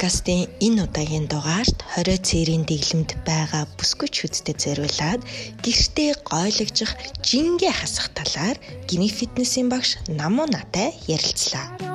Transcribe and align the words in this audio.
подкастын 0.00 0.48
энэ 0.66 0.80
удаагийн 0.88 1.26
дугаарт 1.28 1.78
20 1.92 2.24
цэрийн 2.28 2.64
дэглэмд 2.64 3.10
байгаа 3.28 3.68
бүсгүйчүүдтэй 3.76 4.56
зориулаад 4.64 5.20
гэртээ 5.60 6.10
гойлогжих 6.24 6.96
жингээ 7.28 7.72
хасах 7.76 8.08
талаар 8.16 8.56
гинэ 8.88 9.12
фитнесийн 9.18 9.68
багш 9.68 10.00
Намуу 10.08 10.48
натай 10.48 10.96
ярилцлаа. 11.04 11.89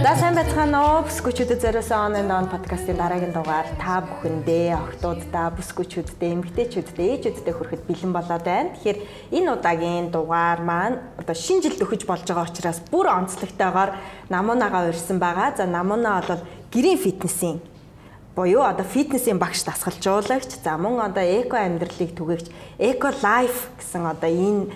За 0.00 0.14
сайн 0.16 0.32
байцгаана 0.32 0.78
уу 0.80 1.00
бүсгүйчүүдэд 1.04 1.60
зориулсан 1.60 2.16
он 2.16 2.30
он 2.32 2.46
подкастын 2.48 2.96
дараагийн 2.96 3.36
дугаар 3.36 3.68
та 3.76 4.00
бүхэндээ 4.00 4.72
охтуудаа 4.72 5.52
бүсгүйчүүддээ 5.60 6.30
эмэгтэйчүүддээ 6.40 7.08
ээжүүддээ 7.20 7.52
хүрэхэд 7.52 7.82
бэлэн 7.84 8.12
болоод 8.16 8.44
байна. 8.48 8.72
Тэгэхээр 8.80 8.98
энэ 9.36 9.52
удаагийн 9.52 10.08
дугаар 10.08 10.64
маань 10.64 10.96
одоо 11.20 11.36
шинэ 11.36 11.68
жилд 11.68 11.84
өгөж 11.84 12.08
болж 12.08 12.24
байгаа 12.24 12.48
учраас 12.48 12.80
бүр 12.88 13.12
онцлогтойгоор 13.12 13.90
намуунагаа 14.32 14.88
урьсан 14.88 15.20
байгаа. 15.20 15.52
За 15.60 15.68
намуунаа 15.68 16.24
бол 16.24 16.48
гэрийн 16.72 16.96
фитнесийн 16.96 17.60
буюу 18.32 18.64
одоо 18.64 18.88
фитнесийн 18.88 19.36
багш 19.36 19.68
дасгалжуулагч 19.68 20.64
за 20.64 20.80
мөн 20.80 21.12
одоо 21.12 21.28
эко 21.28 21.60
амьдралыг 21.60 22.16
түгээгч 22.16 22.48
эко 22.80 23.12
лайф 23.20 23.68
гэсэн 23.76 24.08
одоо 24.08 24.32
энэ 24.32 24.72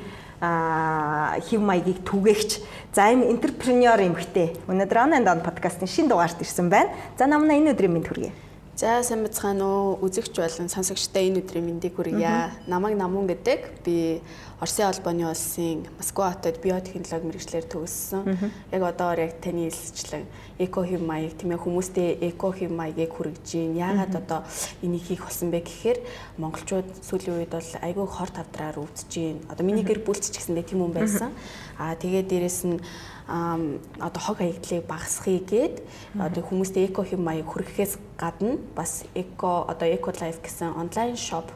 хэв 1.48 1.60
маягийг 1.60 2.04
түгээгч 2.06 2.50
за 2.94 3.10
им 3.12 3.22
энтерпренеур 3.26 4.00
эмхтэй 4.00 4.54
өнөөдөр 4.70 4.98
онлайн 5.04 5.24
дан 5.24 5.40
подкастын 5.42 5.88
шин 5.90 6.08
дугаарт 6.08 6.40
ирсэн 6.40 6.70
байна. 6.70 6.94
За 7.18 7.26
намна 7.26 7.58
энэ 7.58 7.74
өдрийн 7.74 7.92
мэд 7.92 8.08
хүргэе. 8.08 8.32
За 8.74 9.04
сайн 9.06 9.22
бацгаана 9.22 9.62
уу 9.62 10.02
үзэгч 10.02 10.34
болон 10.34 10.66
сонсогчтой 10.66 11.30
энэ 11.30 11.46
өдрийн 11.46 11.62
мэндийг 11.62 11.94
хүргье. 11.94 12.50
Намайг 12.66 12.98
Намун 12.98 13.30
гэдэг. 13.30 13.86
Би 13.86 14.18
Оросын 14.58 14.90
албаны 14.90 15.30
улсын 15.30 15.86
Москва 15.94 16.34
хотод 16.34 16.58
биотехнологи 16.58 17.22
мэрэгчлэр 17.22 17.70
төгссөн. 17.70 18.34
Яг 18.74 18.82
одоогор 18.82 19.30
яг 19.30 19.38
таны 19.38 19.70
хэлсчлэн 19.70 20.26
эко 20.58 20.82
хэв 20.82 20.98
маяг 21.06 21.38
тийм 21.38 21.54
ээ 21.54 21.62
хүмүүстэй 21.62 22.18
эко 22.34 22.50
хэв 22.50 22.74
маягийг 22.74 23.14
хүргэж 23.14 23.46
гин. 23.46 23.78
Яагаад 23.78 24.14
одоо 24.18 24.42
энийг 24.82 25.06
хийх 25.06 25.22
болсон 25.22 25.54
бэ 25.54 25.62
гэхээр 25.62 25.98
монголчууд 26.42 26.98
сүүлийн 26.98 27.46
үед 27.46 27.54
бол 27.54 27.70
айгүй 27.78 28.06
хор 28.10 28.30
тавдраар 28.34 28.82
өвдөж 28.82 29.06
гин. 29.06 29.38
Одоо 29.54 29.62
миний 29.62 29.86
гэр 29.86 30.02
бүлч 30.02 30.34
ч 30.34 30.42
гэсэндээ 30.42 30.66
тийм 30.66 30.82
хүн 30.82 30.98
байсан. 30.98 31.30
Аа 31.78 31.94
тэгээд 31.94 32.26
дээрэс 32.26 32.66
нь 32.66 32.82
одоо 33.26 34.20
хог 34.20 34.38
хаягдлыг 34.38 34.84
багасхыг 34.84 35.48
гээд 35.48 35.76
одоо 36.20 36.42
хүмүүстээ 36.44 36.92
эко 36.92 37.08
хэм 37.08 37.24
маяг 37.24 37.48
хүргэхээс 37.48 37.96
гадна 38.20 38.60
бас 38.76 39.04
эко 39.14 39.64
одоо 39.64 39.88
эко 39.88 40.12
лайф 40.12 40.44
гэсэн 40.44 40.76
онлайн 40.76 41.16
шоп 41.16 41.48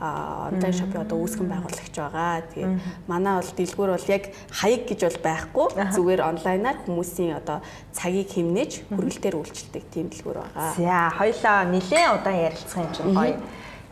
онлайн 0.00 0.74
шопыг 0.74 1.06
одоо 1.06 1.22
үүсгэн 1.22 1.46
байгуулагч 1.46 1.94
байгаа. 1.94 2.42
Тэгээ 2.50 3.06
манай 3.06 3.38
бол 3.38 3.52
дэлгүүр 3.54 3.90
бол 3.94 4.10
яг 4.10 4.24
хаяг 4.50 4.82
гэж 4.90 5.00
бол 5.06 5.20
байхгүй. 5.22 5.66
Зүгээр 5.94 6.20
онлайнаар 6.34 6.78
хүмүүсийн 6.82 7.38
одоо 7.38 7.62
цагийг 7.94 8.34
хэмнэж 8.34 8.90
хүргэлтээр 8.90 9.38
үйлчилдэг 9.38 9.84
тийм 9.94 10.10
дэлгүүр 10.10 10.38
байгаа. 10.42 10.74
За 10.74 11.14
хоёлаа 11.14 11.58
нэлээд 11.70 12.10
удаан 12.10 12.42
ярилцсан 12.42 12.82
юм 12.82 12.90
чинь 12.90 13.14
гоё 13.14 13.38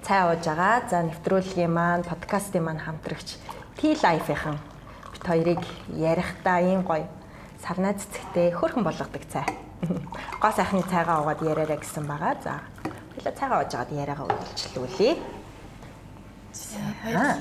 цай 0.03 0.21
ууж 0.27 0.43
байгаа. 0.43 0.91
За 0.91 1.07
нэвтрүүлгийн 1.07 1.71
маань 1.71 2.03
подкастын 2.03 2.67
маань 2.67 2.83
хамтрагч 2.83 3.39
T-Life-ийн 3.79 4.59
бит 5.23 5.29
хоёрыг 5.29 5.61
ярихдаа 5.89 6.61
ийм 6.61 6.83
гоё 6.83 7.07
сарнаа 7.63 7.95
цэцэгтэй 7.95 8.51
хөрхөн 8.53 8.83
болгодог 8.83 9.23
цай. 9.31 9.47
Гоо 10.41 10.51
сайхны 10.51 10.83
цайгаа 10.83 11.23
уугаад 11.23 11.43
яриараа 11.43 11.79
гэсэн 11.79 12.07
байгаа. 12.07 12.35
За 12.43 12.61
хоёлаа 13.15 13.35
цайгаа 13.39 13.59
ууж 13.63 13.75
агаад 13.75 13.93
яриагаа 13.93 14.27
үргэлжлүүлье. 14.27 15.17
За, 16.53 17.39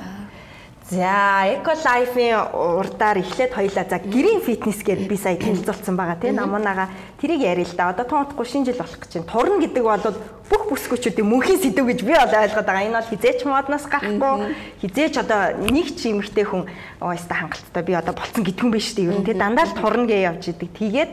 Eco 0.92 1.72
Life-ийн 1.72 2.52
урдаар 2.52 3.24
эхлээд 3.24 3.56
хоёлаа 3.56 3.88
за 3.88 4.04
гэрийн 4.04 4.44
фитнес 4.44 4.84
гэдээ 4.84 5.08
би 5.08 5.16
сая 5.16 5.40
танилцуулсан 5.40 5.96
байгаа 5.96 6.20
тийм 6.20 6.36
намуунаага 6.36 6.92
тэрийг 7.16 7.48
яриа 7.48 7.64
л 7.64 7.76
да. 7.80 7.96
Одоо 7.96 8.04
туутахгүй 8.04 8.44
шинэ 8.44 8.66
жил 8.68 8.84
болох 8.84 9.00
гэж 9.00 9.24
байна. 9.24 9.32
Турна 9.32 9.64
гэдэг 9.64 9.84
бол 9.88 10.04
бүх 10.52 10.64
бүсгүүчүүдийн 10.68 11.32
мөнхийн 11.32 11.64
сэдв 11.64 11.88
гэж 11.88 12.00
би 12.04 12.12
бол 12.12 12.36
ойлгоод 12.36 12.68
байгаа. 12.68 12.84
Энэ 12.92 12.98
бол 13.00 13.08
хизээч 13.08 13.40
модноос 13.48 13.86
гарахгүй 13.88 14.36
хизээч 14.84 15.16
одоо 15.16 15.42
нэг 15.64 15.88
ч 15.96 16.12
юмхтэй 16.12 16.44
хүн 16.44 16.68
өөстө 17.00 17.40
хангалттай 17.40 17.84
би 17.88 17.94
одоо 17.96 18.12
болцсон 18.12 18.44
гэдгүн 18.44 18.72
биш 18.76 18.92
үү. 18.92 19.16
Ер 19.16 19.16
нь 19.16 19.24
тийм 19.24 19.40
дандаа 19.40 19.72
л 19.72 19.80
турна 19.80 20.04
гэж 20.12 20.28
явж 20.28 20.44
идэг. 20.52 20.70
Тэгээд 20.76 21.12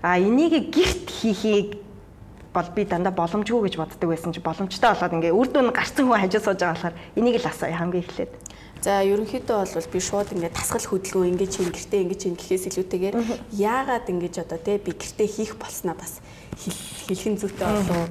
а 0.00 0.16
энийг 0.16 0.72
гэрт 0.72 1.12
хийхийг 1.12 1.84
бол 2.56 2.68
би 2.72 2.88
дандаа 2.88 3.12
боломжгүй 3.12 3.68
гэж 3.68 3.76
боддог 3.76 4.08
байсан 4.08 4.32
чи 4.32 4.40
боломжтой 4.40 4.92
болоод 4.96 5.16
ингээ 5.20 5.36
үр 5.36 5.48
дүн 5.52 5.68
гарцсан 5.72 6.08
хүн 6.08 6.20
хажуу 6.20 6.40
сууж 6.40 6.60
байгаа 6.60 6.76
болохоор 6.80 6.96
энийг 7.16 7.36
л 7.40 7.48
асууя 7.48 7.76
хамгийн 7.76 8.04
эхлээд. 8.04 8.32
За 8.82 8.98
ерөнхийдөө 9.06 9.62
бол 9.62 9.86
би 9.94 10.00
шууд 10.02 10.34
ингээд 10.34 10.58
тасгал 10.58 10.82
хөдөлгөөн 10.82 11.38
ингээд 11.38 11.54
чинь 11.54 11.70
гэртээ 11.70 12.02
ингээд 12.02 12.22
чинь 12.26 12.34
гэхээс 12.34 12.66
илүүтэйгээр 12.66 13.16
яагаад 13.54 14.10
ингэж 14.10 14.42
одоо 14.42 14.58
те 14.58 14.82
би 14.82 14.90
гэртээ 14.90 15.28
хийх 15.30 15.54
болсноо 15.54 15.94
бас 15.94 16.18
хэлхэн 17.06 17.38
зүйтэй 17.38 17.62
болов. 17.62 18.10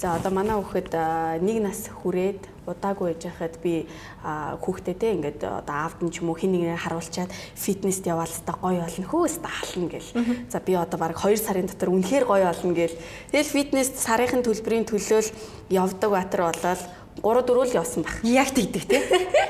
За 0.00 0.16
одоо 0.16 0.32
манай 0.32 0.56
хүүхэд 0.56 0.96
нэг 1.44 1.58
нас 1.60 1.92
хүрээд 1.92 2.40
удаагүй 2.64 3.12
яж 3.12 3.28
хахад 3.28 3.60
би 3.60 3.84
хүүхдээдээ 4.24 5.12
ингээд 5.12 5.40
одоо 5.44 5.76
аавд 5.76 6.00
нь 6.00 6.08
ч 6.08 6.24
юм 6.24 6.32
уу 6.32 6.40
хин 6.40 6.56
нэгээр 6.56 6.88
харуулчаад 6.88 7.28
фитнест 7.52 8.08
яваал 8.08 8.32
та 8.48 8.56
гоё 8.56 8.88
болно 8.88 9.04
хөөс 9.04 9.44
таална 9.44 9.92
гэл. 9.92 10.12
За 10.48 10.64
би 10.64 10.72
одоо 10.72 10.96
баг 10.96 11.20
2 11.20 11.36
сарын 11.36 11.68
дотор 11.68 11.92
үнэхээр 11.92 12.24
гоё 12.24 12.48
болно 12.48 12.72
гэл. 12.72 12.96
Тэгэл 13.28 13.52
фитнест 13.52 14.00
сарынхын 14.00 14.40
төлбөрийн 14.40 14.88
төлөөл 14.88 15.28
явдаг 15.68 16.10
батар 16.14 16.48
болоод 16.48 16.80
3 17.22 17.42
4 17.46 17.66
л 17.66 17.74
явсан 17.74 18.02
баг. 18.02 18.18
Яг 18.22 18.50
тэгдэг 18.54 18.84
тий. 18.86 19.02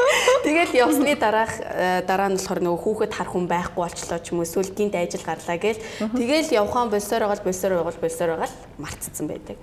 Тэгэл 0.44 0.72
явсны 0.72 1.16
дараах 1.16 1.52
э, 1.60 2.02
дараа 2.06 2.32
нь 2.32 2.36
болохоор 2.40 2.60
нөгөө 2.64 2.80
хүүхэд 2.80 3.12
харах 3.12 3.32
хүн 3.36 3.46
байхгүй 3.48 3.82
болчлоо 3.84 4.18
ч 4.18 4.32
юм 4.32 4.40
уу 4.40 4.48
эсвэл 4.48 4.72
гинт 4.72 4.96
ажил 4.96 5.24
гарлаа 5.24 5.58
гээл. 5.60 5.82
Тэгэл 6.00 6.56
явхаан 6.56 6.88
болсоор 6.88 7.28
байгаа 7.28 7.44
болсоор 7.44 7.72
байгаа 7.76 8.00
болсоор 8.00 8.30
байгаа 8.32 8.48
л 8.48 8.56
мартцсан 8.80 9.26
байдаг. 9.28 9.56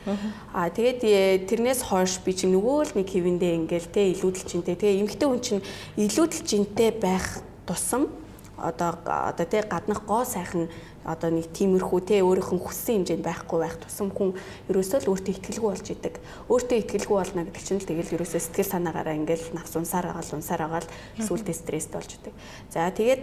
Аа 0.54 0.70
тэгээд 0.70 1.02
э, 1.02 1.42
тэрнээс 1.50 1.82
хойш 1.82 2.22
би 2.22 2.32
чи 2.38 2.46
нөгөө 2.46 2.94
л 2.94 2.96
нэг 3.02 3.08
хэвэндээ 3.10 3.54
ингээл 3.66 3.90
те 3.90 4.14
илүүдэлчинтэй 4.14 4.76
тэгээ 4.78 5.02
эмгтэй 5.02 5.28
хүн 5.28 5.42
чинь 5.42 5.66
илүүдэлчинтэй 5.98 6.90
байх 7.02 7.42
тусам 7.66 8.14
одоо 8.58 8.96
одоо 9.04 9.46
тий 9.46 9.62
гаднах 9.66 10.06
гоо 10.06 10.26
сайхан 10.26 10.70
одоо 11.06 11.30
нэг 11.30 11.54
тиймэрхүү 11.54 12.00
те 12.02 12.26
өөрийнх 12.26 12.52
нь 12.58 12.64
хүссэн 12.66 13.06
хэмжээнд 13.06 13.26
байхгүй 13.26 13.60
байх 13.62 13.78
тусам 13.78 14.10
хүн 14.10 14.34
ерөөсөө 14.74 15.06
л 15.06 15.12
өөртөө 15.14 15.34
ихтгэлгүй 15.38 15.70
болж 15.70 15.88
идэг. 15.94 16.16
Өөртөө 16.50 16.78
ихтгэлгүй 16.82 17.18
болно 17.22 17.46
гэдэг 17.46 17.62
чинь 17.62 17.80
л 17.80 17.90
тэгэл 17.90 18.16
ерөөсөө 18.18 18.42
сэтгэл 18.42 18.74
санаагаараа 18.74 19.16
ингээл 19.22 19.54
навс 19.54 19.74
унсаар 19.78 20.10
агаал 20.10 20.34
унсаар 20.34 20.62
агаал 20.66 20.88
сүултээ 21.22 21.56
стресст 21.56 21.94
болж 21.94 22.10
идэг. 22.10 22.34
За 22.74 22.90
тэгээд 22.90 23.22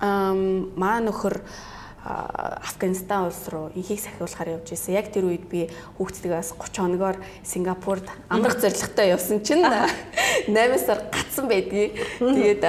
маа 0.00 0.98
нөхөр 1.04 1.36
Афганистан 2.02 3.30
улс 3.30 3.46
руу 3.46 3.70
инхийг 3.78 4.00
сахиулахаар 4.02 4.58
явж 4.58 4.74
ирсэн. 4.74 4.98
Яг 4.98 5.14
тэр 5.14 5.30
үед 5.30 5.46
би 5.46 5.70
хүүхдтэйгээс 6.02 6.58
30 6.58 6.82
хоногоор 6.82 7.16
Сингапурд 7.46 8.10
амрах 8.26 8.58
зорилготой 8.58 9.14
явсан 9.14 9.38
чинь 9.46 9.62
8 10.50 10.82
сар 10.82 11.06
гацсан 11.14 11.46
байдгийг. 11.46 11.94
Тэгээд 12.18 12.66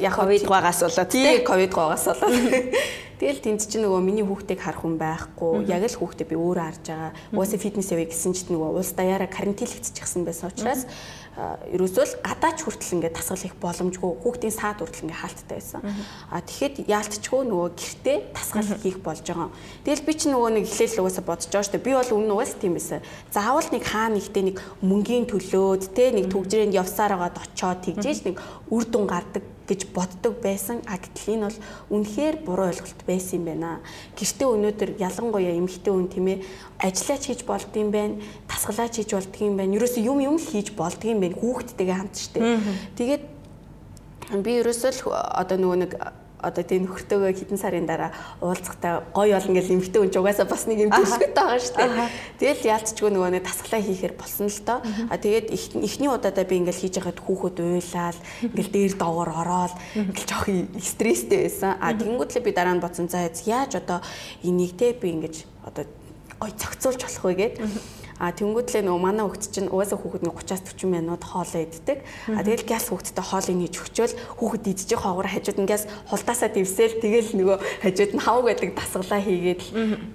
яг 0.00 0.16
ковид 0.16 0.48
гаагаас 0.48 0.80
болоод 0.80 1.12
тий 1.12 1.44
ковид 1.44 1.76
гаагаас 1.76 2.08
болоод 2.08 2.72
Тэгэл 3.20 3.40
тэнд 3.44 3.66
чинь 3.66 3.84
нөгөө 3.86 4.00
миний 4.02 4.26
хүүхдийг 4.26 4.60
харах 4.60 4.82
хүн 4.82 4.98
байхгүй. 4.98 5.68
Яг 5.70 5.86
л 5.86 5.98
хүүхдээ 5.98 6.26
би 6.28 6.36
өөрөө 6.38 6.64
харж 6.64 6.84
байгаа. 6.90 7.12
Угаасаа 7.30 7.60
фитнес 7.62 7.92
явъя 7.94 8.08
гэсэн 8.10 8.32
чинь 8.34 8.52
нөгөө 8.58 8.70
улс 8.74 8.92
даяараа 8.94 9.30
карантинлэгдчихсэн 9.30 10.22
байсан 10.26 10.50
учраас 10.50 10.82
ерөөсөө 11.34 12.04
л 12.06 12.14
гадаач 12.22 12.62
хүртэл 12.62 12.94
ингээд 12.94 13.18
тасгал 13.18 13.42
их 13.42 13.58
боломжгүй 13.58 14.10
хүүхдийн 14.22 14.54
саад 14.54 14.78
хүртэл 14.78 15.10
ингээд 15.10 15.18
хаалттай 15.18 15.58
байсан. 15.58 15.82
А 16.30 16.38
тэгэхэд 16.38 16.86
яалтчгүй 16.86 17.42
нөгөө 17.50 17.68
гэртээ 17.74 18.18
тасгал 18.30 18.70
хийх 18.78 19.02
болж 19.02 19.26
байгаа. 19.26 19.50
Тэгэл 19.82 20.06
би 20.06 20.12
ч 20.14 20.30
нөгөө 20.30 20.50
нэг 20.62 20.64
эхлээл 20.70 21.02
угаасаа 21.02 21.26
бодож 21.26 21.50
байгаа 21.50 21.66
шүү 21.66 21.74
дээ. 21.74 21.86
Би 21.90 21.92
бол 21.98 22.14
өмнө 22.14 22.34
угаасаа 22.38 22.60
тийм 22.62 22.74
байсан. 22.78 23.02
Заавал 23.34 23.68
нэг 23.74 23.82
хаа 23.82 24.08
нэгтээ 24.14 24.44
нэг 24.46 24.56
мөнгөний 24.78 25.26
төлөөд 25.26 25.82
те 25.90 26.14
нэг 26.14 26.30
түгжрээнд 26.30 26.78
явсаар 26.78 27.18
байгаад 27.18 27.42
очоод 27.42 27.82
тэгжээж 27.82 28.18
нэг 28.30 28.36
үр 28.70 28.84
дүн 28.86 29.10
гардаг 29.10 29.42
гэж 29.68 29.80
боддог 29.94 30.40
байсан. 30.42 30.80
А 30.86 30.98
гэтэл 31.00 31.40
энэ 31.40 31.46
бол 31.48 31.58
үнэхээр 31.92 32.36
буруу 32.44 32.68
ойлголт 32.72 33.00
байсан 33.06 33.40
юм 33.40 33.44
байна. 33.48 33.80
Гэртээ 34.16 34.48
өнөөдөр 34.48 34.90
ялангуяа 35.00 35.54
эмэгтэй 35.56 35.92
хүн 35.92 36.08
тийм 36.08 36.26
ээ 36.32 36.38
ажиллаач 36.80 37.22
хийж 37.28 37.40
болдгийм 37.48 37.90
байх, 37.90 38.12
тасгалаач 38.48 38.94
хийж 39.00 39.10
болдгийм 39.16 39.56
байх. 39.56 39.72
Ерөөсөө 39.72 40.02
юм 40.04 40.18
юм 40.20 40.36
л 40.36 40.44
хийж 40.44 40.76
болдгийм 40.76 41.20
байх. 41.20 41.34
Хүүхдтэйгээ 41.40 41.96
хамт 41.96 42.16
штэ. 42.16 42.40
Тэгээд 42.98 43.24
би 44.44 44.52
ерөөсөө 44.60 44.92
л 44.92 45.00
одоо 45.12 45.56
нөгөө 45.60 45.78
нэг 45.84 45.92
одоо 46.44 46.64
тийм 46.64 46.84
нөхөртөөгөө 46.84 47.32
хэдэн 47.32 47.58
сарын 47.58 47.86
дараа 47.88 48.12
уулзахтаа 48.44 49.08
гоё 49.16 49.40
болно 49.40 49.56
гэж 49.56 49.66
эмхтэй 49.72 50.00
хүн 50.04 50.12
ч 50.12 50.16
угаасаа 50.20 50.46
бас 50.46 50.68
нэг 50.68 50.78
юм 50.84 50.92
төлөвтэй 50.92 51.32
байгаа 51.32 51.58
шүү 51.58 51.76
дээ. 51.80 52.08
Тэгэл 52.38 52.68
яалтчгүй 52.68 53.10
нөгөө 53.10 53.30
нэг 53.34 53.44
тасглаа 53.48 53.80
хийхээр 53.80 54.14
болсон 54.20 54.48
л 54.52 54.60
доо. 54.68 54.78
А 55.08 55.16
тэгээд 55.16 55.46
эхний 55.54 56.10
удаадаа 56.12 56.44
би 56.44 56.54
ингээл 56.60 56.82
хийж 56.84 56.94
байхад 57.00 57.18
хүүхэд 57.24 57.56
уйлаад 57.64 58.18
ингээл 58.44 58.72
дээр 58.76 58.94
доогоор 59.00 59.30
ороод 59.32 59.74
ингээл 59.96 60.30
жоох 60.30 60.46
стресстэй 60.78 61.48
байсан. 61.48 61.80
А 61.80 61.96
тэгэнгүүтлээ 61.96 62.44
би 62.44 62.52
дараа 62.52 62.76
нь 62.76 62.84
бодсон 62.84 63.08
за 63.08 63.24
яаж 63.26 63.80
одоо 63.80 64.04
энийг 64.44 64.76
те 64.76 64.92
би 64.92 65.16
ингэж 65.16 65.48
одоо 65.64 65.84
гоё 66.40 66.52
зохицуулж 66.52 67.00
болох 67.00 67.24
вэ? 67.24 67.34
гэд 67.34 67.54
А 68.18 68.30
тэнгүүтлээ 68.30 68.82
нөгөө 68.86 69.02
манай 69.02 69.24
хүүхд 69.26 69.44
чинь 69.50 69.70
угаасаа 69.70 69.98
хүүхэд 69.98 70.22
нэг 70.22 70.34
30-аас 70.38 70.62
40 70.70 70.86
минут 70.86 71.22
хоолоо 71.24 71.60
иддэг. 71.66 71.98
А 72.30 72.40
тэгэл 72.46 72.64
гяс 72.68 72.88
хүүхэдтэй 72.90 73.24
хоолыг 73.24 73.56
нээж 73.58 73.74
өгчөөл 73.82 74.14
хүүхэд 74.38 74.64
идчих 74.70 75.00
хоогоор 75.02 75.28
хажууд 75.28 75.58
нь 75.58 75.70
гяс 75.70 75.84
хулдаасаа 76.06 76.50
дэвсээл 76.54 77.02
тэгэл 77.02 77.30
нөгөө 77.34 77.58
хажууд 77.82 78.12
нь 78.14 78.22
хавг 78.22 78.44
байдаг 78.46 78.70
дасгалаа 78.78 79.20
хийгээд 79.20 79.62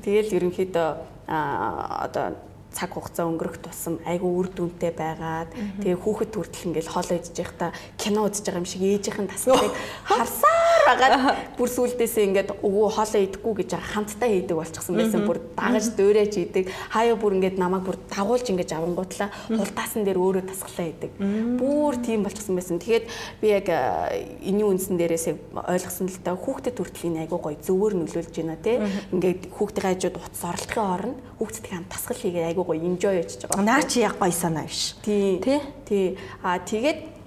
тэгэл 0.04 0.36
ерөнхийдөө 0.40 0.90
а 1.30 2.10
одоо 2.10 2.49
цаг 2.74 2.94
хугацаа 2.94 3.26
өнгөрөх 3.26 3.58
тусам 3.66 3.98
айгүй 4.06 4.30
үр 4.30 4.48
дүнтэй 4.54 4.94
байгаад 4.94 5.50
тэгээ 5.82 5.98
хүүхэд 6.00 6.32
хүртэл 6.38 6.68
ингээл 6.70 6.94
хоол 6.94 7.10
идэж 7.18 7.36
байхдаа 7.36 7.72
кино 7.98 8.30
үзэж 8.30 8.46
байгаа 8.46 8.62
юм 8.62 8.70
шиг 8.70 8.84
ээжийнхэн 8.86 9.28
тасгалыг 9.30 9.74
харсаар 10.10 10.84
байгаад 10.86 11.58
бүр 11.58 11.70
сүулдээсээ 11.70 12.28
ингээд 12.30 12.50
өвөө 12.62 12.88
хоолоо 12.94 13.22
идэхгүй 13.26 13.54
гэж 13.62 13.72
хамтдаа 13.78 14.30
хийдэг 14.30 14.58
болчихсон 14.58 14.96
байсан. 14.96 15.26
Бүр 15.26 15.40
дагаж 15.54 15.86
дөөрэж 15.98 16.34
идэг 16.40 16.66
хаяа 16.94 17.18
бүр 17.20 17.36
ингээд 17.38 17.58
намайг 17.60 17.84
бүр 17.86 17.98
дагуулж 18.10 18.48
ингээд 18.50 18.74
авангуутлаа 18.74 19.30
хулдаасан 19.50 20.06
дээр 20.06 20.18
өөрөө 20.18 20.44
тасгалаа 20.50 20.88
идэг 20.90 21.12
бүр 21.60 21.94
тийм 22.02 22.24
болчихсон 22.26 22.56
байсан. 22.58 22.82
Тэгээд 22.82 23.06
би 23.42 23.48
яг 23.54 23.68
энэний 23.70 24.66
үндсэн 24.66 24.98
дээрээсээ 24.98 25.36
ойлгосон 25.58 26.08
л 26.10 26.20
да 26.26 26.34
хүүхдэд 26.34 26.78
хүртэл 26.80 27.08
энэ 27.12 27.22
айгүй 27.28 27.40
гоё 27.40 27.58
зөвөр 27.60 27.94
нөлөөлж 27.98 28.34
байна 28.40 28.58
те. 28.58 28.82
Ингээд 29.14 29.52
хүүхдийн 29.54 29.86
хажууд 29.94 30.18
утас 30.18 30.44
орлохын 30.46 30.86
оронд 30.86 31.18
хүүхдтэй 31.38 31.72
хамт 31.76 31.92
тасгал 31.92 32.18
хийгээ 32.18 32.52
айгүй 32.60 32.80
гоё 32.80 32.84
enjoy 32.84 33.24
хийж 33.24 33.48
байгаа. 33.48 33.64
Наа 33.64 33.84
чи 33.84 34.02
яг 34.02 34.20
гоё 34.20 34.32
санаа 34.32 34.66
биш. 34.66 34.96
Тий. 35.04 35.40
Тий. 35.86 36.18
А 36.44 36.60
тэгээд 36.60 37.20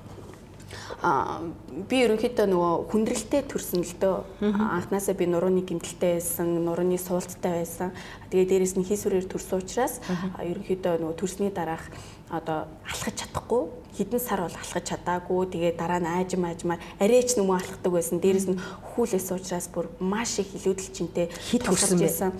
а 1.02 1.42
би 1.90 2.04
ерөнхийдөө 2.06 2.46
нөгөө 2.46 2.74
хүндрэлтэй 2.92 3.42
төрсөн 3.50 3.82
л 3.82 3.94
дөө. 3.98 4.16
Анханасаа 4.54 5.18
би 5.18 5.26
нурууны 5.26 5.66
гимтэлтэй 5.66 6.20
байсан, 6.20 6.62
нурууны 6.62 6.94
суулттай 6.94 7.64
байсан. 7.64 7.90
Тэгээд 8.30 8.48
дээрэс 8.48 8.74
нь 8.78 8.86
хийсвэрээр 8.86 9.26
төрсөн 9.26 9.66
учраас 9.66 9.98
ерөнхийдөө 10.38 11.02
нөгөө 11.02 11.18
төрсний 11.18 11.50
дараах 11.50 11.90
одоо 12.30 12.70
алхаж 12.86 13.18
чадахгүй. 13.18 13.66
Хэдэн 13.98 14.22
сар 14.22 14.46
бол 14.46 14.54
алхаж 14.54 14.84
чадаагүй. 14.86 15.42
Тэгээ 15.50 15.74
дараа 15.74 15.98
нь 15.98 16.06
аажим 16.06 16.46
аажмаар 16.46 16.78
арайч 17.02 17.34
нүмөө 17.34 17.58
алхдаг 17.58 17.92
байсан. 17.92 18.22
Дээрэс 18.22 18.46
нь 18.46 18.62
хүүлээс 18.94 19.34
учраас 19.34 19.66
бүр 19.74 19.90
маш 19.98 20.38
их 20.38 20.54
илүүдэлчинтэй 20.54 21.34
хит 21.34 21.66
төрсөн 21.66 21.98
байсан 21.98 22.30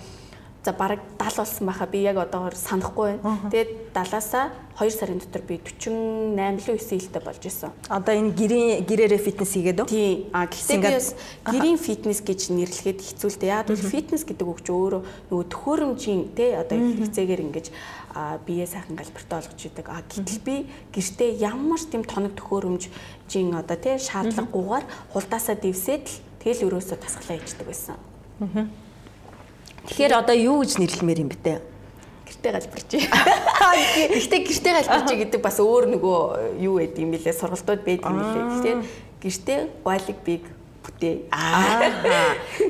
За 0.63 0.71
бараг 0.71 0.99
70 1.19 1.37
болсон 1.43 1.67
байхаа 1.67 1.87
би 1.91 2.01
яг 2.07 2.15
одоогоор 2.15 2.55
санахгүй 2.55 3.19
байна. 3.19 3.51
Тэгээд 3.51 3.91
70-аас 3.91 4.31
2 4.79 4.89
сарын 4.95 5.19
дотор 5.19 5.43
би 5.43 5.59
48 5.59 5.91
л 5.91 6.39
9 6.39 7.03
хилтэй 7.03 7.19
болж 7.19 7.43
исэн. 7.43 7.75
Одоо 7.91 8.15
энэ 8.15 8.31
гэрийн 8.31 8.87
гэрээрээ 8.87 9.19
фитнес 9.19 9.51
хийгээд 9.59 9.83
үү? 9.83 9.87
Тийм. 9.91 10.31
А 10.31 10.47
гэхдээ 10.47 10.79
би 10.79 10.87
бас 10.87 11.09
гэрийн 11.43 11.75
фитнес 11.75 12.23
гэж 12.23 12.55
нэрлэхэд 12.55 12.99
хэцүү 13.03 13.27
л 13.27 13.39
дээ. 13.43 13.51
Яг 13.51 13.67
бол 13.67 13.91
фитнес 13.91 14.23
гэдэг 14.23 14.47
үг 14.47 14.59
чи 14.63 14.71
өөрөө 14.71 15.01
нөгөө 15.35 15.47
төхөөрөмжийн 15.51 16.21
те 16.31 16.55
одоо 16.55 16.77
хэрэгцээгээр 16.79 17.41
ингэж 17.43 17.65
бие 18.47 18.63
сайхан 18.63 18.95
галбиртай 18.95 19.35
болгож 19.43 19.61
идэг. 19.67 19.85
А 19.91 19.99
гэтэл 19.99 20.41
би 20.47 20.55
гэртээ 20.95 21.43
ямар 21.43 21.81
тийм 21.83 22.07
тоног 22.07 22.39
төхөөрөмжийн 22.39 23.51
одоо 23.51 23.75
тий 23.75 23.99
шаардлагагүйгээр 23.99 24.85
хулдаасаа 25.11 25.59
дэвсээд 25.59 26.07
л 26.07 26.17
тэгэл 26.39 26.71
өрөөсөө 26.71 26.97
тасглаа 27.03 27.35
ичдэг 27.35 27.67
байсан. 27.67 27.99
Аа. 28.39 28.71
Тэгэхээр 29.87 30.13
одоо 30.15 30.35
юу 30.35 30.63
гэж 30.63 30.79
нэрлэмээр 30.79 31.23
юм 31.23 31.29
бэ 31.31 31.39
те? 31.43 31.55
Гэртээ 32.23 32.51
галбирч. 32.55 32.91
Гэхдээ 33.03 34.41
гэртээ 34.47 34.73
галбирч 34.79 35.09
гэдэг 35.11 35.41
бас 35.43 35.57
өөр 35.59 35.91
нөгөө 35.91 36.19
юу 36.63 36.79
байд 36.79 36.95
юм 36.99 37.11
бэлээ 37.11 37.35
сургалтууд 37.35 37.81
байд 37.83 38.01
юм 38.03 38.15
бэлээ. 38.19 38.43
Тэгэхээр 38.47 38.79
гэртээ 39.19 39.59
гуайлаг 39.83 40.19
биг 40.23 40.43
бүтээ. 40.83 41.15
Аа. 41.31 41.91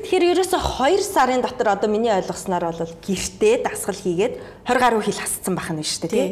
Тэгэхээр 0.06 0.38
ерөөсө 0.38 0.58
2 0.58 1.02
сарын 1.02 1.42
дотор 1.42 1.74
одоо 1.74 1.90
миний 1.90 2.14
ойлгосноор 2.14 2.74
бол 2.74 2.94
гэртээ 3.02 3.66
дасгал 3.66 3.98
хийгээд 3.98 4.66
20 4.66 4.82
гаруй 4.82 5.02
хил 5.02 5.18
хасцсан 5.18 5.54
байх 5.58 5.70
нь 5.74 5.82
шүү 5.82 6.10
дээ 6.10 6.14
тий. 6.14 6.30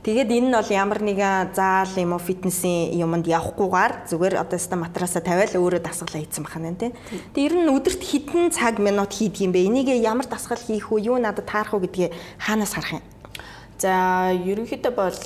Тэгээд 0.00 0.32
энэ 0.32 0.48
нь 0.48 0.56
бол 0.56 0.70
ямар 0.72 1.00
нэгэн 1.04 1.52
заал 1.52 1.92
юм 2.00 2.16
уу 2.16 2.22
фитнесийн 2.24 2.96
юмд 2.96 3.28
явахгүйгээр 3.28 4.08
зүгээр 4.08 4.34
одоо 4.40 4.56
ста 4.56 4.72
матрасаа 4.80 5.20
тавиал 5.20 5.52
өөрөө 5.60 5.84
дасгалаа 5.84 6.24
хийсэн 6.24 6.40
бахана 6.40 6.72
тийм. 6.72 6.96
Тэгээд 7.36 7.36
ер 7.36 7.54
нь 7.60 7.68
өдөрт 7.68 8.00
хэдэн 8.00 8.48
цаг 8.48 8.80
минут 8.80 9.12
хийдэг 9.12 9.44
юм 9.44 9.52
бэ? 9.52 9.68
Энийг 9.68 9.92
ямар 10.00 10.24
дасгал 10.24 10.56
хийх 10.56 10.88
үү? 10.88 11.04
Юу 11.04 11.20
надад 11.20 11.44
таарах 11.44 11.76
уу 11.76 11.84
гэдгийг 11.84 12.16
хаанаас 12.40 12.72
харах 12.72 12.96
юм? 12.96 13.04
За 13.80 14.28
ерөнхийдөө 14.36 14.92
бол 14.92 15.20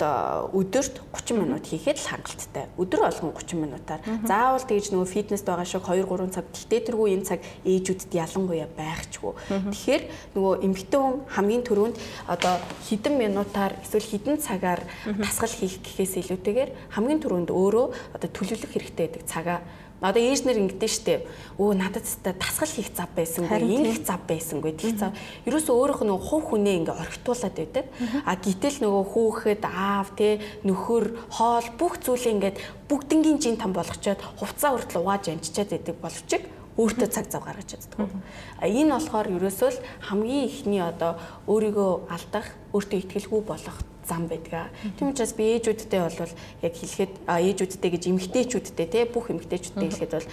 өдөрт 0.54 1.00
30 1.10 1.38
минут 1.42 1.66
хийхэд 1.66 1.98
л 1.98 2.06
хангалттай. 2.06 2.70
Өдөр 2.78 3.00
болгон 3.02 3.34
30 3.34 3.58
минутаар. 3.58 4.00
Заавал 4.22 4.62
тэгж 4.62 4.94
нөгөө 4.94 5.10
фитнест 5.10 5.42
байгаа 5.42 5.66
шиг 5.66 5.82
2 5.82 6.06
3 6.06 6.30
цаг 6.30 6.46
гэхдээ 6.54 6.80
тэргүй 6.86 7.18
энэ 7.18 7.26
цаг 7.26 7.40
ээжүүдэд 7.66 8.14
ялангуяа 8.14 8.70
байхчгүй. 8.78 9.32
Тэгэхээр 9.74 10.02
нөгөө 10.38 10.54
эмэгтэй 10.70 11.00
хүн 11.02 11.16
хамгийн 11.34 11.64
түрүүнд 11.66 11.96
одоо 12.30 12.54
хэдэн 12.86 13.14
минутаар 13.18 13.74
эсвэл 13.82 14.06
хэдэн 14.06 14.38
цагаар 14.38 14.86
дасгал 15.18 15.50
хийх 15.50 15.82
гэхээс 15.82 16.22
илүүтэйгээр 16.22 16.94
хамгийн 16.94 17.20
түрүүнд 17.26 17.50
өөрөө 17.50 17.86
одоо 18.14 18.28
төлөвлөх 18.30 18.70
хэрэгтэй 18.70 19.06
гэдэг 19.10 19.26
цагаа 19.26 19.66
Одоо 20.02 20.20
ээжнэр 20.20 20.58
ингэдэж 20.58 20.90
штэ. 20.90 21.14
Өө 21.56 21.78
надад 21.78 22.04
та 22.22 22.34
тасгал 22.34 22.68
хийх 22.68 22.90
зав 22.92 23.08
байсангүй, 23.14 23.62
ингэх 23.62 24.04
зав 24.04 24.20
байсангүй. 24.26 24.72
Тих 24.74 24.98
зав. 24.98 25.14
Ерөөсөө 25.46 25.74
өөрөөх 25.74 26.02
нь 26.02 26.12
хув 26.12 26.42
хүнээ 26.50 26.78
ингээ 26.82 26.98
орхитуулад 26.98 27.54
байдаг. 27.54 27.86
А 28.26 28.34
гítэл 28.36 28.82
нөгөө 28.84 29.04
хүүхэд 29.14 29.62
аав 29.64 30.12
те 30.18 30.42
нөхөр 30.66 31.04
хоол 31.30 31.68
бүх 31.78 32.02
зүйлээ 32.02 32.34
ингээд 32.36 32.56
бүгднгийн 32.90 33.38
жин 33.38 33.56
там 33.56 33.72
болгочоод 33.72 34.20
хувцас 34.36 34.74
хүртэл 34.74 35.00
угааж 35.00 35.30
амжичаад 35.30 35.72
байдаг 35.72 35.96
боловч 36.02 36.30
өөртөө 36.74 37.08
цаг 37.08 37.30
зав 37.30 37.46
гаргаж 37.46 37.78
чаддаг. 37.78 38.10
А 38.58 38.66
энэ 38.66 38.98
болохоор 38.98 39.30
ерөөсөө 39.30 39.70
л 39.72 39.82
хамгийн 40.10 40.50
ихний 40.50 40.82
одоо 40.82 41.14
өөрийгөө 41.46 42.10
алдах, 42.10 42.50
өөртөө 42.74 42.98
ихтгэлгүй 42.98 43.42
болох 43.46 43.78
зам 44.08 44.28
байдаг. 44.28 44.70
Тийм 44.98 45.10
учраас 45.10 45.32
би 45.34 45.56
ээжүүдтэй 45.56 46.00
бол 46.00 46.32
яг 46.62 46.74
хэлэхэд 46.76 47.12
ээжүүдтэй 47.26 47.90
гэж 47.90 48.02
эмгтээчүүдтэй 48.12 48.86
те 48.86 49.00
бүх 49.08 49.32
эмгтээчүүдтэй 49.32 49.88
хэлэхэд 49.88 50.12
бол 50.12 50.28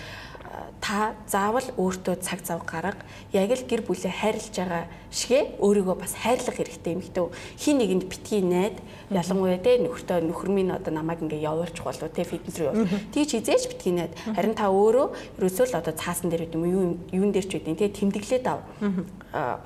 та 0.82 1.14
заавал 1.28 1.68
өөртөө 1.78 2.16
цаг 2.22 2.44
зав 2.44 2.66
гарга. 2.66 3.06
Яг 3.32 3.52
л 3.52 3.64
гэр 3.70 3.86
бүлээ 3.86 4.12
хайрлаж 4.12 4.56
байгаа 4.56 4.84
шигэ 5.12 5.60
өөрийгөө 5.62 5.96
бас 5.96 6.16
хайрлах 6.18 6.58
хэрэгтэй 6.58 6.94
юм 6.98 7.04
хтөө. 7.06 7.32
Хин 7.60 7.78
нэгэнд 7.78 8.06
битгий 8.10 8.42
найд 8.42 8.80
ялангуяа 9.12 9.60
те 9.60 9.78
нөхөртөө 9.78 10.24
нөхөр 10.26 10.50
минь 10.50 10.72
одоо 10.72 10.92
намайг 10.92 11.22
ингээ 11.22 11.46
явуулчих 11.46 11.84
болов 11.84 12.12
те 12.16 12.24
фитнес 12.24 12.56
рүү 12.58 12.68
явуул. 12.72 12.88
Тийч 13.14 13.36
хизээч 13.36 13.68
битгий 13.72 13.94
найд. 13.94 14.16
Харин 14.36 14.56
та 14.56 14.72
өөрөө 14.72 15.38
ерөөсөө 15.38 15.66
л 15.72 15.80
одоо 15.80 15.94
цаасан 15.94 16.32
дээр 16.32 16.50
юм 16.56 16.64
юу 16.66 16.84
юун 17.12 17.32
дээр 17.32 17.48
ч 17.48 17.60
үгүй 17.60 17.76
те 17.76 17.92
тэмдэглээд 17.92 18.48
ав. 18.48 18.64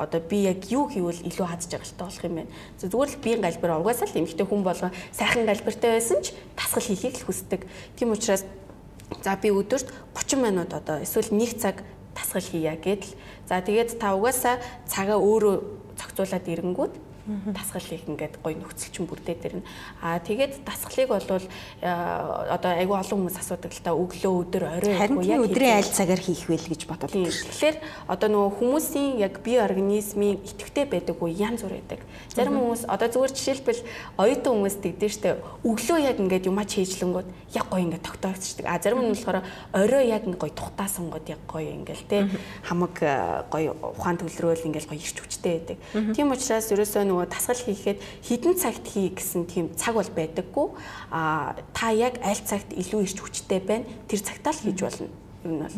Одоо 0.01 0.19
би 0.19 0.49
яг 0.49 0.65
юу 0.69 0.89
хийвэл 0.89 1.25
илүү 1.29 1.45
хадж 1.45 1.69
байгаа 1.69 1.85
штай 1.85 2.05
болох 2.05 2.25
юм 2.25 2.35
байна. 2.41 2.51
Зүгээр 2.81 3.09
л 3.13 3.21
биеийн 3.21 3.41
галбир 3.41 3.71
угаасаа 3.81 4.09
л 4.09 4.19
эмхтэй 4.19 4.45
хүн 4.45 4.61
болгоо 4.65 4.89
сайхан 5.13 5.45
галбиртай 5.45 5.97
байсан 5.97 6.21
ч 6.25 6.33
тасгал 6.57 6.85
хийхийг 6.85 7.21
л 7.21 7.25
хүсдэг. 7.29 7.61
Тийм 7.97 8.13
учраас 8.13 8.45
За 9.23 9.35
би 9.37 9.49
өдөрт 9.53 9.89
30 10.13 10.41
минут 10.41 10.73
одоо 10.73 11.01
эсвэл 11.01 11.29
1 11.29 11.61
цаг 11.61 11.83
тасгал 12.15 12.41
хийя 12.41 12.75
гэдэл. 12.77 13.13
За 13.49 13.61
тэгээд 13.61 13.99
та 13.99 14.15
угаасаа 14.15 14.57
цагаа 14.89 15.19
өөрөө 15.21 15.55
зохицуулаад 15.97 16.45
ирэнгүүт 16.47 16.93
дасгал 17.25 17.81
хийх 17.81 18.05
ингээд 18.05 18.37
гоё 18.43 18.53
нөхцөл 18.53 18.93
чинь 18.93 19.09
бүрдээд 19.09 19.45
ирнэ. 19.49 19.63
Аа 20.01 20.21
тэгээд 20.21 20.61
дасгалыг 20.61 21.09
бол 21.09 21.25
э, 21.25 21.41
одоо 21.81 22.71
айгүй 22.77 22.97
олон 23.01 23.25
хүмүүс 23.25 23.37
асуудаг 23.41 23.73
л 23.73 23.81
та 23.81 23.97
өглөө 23.97 24.33
өдөр 24.45 24.63
орой 24.77 24.93
харин 24.93 25.17
тийм 25.25 25.41
өдрийн 25.41 25.81
аль 25.81 25.89
цагаар 25.89 26.21
хийх 26.21 26.45
вэ 26.45 26.61
гэж 26.61 26.85
бодоод 26.85 27.09
байна. 27.09 27.33
Тэгэхээр 27.33 27.77
одоо 28.05 28.29
нөгөө 28.29 28.51
хүмүүсийн 28.61 29.17
яг 29.25 29.41
бие 29.41 29.57
организмын 29.65 30.37
идэвхтэй 30.45 30.85
байдаг 30.85 31.17
үе 31.17 31.33
янз 31.33 31.65
бүр 31.65 31.81
байдаг. 31.81 32.05
Зарим 32.29 32.61
хүмүүс 32.61 32.85
одоо 32.85 33.07
зүгээр 33.09 33.33
жишээлбэл 33.33 33.81
оюутан 34.21 34.53
хүмүүс 34.53 34.75
тэгдэж 34.85 35.11
штэ 35.17 35.29
өглөө 35.65 35.99
яг 36.05 36.21
ингээд 36.21 36.45
юмач 36.45 36.77
хийжлэнгүүд 36.77 37.27
яг 37.57 37.65
гоё 37.73 37.81
ингээд 37.89 38.05
тогтоогдчихдаг. 38.05 38.65
А 38.69 38.77
зарим 38.77 39.01
нь 39.01 39.17
болохоор 39.17 39.41
орой 39.73 40.05
яг 40.13 40.29
гоё 40.29 40.53
тухтаасан 40.53 41.09
гот 41.09 41.25
яг 41.25 41.41
гоё 41.49 41.73
ингээл 41.73 42.05
те 42.05 42.29
хамаг 42.61 43.01
э, 43.01 43.49
гоё 43.49 43.73
ухаан 43.81 44.21
төлрөөл 44.21 44.69
ингээл 44.69 44.93
гоё 44.93 45.01
ирч 45.01 45.17
хүчтэй 45.17 45.53
байдаг. 45.57 45.77
Тийм 46.13 46.29
учраас 46.29 46.69
ерөөсөө 46.69 47.14
нөгөө 47.15 47.31
дасгал 47.31 47.63
хийхэд 47.63 48.03
хідэн 48.27 48.59
цагт 48.59 48.83
хий 48.83 49.15
гэсэн 49.15 49.47
тийм 49.47 49.71
цаг 49.79 49.95
бол 49.95 50.11
байдаггүй. 50.11 50.67
А 51.15 51.55
та 51.71 51.95
яг 51.95 52.19
аль 52.19 52.43
цагт 52.43 52.75
илүү 52.75 53.07
ирч 53.07 53.23
хүчтэй 53.23 53.63
байна 53.63 53.87
тэр 54.11 54.19
цагтаа 54.19 54.51
л 54.51 54.59
хийж 54.59 54.79
болно. 54.83 55.07
Нь 55.47 55.59
бол. 55.63 55.75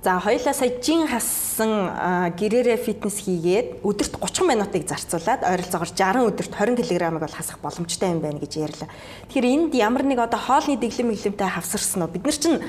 За 0.00 0.16
хоёлаа 0.16 0.56
сая 0.56 0.80
жин 0.80 1.04
хассан 1.04 2.32
гэрээрээ 2.40 2.80
фитнес 2.80 3.20
хийгээд 3.20 3.84
өдөрт 3.84 4.16
30 4.16 4.48
минутыг 4.48 4.88
зарцуулаад 4.88 5.44
ойролцоогоор 5.44 5.92
60 5.92 6.24
өдөрт 6.24 6.56
20 6.56 6.80
кг-ыг 6.80 7.20
бол 7.20 7.36
хасах 7.36 7.60
боломжтой 7.60 8.08
юм 8.08 8.24
байна 8.24 8.40
гэж 8.40 8.64
ярьлаа. 8.64 8.88
Тэгэхээр 9.28 9.44
энд 9.44 9.72
ямар 9.76 10.08
нэг 10.08 10.24
одоо 10.24 10.40
хоолны 10.40 10.80
дэглэм 10.80 11.12
мэглэмтэй 11.12 11.52
хавсарсан 11.52 12.08
уу? 12.08 12.08
Бид 12.08 12.24
нар 12.24 12.32
чинь 12.32 12.64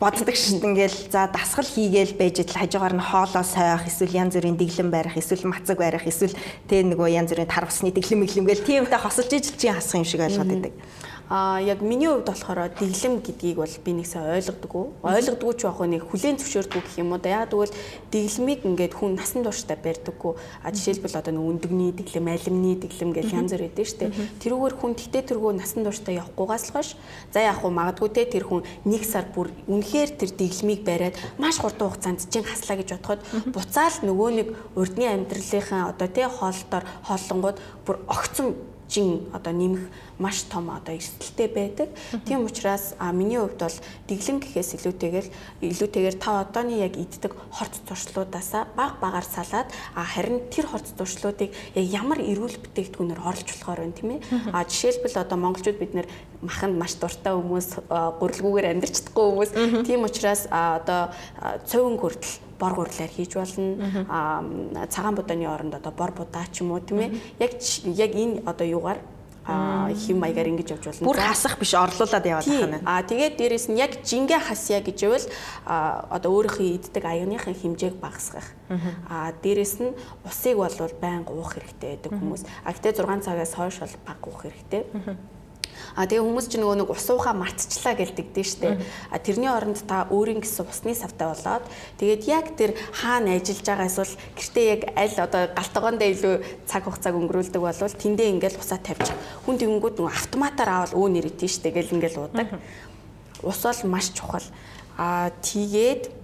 боддог 0.00 0.32
шин 0.34 0.64
ингээл 0.64 1.12
за 1.12 1.28
дасгал 1.28 1.68
хийгээл 1.68 2.16
байж 2.16 2.40
идэл 2.40 2.56
хажуугаар 2.56 2.96
нь 2.96 3.04
хоолоо 3.04 3.44
сойх 3.44 3.84
эсвэл 3.84 4.16
янз 4.16 4.32
бүрийн 4.32 4.56
дэглэм 4.56 4.88
барих 4.88 5.20
эсвэл 5.20 5.44
мацаг 5.44 5.76
барих 5.76 6.08
эсвэл 6.08 6.32
тэ 6.72 6.88
нөгөө 6.88 7.20
янз 7.20 7.36
бүрийн 7.36 7.52
тар 7.52 7.68
усны 7.68 7.92
дэглэм 7.92 8.24
мэглэм 8.24 8.48
гээл 8.48 8.64
тиймтэй 8.64 8.96
хосолж 8.96 9.28
ижил 9.28 9.60
чинь 9.60 9.76
хасах 9.76 10.00
юм 10.00 10.08
шиг 10.08 10.24
ойлгоод 10.24 10.48
байдаг. 10.48 10.72
А 11.30 11.60
яг 11.62 11.80
миний 11.80 12.08
хувьд 12.10 12.26
болохоор 12.26 12.74
дэглэм 12.74 13.22
гэдгийг 13.22 13.62
бол 13.62 13.70
би 13.86 13.92
нэгсээ 13.94 14.34
ойлгодог. 14.34 14.98
Ойлгодоггүй 14.98 15.54
ч 15.54 15.62
яг 15.62 15.78
нэг 15.78 16.02
хүлэн 16.10 16.42
зөвшөөрдөг 16.42 16.82
гэх 16.82 16.98
юм 16.98 17.14
уу 17.14 17.22
да. 17.22 17.46
Яг 17.46 17.54
тэгвэл 17.54 17.70
дэглэмийг 18.10 18.66
ингээд 18.66 18.98
хүн 18.98 19.14
насан 19.14 19.46
туршдаа 19.46 19.78
барьдаггүй. 19.78 20.34
А 20.66 20.74
жишээлбэл 20.74 21.14
одоо 21.14 21.30
нэг 21.30 21.46
өндөгний 21.46 21.94
дэглэм, 21.94 22.26
алимны 22.34 22.74
дэглэм 22.82 23.14
гэж 23.14 23.30
янз 23.30 23.54
бүр 23.54 23.62
өгдөө 23.70 23.86
штэ. 23.86 24.10
Тэрүүгээр 24.42 24.74
хүн 24.74 24.92
тэгтээ 24.98 25.22
тэргөө 25.30 25.52
насан 25.54 25.86
туршдаа 25.86 26.18
явахгүйгаас 26.18 26.64
л 26.66 26.74
хойш. 26.74 26.90
За 27.30 27.46
яг 27.46 27.62
хуу 27.62 27.70
магадгүй 27.70 28.10
те 28.10 28.26
тэр 28.26 28.50
хүн 28.50 28.66
нэг 28.82 29.06
сар 29.06 29.30
бүр 29.30 29.54
үнэхээр 29.70 30.10
тэр 30.18 30.34
дэглэмийг 30.34 30.82
бариад 30.82 31.14
маш 31.38 31.62
хурдан 31.62 31.94
хугацаанд 31.94 32.26
чин 32.26 32.42
хаслаа 32.42 32.74
гэж 32.74 32.98
бодоход 32.98 33.22
буцаал 33.54 34.02
нөгөө 34.02 34.30
нэг 34.34 34.48
урдны 34.74 35.06
амьдралынхаа 35.06 35.94
одоо 35.94 36.08
те 36.10 36.26
хоолтоор 36.26 36.84
хооллонгууд 37.06 37.58
бүр 37.86 38.02
огцом 38.10 38.58
жин 38.90 39.30
одоо 39.32 39.54
нэмэх 39.54 39.86
маш 40.20 40.44
том 40.52 40.68
одоо 40.68 40.94
эрсдэлтэй 40.94 41.48
байдаг. 41.48 41.88
Тийм 42.28 42.44
учраас 42.44 42.94
миний 43.12 43.40
хувьд 43.40 43.56
бол 43.56 43.78
дэглэм 44.06 44.38
гэхээс 44.44 44.76
илүүтэйгээр 44.76 45.26
илүүтэйгээр 45.64 46.16
та 46.20 46.44
одооны 46.44 46.76
яг 46.76 46.94
иддэг 47.00 47.32
хорц 47.50 47.80
туршлуудаасаа 47.88 48.68
баг 48.76 49.00
багаар 49.00 49.24
салаад 49.24 49.72
харин 49.96 50.44
тэр 50.52 50.68
хорц 50.68 50.92
туршлуудыг 50.92 51.50
яг 51.74 51.86
ямар 51.88 52.20
эрүүл 52.20 52.60
бүтээгдэхүүнээр 52.60 53.24
орлож 53.24 53.48
болохоор 53.48 53.80
байна 53.80 53.96
тийм 53.96 54.10
ээ. 54.20 54.20
А 54.52 54.68
жишээлбэл 54.68 55.24
одоо 55.24 55.38
монголчууд 55.40 55.80
бид 55.80 55.96
нэр 55.96 56.08
маханд 56.44 56.76
маш 56.76 57.00
дуртай 57.00 57.32
хүмүүс 57.32 57.88
гурилгүүгээр 57.88 58.70
амьдарч 58.76 58.94
чадахгүй 59.00 59.24
хүмүүс. 59.24 59.50
Тийм 59.88 60.04
учраас 60.04 60.44
одоо 60.52 61.10
цовин 61.64 61.96
хүртэл 61.96 62.44
бор 62.60 62.76
гурлаар 62.76 63.08
хийж 63.08 63.32
болно. 63.40 64.04
Аа 64.08 64.44
цагаан 64.92 65.16
буданы 65.16 65.48
оронд 65.48 65.74
одоо 65.74 65.92
бор 65.92 66.12
будаа 66.12 66.44
ч 66.52 66.60
юм 66.60 66.72
уу 66.76 66.80
тийм 66.84 67.00
ээ. 67.00 67.10
Яг 67.40 67.56
яг 67.96 68.12
энэ 68.12 68.44
одоо 68.44 68.66
юугаар 68.68 69.00
хим 69.46 70.20
маягаар 70.20 70.48
ингэж 70.52 70.76
явж 70.76 70.84
болно. 70.90 71.06
Бүр 71.08 71.18
хасах 71.18 71.58
биш 71.58 71.74
орлуулад 71.74 72.24
яваад 72.26 72.46
байна. 72.46 72.78
А 72.84 73.02
тэгээд 73.02 73.34
дээрэс 73.40 73.66
нь 73.72 73.80
яг 73.80 74.04
жингээ 74.04 74.40
хасъя 74.40 74.80
гэж 74.84 74.98
ивэл 75.08 75.26
одоо 75.66 76.30
өөрийнхөө 76.36 76.68
иддэг 76.76 77.04
аяныхын 77.04 77.56
хэмжээг 77.56 77.96
багасгах. 77.98 78.46
А 79.08 79.32
дээрэс 79.42 79.80
нь 79.80 79.96
усыг 80.28 80.56
бол 80.60 80.76
байнга 81.00 81.32
уух 81.32 81.56
хэрэгтэй 81.56 81.96
байдаг 81.96 82.12
хүмүүс. 82.14 82.42
А 82.64 82.72
гэтээ 82.76 82.92
6 83.00 83.24
цагаас 83.26 83.52
хойш 83.56 83.76
бол 83.80 83.96
бага 84.06 84.24
уух 84.28 84.40
хэрэгтэй. 84.44 84.82
А 85.96 86.06
тэгээ 86.06 86.22
хүмүүс 86.22 86.46
ч 86.50 86.58
нөгөө 86.60 86.76
нэг 86.84 86.88
ус 86.90 87.06
уухаа 87.10 87.34
мартчихлаа 87.34 87.94
гэлдэгдэн 87.98 88.46
штэ. 88.46 88.78
А 89.10 89.16
тэрний 89.18 89.50
оронд 89.50 89.82
та 89.86 90.06
өөрийн 90.10 90.44
гэсэн 90.44 90.68
усны 90.68 90.94
савтай 90.94 91.32
болоод 91.32 91.64
тэгээд 91.98 92.22
яг 92.30 92.46
тэр 92.54 92.76
хаана 92.94 93.40
ажиллаж 93.40 93.66
байгаа 93.66 93.88
эсвэл 93.90 94.14
гэртээ 94.36 94.66
яг 94.70 94.82
аль 94.94 95.16
одоо 95.18 95.42
галтгоондоо 95.56 96.08
илүү 96.12 96.34
цаг 96.68 96.82
хугацааг 96.86 97.14
өнгөрүүлдэг 97.18 97.62
болвол 97.62 97.94
тэндээ 97.94 98.28
ингээл 98.38 98.60
усаа 98.60 98.78
тавьчих. 98.78 99.16
Хүн 99.48 99.58
тэгэнгүүт 99.58 99.96
нөгөө 99.98 100.14
автоматар 100.14 100.68
аавал 100.70 100.94
өө 100.94 101.08
нэрэтэн 101.18 101.50
штэ 101.50 101.74
гэл 101.74 101.94
ингээл 101.98 102.20
уудаг. 102.22 102.48
Ус 103.42 103.60
бол 103.64 103.80
маш 103.88 104.12
чухал. 104.12 104.44
А 105.00 105.32
тэгээд 105.42 106.19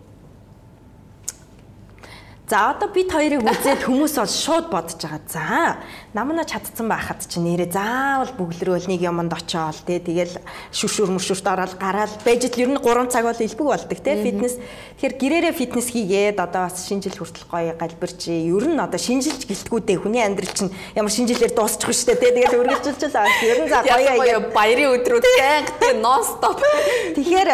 За 2.46 2.70
одоо 2.70 2.86
бид 2.94 3.10
хоёрыг 3.10 3.42
үзээд 3.42 3.90
хүмүүс 3.90 4.22
бол 4.22 4.30
шууд 4.30 4.66
бодож 4.70 5.02
байгаа. 5.02 5.18
За 5.26 5.82
намна 6.14 6.46
чадцсан 6.46 6.86
байхад 6.86 7.26
чи 7.26 7.42
нэрээ 7.42 7.74
заавал 7.74 8.30
бүглэрөөл 8.38 8.86
нэг 8.86 9.02
юмд 9.02 9.34
очоол 9.34 9.74
тий 9.82 9.98
тэгэл 9.98 10.38
шүршүр 10.70 11.10
мөршүрт 11.10 11.42
ороод 11.42 11.74
гараал. 11.74 12.14
Байж 12.22 12.46
л 12.46 12.62
ер 12.62 12.70
нь 12.70 12.78
3 12.78 13.10
цаг 13.10 13.26
бол 13.26 13.34
илбэг 13.34 13.66
болдог 13.66 13.98
тий 13.98 14.14
фитнес. 14.22 14.62
Тэгэхээр 14.62 15.14
гэрээрээ 15.18 15.54
фитнес 15.58 15.90
хийгээд 15.90 16.38
одоо 16.38 16.70
бас 16.70 16.86
шинжил 16.86 17.18
хүртэл 17.18 17.50
гоё 17.50 17.74
галбирч 17.74 18.30
ер 18.30 18.64
нь 18.70 18.78
одоо 18.78 19.00
шинжилж 19.02 19.42
гэлтгүүдээ 19.42 20.06
хүний 20.06 20.22
амьдрал 20.22 20.54
чинь 20.54 20.70
ямар 20.94 21.10
шинжилээр 21.10 21.50
дуусчих 21.50 21.90
вэ 21.90 22.14
тий 22.14 22.30
тэгэл 22.30 22.62
үргэлжилж 22.62 23.10
л 23.10 23.18
аа 23.18 23.26
ер 23.42 23.58
нь 23.58 23.70
за 23.74 23.82
гоё 23.82 24.54
баярын 24.54 24.94
өдрүүд 24.94 25.26
байнга 25.42 25.74
тий 25.82 25.98
нон 25.98 26.22
стоп. 26.22 26.62
Тэгэхээр 27.18 27.50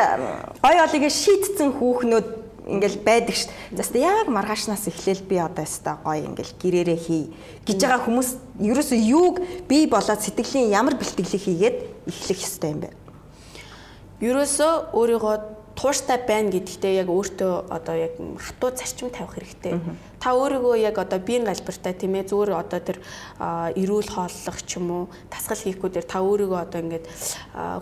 гоё 0.60 0.80
олыг 0.84 1.08
шийтцэн 1.08 1.80
хүүхнүүд 1.80 2.41
ингээл 2.72 2.98
байдаг 3.04 3.36
ш. 3.36 3.52
За 3.70 3.84
яг 3.98 4.28
маргаашнаас 4.32 4.88
эхлээл 4.88 5.22
би 5.28 5.36
одоо 5.36 5.64
өстой 5.68 5.96
гоё 6.00 6.24
ингээл 6.24 6.56
гэрээрээ 6.56 6.98
хий 6.98 7.24
гэж 7.68 7.78
байгаа 7.84 8.02
хүмүүс 8.08 8.28
ерөөсөө 8.58 8.98
юуг 8.98 9.36
бий 9.68 9.86
болоод 9.86 10.24
сэтгэлийн 10.24 10.72
ямар 10.72 10.96
бэлтгэлийг 10.96 11.42
хийгээд 11.44 11.76
эхлэх 12.08 12.40
ёстой 12.40 12.70
юм 12.72 12.80
бэ? 12.82 12.90
Ерөөсөө 14.24 14.96
өөрийгөө 14.96 15.36
тууштай 15.74 16.18
байна 16.22 16.52
гэдэгтээ 16.52 17.02
яг 17.02 17.08
өөртөө 17.08 17.52
одоо 17.72 17.96
яг 17.96 18.14
хатуу 18.18 18.70
зарчим 18.76 19.10
тавих 19.10 19.36
хэрэгтэй. 19.36 19.80
Та 20.20 20.36
өөрийгөө 20.36 20.76
яг 20.78 20.98
одоо 20.98 21.18
биеийн 21.18 21.48
галбиртай 21.48 21.94
тийм 21.96 22.14
ээ 22.18 22.28
зүгээр 22.28 22.52
одоо 22.54 22.80
тэр 22.80 22.98
эрүүл 23.40 24.10
хооллох 24.12 24.58
ч 24.62 24.78
юм 24.78 24.90
уу 24.90 25.04
тасгал 25.32 25.58
хийхгүй 25.58 25.90
дээр 25.90 26.06
та 26.06 26.20
өөрийгөө 26.22 26.60
одоо 26.60 26.80
ингээд 26.84 27.06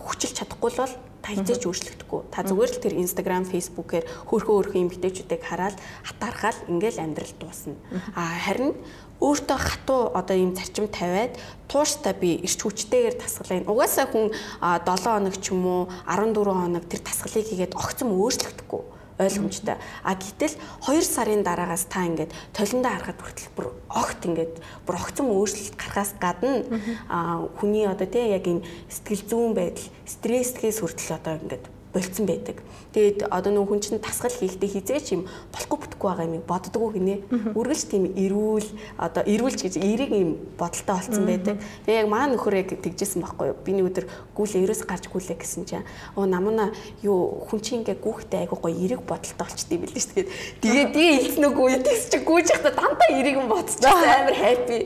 хүчилж 0.07 0.35
чадахгүй 0.39 0.71
бол 0.77 0.95
та 1.21 1.37
хизээч 1.37 1.63
өөрчлөгдөхгүй. 1.69 2.21
Та 2.33 2.41
зүгээр 2.41 2.71
л 2.73 2.81
тэр 2.81 2.93
Instagram, 2.97 3.45
Facebook-ээр 3.45 4.05
хөөрхөн 4.25 4.55
хөөрхөн 4.57 4.81
эмгтээчүүдийг 4.89 5.41
хараад 5.45 5.77
хатаархаал 6.01 6.59
ингээл 6.65 6.97
амьдрал 6.97 7.33
дуусна. 7.37 7.77
А 8.17 8.25
харин 8.41 8.73
өөртөө 9.21 9.57
хатуу 9.57 10.01
одоо 10.17 10.35
ийм 10.35 10.57
зарчим 10.57 10.89
тавиад 10.89 11.37
тууштай 11.69 12.13
би 12.17 12.41
эрч 12.41 12.57
хүчтэйгээр 12.65 13.15
тасгалаа. 13.21 13.69
Угаасаа 13.69 14.09
хүн 14.09 14.33
7 14.59 14.81
хоног 15.05 15.35
ч 15.37 15.53
юм 15.53 15.63
уу 15.65 15.81
14 16.09 16.41
хоног 16.41 16.83
тэр 16.89 17.01
тасгалыг 17.05 17.45
хийгээд 17.45 17.77
огцом 17.77 18.09
өөрчлөгдөхгүй 18.17 18.81
ойлгомжтой. 19.21 19.77
А 20.03 20.17
гэтэл 20.17 20.57
2 20.89 21.05
сарын 21.05 21.45
дараагаас 21.45 21.85
та 21.85 22.05
ингээд 22.09 22.33
толиндоо 22.49 22.91
харахад 22.91 23.21
хүртэл 23.21 23.53
бүр 23.53 23.67
огт 23.93 24.21
ингээд 24.25 24.53
бүр 24.89 24.95
огцом 24.97 25.29
өөрчлөлт 25.29 25.77
гарахаас 25.77 26.11
гадна 26.17 26.65
а 27.05 27.45
хүний 27.61 27.85
одоо 27.85 28.09
тий 28.09 28.33
яг 28.33 28.49
энэ 28.49 28.65
сэтгэл 28.89 29.29
зүйн 29.29 29.53
байдал 29.53 29.85
стрессгээс 30.09 30.81
хүртэл 30.81 31.13
одоо 31.21 31.37
ингээд 31.37 31.65
болцсон 31.93 32.25
байдаг. 32.25 32.57
Тэгээд 32.91 33.31
одоо 33.31 33.51
нөх 33.51 33.71
хүн 33.71 33.79
чинь 33.79 33.99
тасгал 33.99 34.31
хийхдээ 34.31 34.67
хизээч 34.67 35.07
юм 35.15 35.27
болохгүй 35.55 35.77
бүтэхгүй 35.79 36.07
байгаа 36.11 36.27
юм 36.27 36.43
боддгоо 36.43 36.91
гинэ. 36.91 37.15
Үргэлж 37.55 37.83
тийм 37.87 38.11
эрүүл 38.15 38.67
одоо 38.99 39.23
эрүүлж 39.23 39.59
гэж 39.63 39.75
эерэг 39.79 40.11
юм 40.11 40.35
бодолтой 40.59 40.95
болцсон 40.99 41.23
байдаг. 41.23 41.55
Тэгээ 41.87 42.03
яг 42.03 42.09
маа 42.11 42.27
нөхөр 42.27 42.55
яг 42.59 42.69
тэгжсэн 42.75 43.23
байхгүй 43.23 43.51
юу? 43.51 43.57
Биний 43.63 43.83
өдөр 43.87 44.11
гүйлээ 44.35 44.63
ерөөс 44.67 44.83
гарч 44.83 45.07
гүйлээ 45.07 45.39
гэсэн 45.39 45.63
чинь 45.67 45.87
оо 46.19 46.27
намна 46.27 46.75
юу 46.99 47.47
хүн 47.47 47.59
чинь 47.63 47.79
ингээ 47.83 48.03
гүөхтэй 48.03 48.43
айгу 48.43 48.59
гоё 48.59 48.75
эерэг 48.75 49.07
бодолтой 49.07 49.39
болчтой 49.39 49.79
юм 49.79 49.87
билээ 49.87 50.03
шүү 50.03 50.15
дээ. 50.19 50.27
Тэгээд 50.59 50.89
тэгээ 50.91 51.19
хэлснэгүй 51.31 51.67
юу 51.71 51.83
тэгс 51.87 52.03
чи 52.11 52.17
гүйж 52.27 52.47
явахдаа 52.51 52.75
дандаа 52.75 53.09
эерэг 53.15 53.35
юм 53.39 53.47
бодчихсан 53.47 54.03
амар 54.19 54.35
хайпи. 54.35 54.77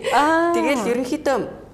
Тэгээд 0.54 0.82
ерөнхийдөө 0.94 1.65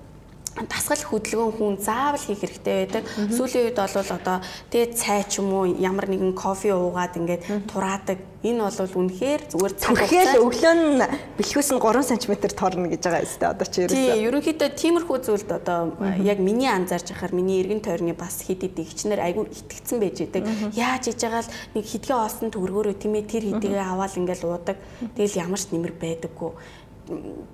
дасгал 0.55 1.00
хөдөлгөөн 1.00 1.53
хүн 1.55 1.75
заавал 1.79 2.20
хийх 2.20 2.43
хэрэгтэй 2.43 2.75
байдаг. 2.84 3.03
Сүүлийн 3.31 3.72
үед 3.72 3.79
бол 3.79 4.12
одоо 4.12 4.38
тэгээ 4.67 4.93
цай 5.00 5.24
ч 5.24 5.39
юм 5.39 5.55
уу 5.55 5.63
ямар 5.79 6.12
нэгэн 6.12 6.36
кофе 6.36 6.75
уугаад 6.75 7.15
ингээд 7.15 7.72
тураадаг. 7.72 8.20
Энэ 8.43 8.60
бол 8.60 8.75
үнэхээр 8.75 9.41
зүгээр 9.48 9.74
цаг 9.79 9.96
хугацаа. 9.96 10.43
өглөө 10.43 10.74
нь 10.75 11.00
бэлхүүс 11.39 11.70
нь 11.72 11.79
3 11.79 12.03
см 12.03 12.34
торно 12.51 12.89
гэж 12.91 13.01
байгаа 13.05 13.24
юм 13.24 13.31
байна. 13.39 13.53
Одоо 13.53 13.67
чи 13.70 13.79
ерөөсөө. 13.86 14.01
Тийм, 14.12 14.25
ерөнхийдөө 14.27 14.70
тиймэрхүү 14.81 15.17
зүйлд 15.24 15.50
одоо 15.55 15.79
яг 16.20 16.38
миний 16.41 16.67
анзаарч 16.67 17.13
байхаар 17.13 17.34
миний 17.38 17.62
эргэн 17.62 17.86
тойрны 17.86 18.17
бас 18.17 18.41
хэд 18.43 18.65
хэд 18.65 18.81
игчнэр 18.81 19.22
айгүй 19.22 19.46
итгэцэн 19.46 19.98
байж 20.01 20.17
идэг. 20.25 20.43
Яаж 20.74 21.05
хийж 21.05 21.22
байгаа 21.22 21.46
л 21.46 21.53
нэг 21.77 21.86
хитгэн 21.86 22.17
олсон 22.17 22.50
төгрөгөөрөө 22.50 22.96
тийм 22.98 23.13
ээ 23.13 23.29
тэр 23.29 23.43
хэдийгээ 23.46 23.86
аваад 23.93 24.17
ингээд 24.17 24.41
уудаг. 24.41 24.77
Тэгэл 25.15 25.38
ямар 25.38 25.62
ч 25.62 25.70
нэмэр 25.70 25.93
байдаггүй 26.01 26.51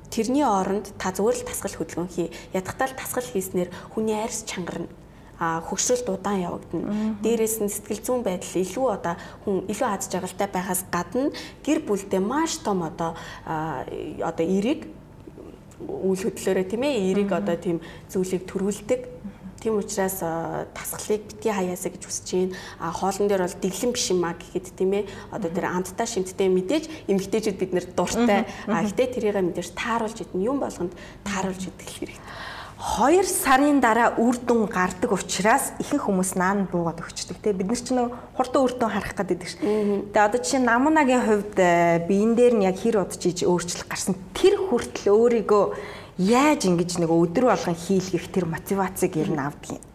тэрний 0.10 0.46
оронд 0.46 0.94
та 0.98 1.12
зүгээр 1.12 1.38
л 1.42 1.48
тасгал 1.48 1.76
хөдөлгөөн 1.78 2.12
хий. 2.12 2.32
Ядахтаа 2.54 2.88
л 2.90 3.00
тасгал 3.00 3.26
хийснээр 3.26 3.70
хүний 3.94 4.18
арьс 4.18 4.44
чангарна 4.48 4.88
а 5.40 5.62
хөгшрөлт 5.62 6.10
удаан 6.10 6.42
явагдана. 6.42 7.18
Дээрээс 7.22 7.62
нь 7.62 7.70
сэтгэл 7.70 8.02
зүйн 8.02 8.22
байдал 8.26 8.58
илүү 8.58 8.88
одоо 8.90 9.16
хүн 9.46 9.70
илүү 9.70 9.88
аз 9.88 10.10
жаргалтай 10.10 10.50
байхаас 10.50 10.82
гадна 10.90 11.30
гэр 11.62 11.86
бүлдээ 11.86 12.22
маш 12.22 12.58
том 12.66 12.82
одоо 12.82 13.14
одоо 13.46 14.46
эрийг 14.46 14.90
үйл 15.78 16.22
хөдлөөрөө 16.26 16.66
тийм 16.66 16.84
ээ 16.90 17.14
эрийг 17.14 17.32
одоо 17.38 17.54
тийм 17.54 17.78
зүйлийг 18.10 18.50
төрүүлдэг 18.50 19.02
Тийм 19.62 19.78
учраас 19.82 20.22
тасгалыг 20.74 21.26
битгий 21.26 21.54
хаяасаа 21.54 21.92
гэж 21.92 22.04
хүсэж 22.06 22.28
байна. 22.34 22.56
А 22.80 22.92
хоолн 22.94 23.28
дээр 23.28 23.44
бол 23.46 23.58
дэглэм 23.62 23.92
биш 23.92 24.08
юм 24.14 24.24
а 24.26 24.38
гэхэд 24.38 24.78
тийм 24.78 24.92
ээ. 24.94 25.10
Одоо 25.34 25.50
тэр 25.50 25.66
амттай 25.68 26.08
шимттэй 26.08 26.50
мэдээж 26.50 27.10
эмгтээчүүд 27.10 27.58
бид 27.58 27.72
нэр 27.74 27.86
дуртай. 27.98 28.46
А 28.70 28.86
гэтээ 28.86 29.08
тэрийг 29.18 29.42
мэдээж 29.42 29.74
тааруулж 29.74 30.18
идэх 30.22 30.38
юм 30.38 30.62
болгонд 30.62 30.94
тааруулж 31.26 31.64
идэх 31.74 31.90
хэрэгтэй. 31.90 32.22
2 32.78 33.26
сарын 33.26 33.82
дараа 33.82 34.14
үр 34.22 34.38
дүн 34.38 34.70
гардаг 34.70 35.10
учраас 35.10 35.74
ихэнх 35.82 36.06
хүмүүс 36.06 36.38
наан 36.38 36.70
буугаад 36.70 37.02
өгчдөг 37.02 37.42
те 37.42 37.50
бид 37.50 37.74
нар 37.74 37.82
ч 37.82 37.90
нэг 37.90 38.14
хурдан 38.38 38.62
үр 38.62 38.74
дүн 38.78 38.94
харах 38.94 39.18
гэдэг 39.18 39.50
ш. 39.50 39.58
Тэгээ 39.58 40.14
одоо 40.14 40.38
жишээ 40.38 40.62
намунагийн 40.62 41.26
хувьд 41.26 41.58
э, 41.58 42.06
биен 42.06 42.38
дээр 42.38 42.54
нь 42.54 42.70
яг 42.70 42.78
хэр 42.78 43.02
удаж 43.02 43.18
иж 43.26 43.42
өөрчлөлт 43.50 43.90
гарсан 43.90 44.14
тэр 44.38 44.62
хүртэл 44.70 45.10
өөрийгөө 45.10 45.66
яаж 46.18 46.66
ингэж 46.66 46.98
нэг 46.98 47.14
өдөр 47.14 47.54
болгон 47.54 47.78
хийлгэх 47.78 48.34
тэр 48.34 48.50
мотивацийг 48.50 49.14
ер 49.22 49.30
нь 49.30 49.38
авдаг 49.38 49.78
юм. 49.78 49.86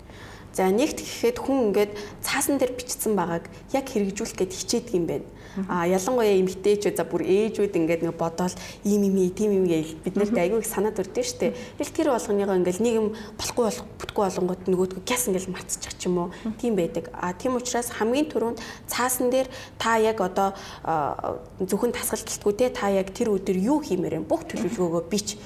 За 0.55 0.71
нэгт 0.71 1.03
гэхэд 1.03 1.39
хүн 1.43 1.75
ингээд 1.75 1.93
цаасан 2.23 2.63
дээр 2.63 2.79
бичсэн 2.79 3.19
байгааг 3.19 3.51
яг 3.75 3.87
хэрэгжүүлэх 3.91 4.39
гээд 4.39 4.53
хичээдэг 4.55 4.95
юм 4.95 5.07
байна. 5.11 5.27
А 5.69 5.87
ялангуяа 5.87 6.39
эмгтээчүүд 6.41 6.97
за 6.97 7.05
бүр 7.05 7.23
ээжүүд 7.29 7.77
ингээд 7.77 8.03
нэг 8.09 8.17
бодоол 8.17 8.55
ийм 8.85 9.05
юм 9.05 9.31
тийм 9.31 9.53
юм 9.53 9.67
гээл 9.69 10.01
бид 10.05 10.17
нарт 10.17 10.37
айгүй 10.37 10.65
их 10.65 10.69
санаад 10.69 10.97
өрдөө 10.97 11.25
штэ. 11.25 11.53
Тэгэл 11.77 11.93
тэр 11.93 12.09
болгоныгоо 12.13 12.57
ингээд 12.57 12.81
нэг 12.81 12.95
юм 12.97 13.09
болохгүй 13.37 13.65
болох 13.69 13.87
бүтгүй 14.01 14.23
болонгууд 14.25 14.63
нөгөөдгөө 14.69 15.03
гяс 15.05 15.29
ингээд 15.29 15.53
мартчих 15.53 15.95
ч 15.99 16.09
юм 16.09 16.19
уу. 16.25 16.29
Тийм 16.57 16.77
байдаг. 16.77 17.13
А 17.13 17.37
тийм 17.37 17.57
учраас 17.61 17.93
хамгийн 17.93 18.33
түрүүнд 18.33 18.59
цаасан 18.89 19.29
дээр 19.29 19.49
та 19.77 20.01
яг 20.01 20.25
одоо 20.25 20.57
зөвхөн 21.61 21.93
тасгалтгүй 21.93 22.53
те 22.57 22.73
та 22.73 22.89
яг 22.89 23.13
тэр 23.13 23.33
өдөр 23.37 23.57
юу 23.61 23.85
хиймээр 23.85 24.25
юм 24.25 24.27
бүх 24.29 24.49
төлөвлөгөөгөө 24.49 25.05
бич. 25.13 25.37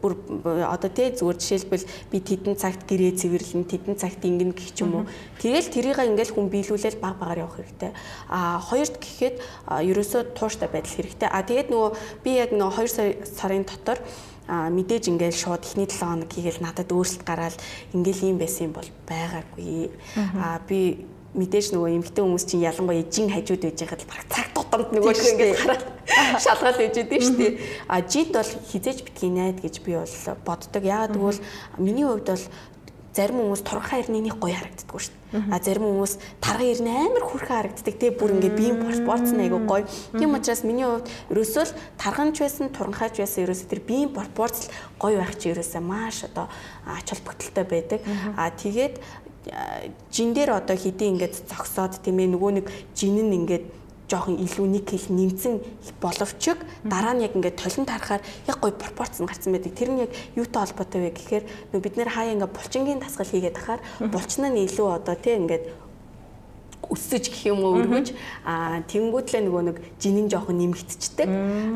Бүр 0.00 0.16
одоо 0.64 0.90
те 0.90 1.12
зүгээр 1.12 1.36
жишээлбэл 1.36 1.84
би 2.12 2.18
тэдэн 2.20 2.56
цагт 2.56 2.88
гэрээ 2.88 3.12
цэвэрлэн 3.20 3.64
тэдэн 3.68 3.96
цагт 4.00 4.24
ингэн 4.24 4.56
гэх 4.56 4.72
юм 4.80 5.04
уу. 5.04 5.04
Тэгэл 5.40 5.68
тэрийг 5.68 5.98
ингээд 6.00 6.32
хүн 6.32 6.48
биелүүлэл 6.48 7.00
баг 7.00 7.20
багаар 7.20 7.44
явах 7.44 7.60
хэрэгтэй. 7.60 7.92
А 8.28 8.60
хоёрт 8.60 8.96
гэхэд 9.00 9.40
ерөөсөө 9.68 10.34
тууштай 10.36 10.68
байдал 10.68 10.96
хэрэгтэй. 10.96 11.28
А 11.30 11.42
тэгээд 11.42 11.68
нөгөө 11.70 11.90
би 12.24 12.30
яг 12.36 12.50
нөгөө 12.54 12.90
2 12.90 13.30
сарын 13.36 13.64
дотор 13.64 13.98
мэдээж 14.50 15.10
ингээл 15.14 15.36
шууд 15.36 15.62
ихний 15.62 15.86
7 15.86 16.26
хоног 16.26 16.30
хийгээл 16.32 16.64
надад 16.64 16.90
өөрсөлт 16.90 17.22
гараад 17.22 17.56
ингээл 17.94 18.34
юм 18.34 18.38
байсан 18.42 18.70
юм 18.70 18.74
бол 18.74 18.90
байгаагүй. 19.06 19.90
А 20.42 20.58
би 20.66 21.06
мэдээж 21.34 21.70
нөгөө 21.70 21.94
эмгтэн 21.94 22.26
хүмүүс 22.26 22.44
чинь 22.50 22.66
ялангуяа 22.66 23.06
жин 23.06 23.30
хажууд 23.30 23.62
байж 23.62 23.78
байхад 23.78 24.02
баг 24.10 24.22
цаг 24.26 24.46
тутамд 24.50 24.90
нөгөө 24.90 25.14
ингээд 25.14 25.62
хараад 25.62 25.82
шалгаал 26.42 26.78
байж 26.82 26.94
идэв 26.98 27.22
шүү 27.22 27.38
дээ. 27.38 27.52
А 27.86 28.02
жид 28.02 28.34
бол 28.34 28.50
хизээж 28.66 28.98
битгий 29.06 29.30
найд 29.30 29.62
гэж 29.62 29.78
би 29.86 29.94
бол 29.94 30.16
боддог. 30.42 30.82
Яагаад 30.82 31.14
гэвэл 31.14 31.40
миний 31.78 32.02
хувьд 32.02 32.26
бол 32.34 32.44
зарим 33.14 33.42
хүмүүс 33.42 33.62
турхаа 33.66 33.98
ирнэний 34.00 34.30
гоё 34.30 34.54
харагддаггүй 34.54 35.00
шүү 35.02 35.14
дээ. 35.34 35.50
А 35.50 35.58
зарим 35.58 35.86
хүмүүс 35.90 36.14
тарга 36.38 36.66
ирнэ 36.66 36.90
амар 37.10 37.24
хүрхэн 37.26 37.56
харагддаг. 37.58 37.94
Тэгээ 37.98 38.18
бүр 38.18 38.34
ингээ 38.38 38.54
биеийн 38.54 38.78
пропорцны 38.78 39.42
айгу 39.42 39.58
гоё. 39.66 39.84
Тийм 40.14 40.34
учраас 40.38 40.62
миний 40.62 40.86
хувьд 40.86 41.10
ерөөсөө 41.30 41.64
л 41.66 41.74
тарганч 41.98 42.36
байсан, 42.38 42.70
туранхаач 42.70 43.18
байсан 43.18 43.42
ерөөсөө 43.46 43.66
тэр 43.66 43.82
биеийн 43.82 44.14
пропорц 44.14 44.70
гоё 45.02 45.18
байх 45.18 45.34
чи 45.38 45.50
ерөөсөө 45.50 45.82
маш 45.82 46.22
одоо 46.26 46.46
ач 46.86 47.06
холбогдолтой 47.10 47.66
байдаг. 47.66 48.00
А 48.38 48.50
тэгээд 48.54 49.02
жин 50.12 50.34
дээр 50.34 50.62
одоо 50.62 50.76
хэдий 50.76 51.10
ингээд 51.10 51.48
зогсоод 51.48 51.98
тийм 52.04 52.20
ээ 52.20 52.30
нөгөө 52.36 52.50
нэг 52.60 52.66
жин 52.94 53.18
нь 53.18 53.34
ингээд 53.42 53.79
жоохон 54.10 54.42
илүү 54.42 54.66
нэг 54.66 54.84
кг 54.90 55.06
нэмсэн 55.14 55.54
боловч 56.02 56.58
дараа 56.82 57.14
нь 57.14 57.22
яг 57.22 57.38
ингээд 57.38 57.62
толон 57.62 57.86
тарахаар 57.86 58.22
яг 58.50 58.58
гоё 58.58 58.74
пропорц 58.74 59.22
нь 59.22 59.30
гарсан 59.30 59.54
байдаг. 59.54 59.72
Тэр 59.78 59.90
нь 59.94 60.02
яг 60.04 60.10
юутай 60.34 60.66
холбоотой 60.66 61.00
вэ 61.06 61.10
гэхээр 61.14 61.44
нөө 61.70 61.80
бид 61.80 61.94
нэр 61.96 62.10
хаяа 62.10 62.34
ингээд 62.34 62.56
булчингийн 62.58 62.98
дасгал 62.98 63.30
хийгээд 63.30 63.54
тахаар 63.54 63.80
булчин 64.10 64.50
нь 64.50 64.66
илүү 64.66 64.88
одоо 64.98 65.14
тийм 65.14 65.46
ингээд 65.46 65.64
өссөж 66.90 67.30
гэх 67.30 67.54
юм 67.54 67.62
уу 67.62 67.78
өргөж 67.78 68.10
а 68.42 68.82
тэнгүүтлээ 68.90 69.42
нөгөө 69.46 69.62
нэг 69.70 69.76
жинэн 70.02 70.26
жоохон 70.26 70.58
нэмэгдчихдэг. 70.58 71.28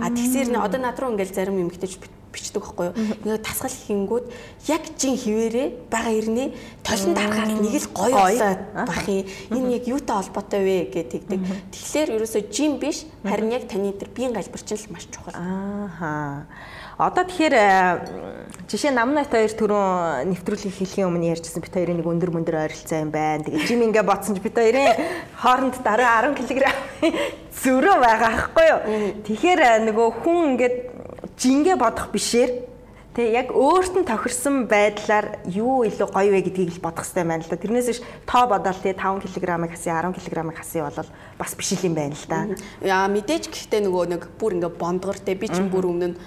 А 0.03 0.11
тэгсээр 0.11 0.51
нэ 0.51 0.59
одоо 0.59 0.81
над 0.83 0.99
руу 0.99 1.15
ингээл 1.15 1.31
зарим 1.31 1.63
эмэгтэйч 1.63 2.03
бичдэг 2.35 2.61
байхгүй 2.61 2.91
юу. 2.91 2.95
Ингээд 3.23 3.47
тасгал 3.47 3.71
хийнгүүд 3.71 4.25
яг 4.67 4.83
жин 4.99 5.15
хിവэрээ 5.15 5.67
бага 5.89 6.11
ирнэ 6.11 6.51
толон 6.83 7.15
дарахаар 7.15 7.51
нэг 7.55 7.75
л 7.79 7.89
гоё 7.95 8.27
бах 8.75 9.07
юм. 9.07 9.25
Энэ 9.55 9.79
яг 9.79 9.85
юутай 9.87 10.19
холбоотой 10.19 10.63
вэ 10.67 10.79
гэдэг. 10.91 11.23
Тэгэхээр 11.71 12.15
ерөөсөө 12.19 12.43
жин 12.51 12.83
биш 12.83 13.07
харин 13.23 13.55
яг 13.55 13.71
таны 13.71 13.95
тэр 13.95 14.11
биеийн 14.11 14.35
галбирчин 14.35 14.77
л 14.77 14.93
маш 14.93 15.07
чухал. 15.09 15.39
Ааха. 15.39 16.51
Одоо 16.95 17.27
тэгэхээр 17.27 18.71
жишээ 18.71 18.95
намнайт 18.95 19.27
хоёр 19.27 19.51
түрүүн 19.51 20.31
нэвтрүүлгийг 20.31 20.79
хэлхийн 20.79 21.11
өмнө 21.11 21.35
ярьжсэн 21.35 21.59
бит 21.59 21.75
хоёрын 21.75 21.99
нэг 21.99 22.07
өндөр 22.07 22.31
мөндөр 22.31 22.71
ойролцоо 22.71 23.03
юм 23.03 23.11
байна. 23.11 23.43
Тэгээ 23.43 23.67
жим 23.67 23.83
ингээ 23.91 24.07
бодсон 24.07 24.39
ч 24.39 24.47
бит 24.47 24.55
хоёрын 24.55 24.95
хооронд 25.35 25.75
дараа 25.83 26.31
10 26.31 26.39
кг 26.39 26.71
зөрөө 27.67 27.97
байгаа 27.99 28.31
байхгүй 28.31 28.67
юу. 28.71 28.81
Тэгэхээр 29.27 29.61
э, 29.67 29.73
нөгөө 29.91 30.09
хүн 30.23 30.39
ингээд 30.55 30.94
жингээ 31.39 31.77
бодох 31.77 32.11
бишээр 32.15 32.75
Тэг 33.15 33.31
яг 33.31 33.49
өөрт 33.55 33.95
нь 33.95 34.03
тохирсон 34.11 34.67
байдлаар 34.67 35.39
юу 35.47 35.87
илүү 35.87 36.11
гоё 36.11 36.35
вэ 36.35 36.51
гэдгийг 36.51 36.75
л 36.75 36.83
бодох 36.83 37.07
хэрэгтэй 37.07 37.23
байна 37.23 37.47
л 37.47 37.51
да. 37.55 37.63
Тэрнээс 37.63 37.87
биш 37.87 38.01
тоо 38.27 38.51
бодоол 38.51 38.75
тий 38.83 38.91
5 38.91 39.23
кг-ыг 39.23 39.71
хасъя 39.71 40.03
10 40.03 40.19
кг-ыг 40.19 40.59
хасъя 40.59 40.91
бол 40.91 41.07
бас 41.39 41.55
биш 41.55 41.79
юм 41.87 41.95
байна 41.95 42.19
л 42.19 42.27
да. 42.27 42.51
Яа 42.83 43.07
мэдээж 43.07 43.55
гэхдээ 43.55 43.87
нөгөө 43.87 44.05
нэг 44.19 44.23
бүр 44.35 44.59
ингээ 44.59 44.75
бондгор 44.75 45.15
тий 45.23 45.39
би 45.39 45.47
чинь 45.47 45.71
бүр 45.71 45.95
өмнө 45.95 46.09
нь 46.11 46.19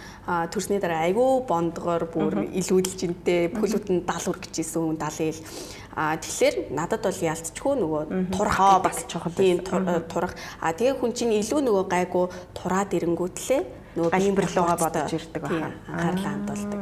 төрсний 0.47 0.79
дараа 0.79 1.11
айгүй 1.11 1.43
бондгор 1.43 2.07
бүр 2.07 2.47
илүүдэлж 2.55 2.99
интэй 3.03 3.51
бүхлүүд 3.51 3.91
нь 3.91 4.07
70 4.07 4.31
үргэж 4.31 4.55
исэн 4.63 4.95
70 4.95 5.27
ил. 5.27 5.43
А 5.91 6.15
тэгэхээр 6.15 6.71
надад 6.71 7.03
бол 7.03 7.19
ялцчихгүй 7.19 7.75
нөгөө 7.83 8.31
турах 8.31 8.79
бас 8.79 9.03
чухал. 9.11 9.35
Тийм 9.35 9.59
турах. 9.59 10.39
А 10.63 10.71
тэгээ 10.71 11.03
хүн 11.03 11.11
чинь 11.11 11.35
илүү 11.35 11.67
нөгөө 11.67 11.85
гайгүй 11.91 12.25
тураад 12.55 12.95
ирэнгүүтлээ 12.95 13.76
нөгөө 13.97 14.13
галбирлуугаа 14.13 14.77
бодож 14.77 15.11
ирдэг 15.17 15.41
байна. 15.41 15.73
Анхаарлаа 15.89 16.31
хандуулдаг. 16.37 16.81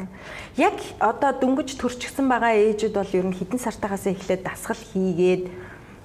Яг 0.59 0.77
одоо 0.99 1.31
дөнгөж 1.39 1.79
төрчихсөн 1.79 2.27
байгаа 2.27 2.53
ээжүүд 2.59 2.95
бол 2.99 3.15
ер 3.15 3.25
нь 3.31 3.37
хідэн 3.39 3.59
сартаагаас 3.63 4.05
эхлээд 4.11 4.43
дасгал 4.43 4.83
хийгээд 4.91 5.43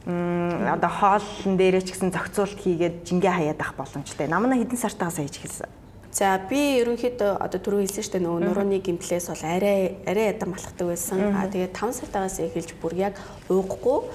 одоо 0.07 0.91
хоолн 0.91 1.55
дээрээ 1.59 1.83
ч 1.83 1.93
гэсэн 1.93 2.15
зохицуулт 2.15 2.57
хийгээд 2.57 3.03
жингээ 3.05 3.35
хаяад 3.35 3.61
ах 3.61 3.75
боломжтой. 3.75 4.31
Намна 4.31 4.55
хідэн 4.55 4.79
сартаагаас 4.79 5.19
хийж 5.19 5.37
эхэлсэн. 5.43 5.71
За 6.11 6.41
би 6.51 6.83
ерөнхийдөө 6.83 7.39
одоо 7.39 7.61
түрүү 7.63 7.87
хэлсэн 7.87 8.03
шүү 8.03 8.13
дээ 8.19 8.25
нөгөө 8.27 8.43
нурууны 8.43 8.83
гимплээс 8.83 9.31
бол 9.31 9.45
арай 9.47 9.95
арай 10.11 10.35
ядан 10.35 10.51
малхдаг 10.51 10.87
байсан. 10.91 11.23
Аа 11.31 11.47
тэгээд 11.47 11.71
5 11.71 12.03
сартаагаас 12.03 12.43
эхэлж 12.43 12.75
бүр 12.83 12.95
яг 12.99 13.15
ууггүй 13.47 14.11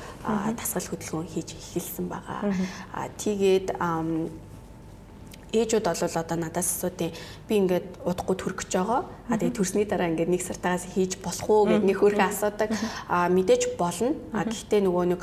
дасгал 0.59 0.91
хөдөлгөөн 0.91 1.31
хийж 1.31 1.55
эхэлсэн 1.55 2.11
байгаа. 2.11 2.51
Аа 2.91 3.07
тэгээд 3.15 3.79
ээжүүд 5.55 5.85
бол 5.87 6.19
одоо 6.19 6.37
надаас 6.37 6.67
асуудیں۔ 6.67 7.15
Би 7.47 7.53
ингээд 7.55 8.03
удахгүй 8.03 8.35
төрөх 8.35 8.59
гэж 8.67 8.71
байгаа. 8.75 9.01
А 9.25 9.41
тэгээ 9.41 9.57
төрсний 9.57 9.85
дараа 9.89 10.11
ингээд 10.13 10.29
нэг 10.29 10.43
сартаагаас 10.45 10.85
хийж 10.93 11.17
болох 11.23 11.49
уу 11.49 11.65
гэд 11.65 11.81
нэг 11.81 11.97
хөрхөн 11.97 12.29
асуудаг. 12.29 12.69
А 13.09 13.25
мэдээж 13.31 13.73
болно. 13.79 14.13
А 14.35 14.45
гэхдээ 14.45 14.81
нөгөө 14.85 15.05
нэг 15.15 15.21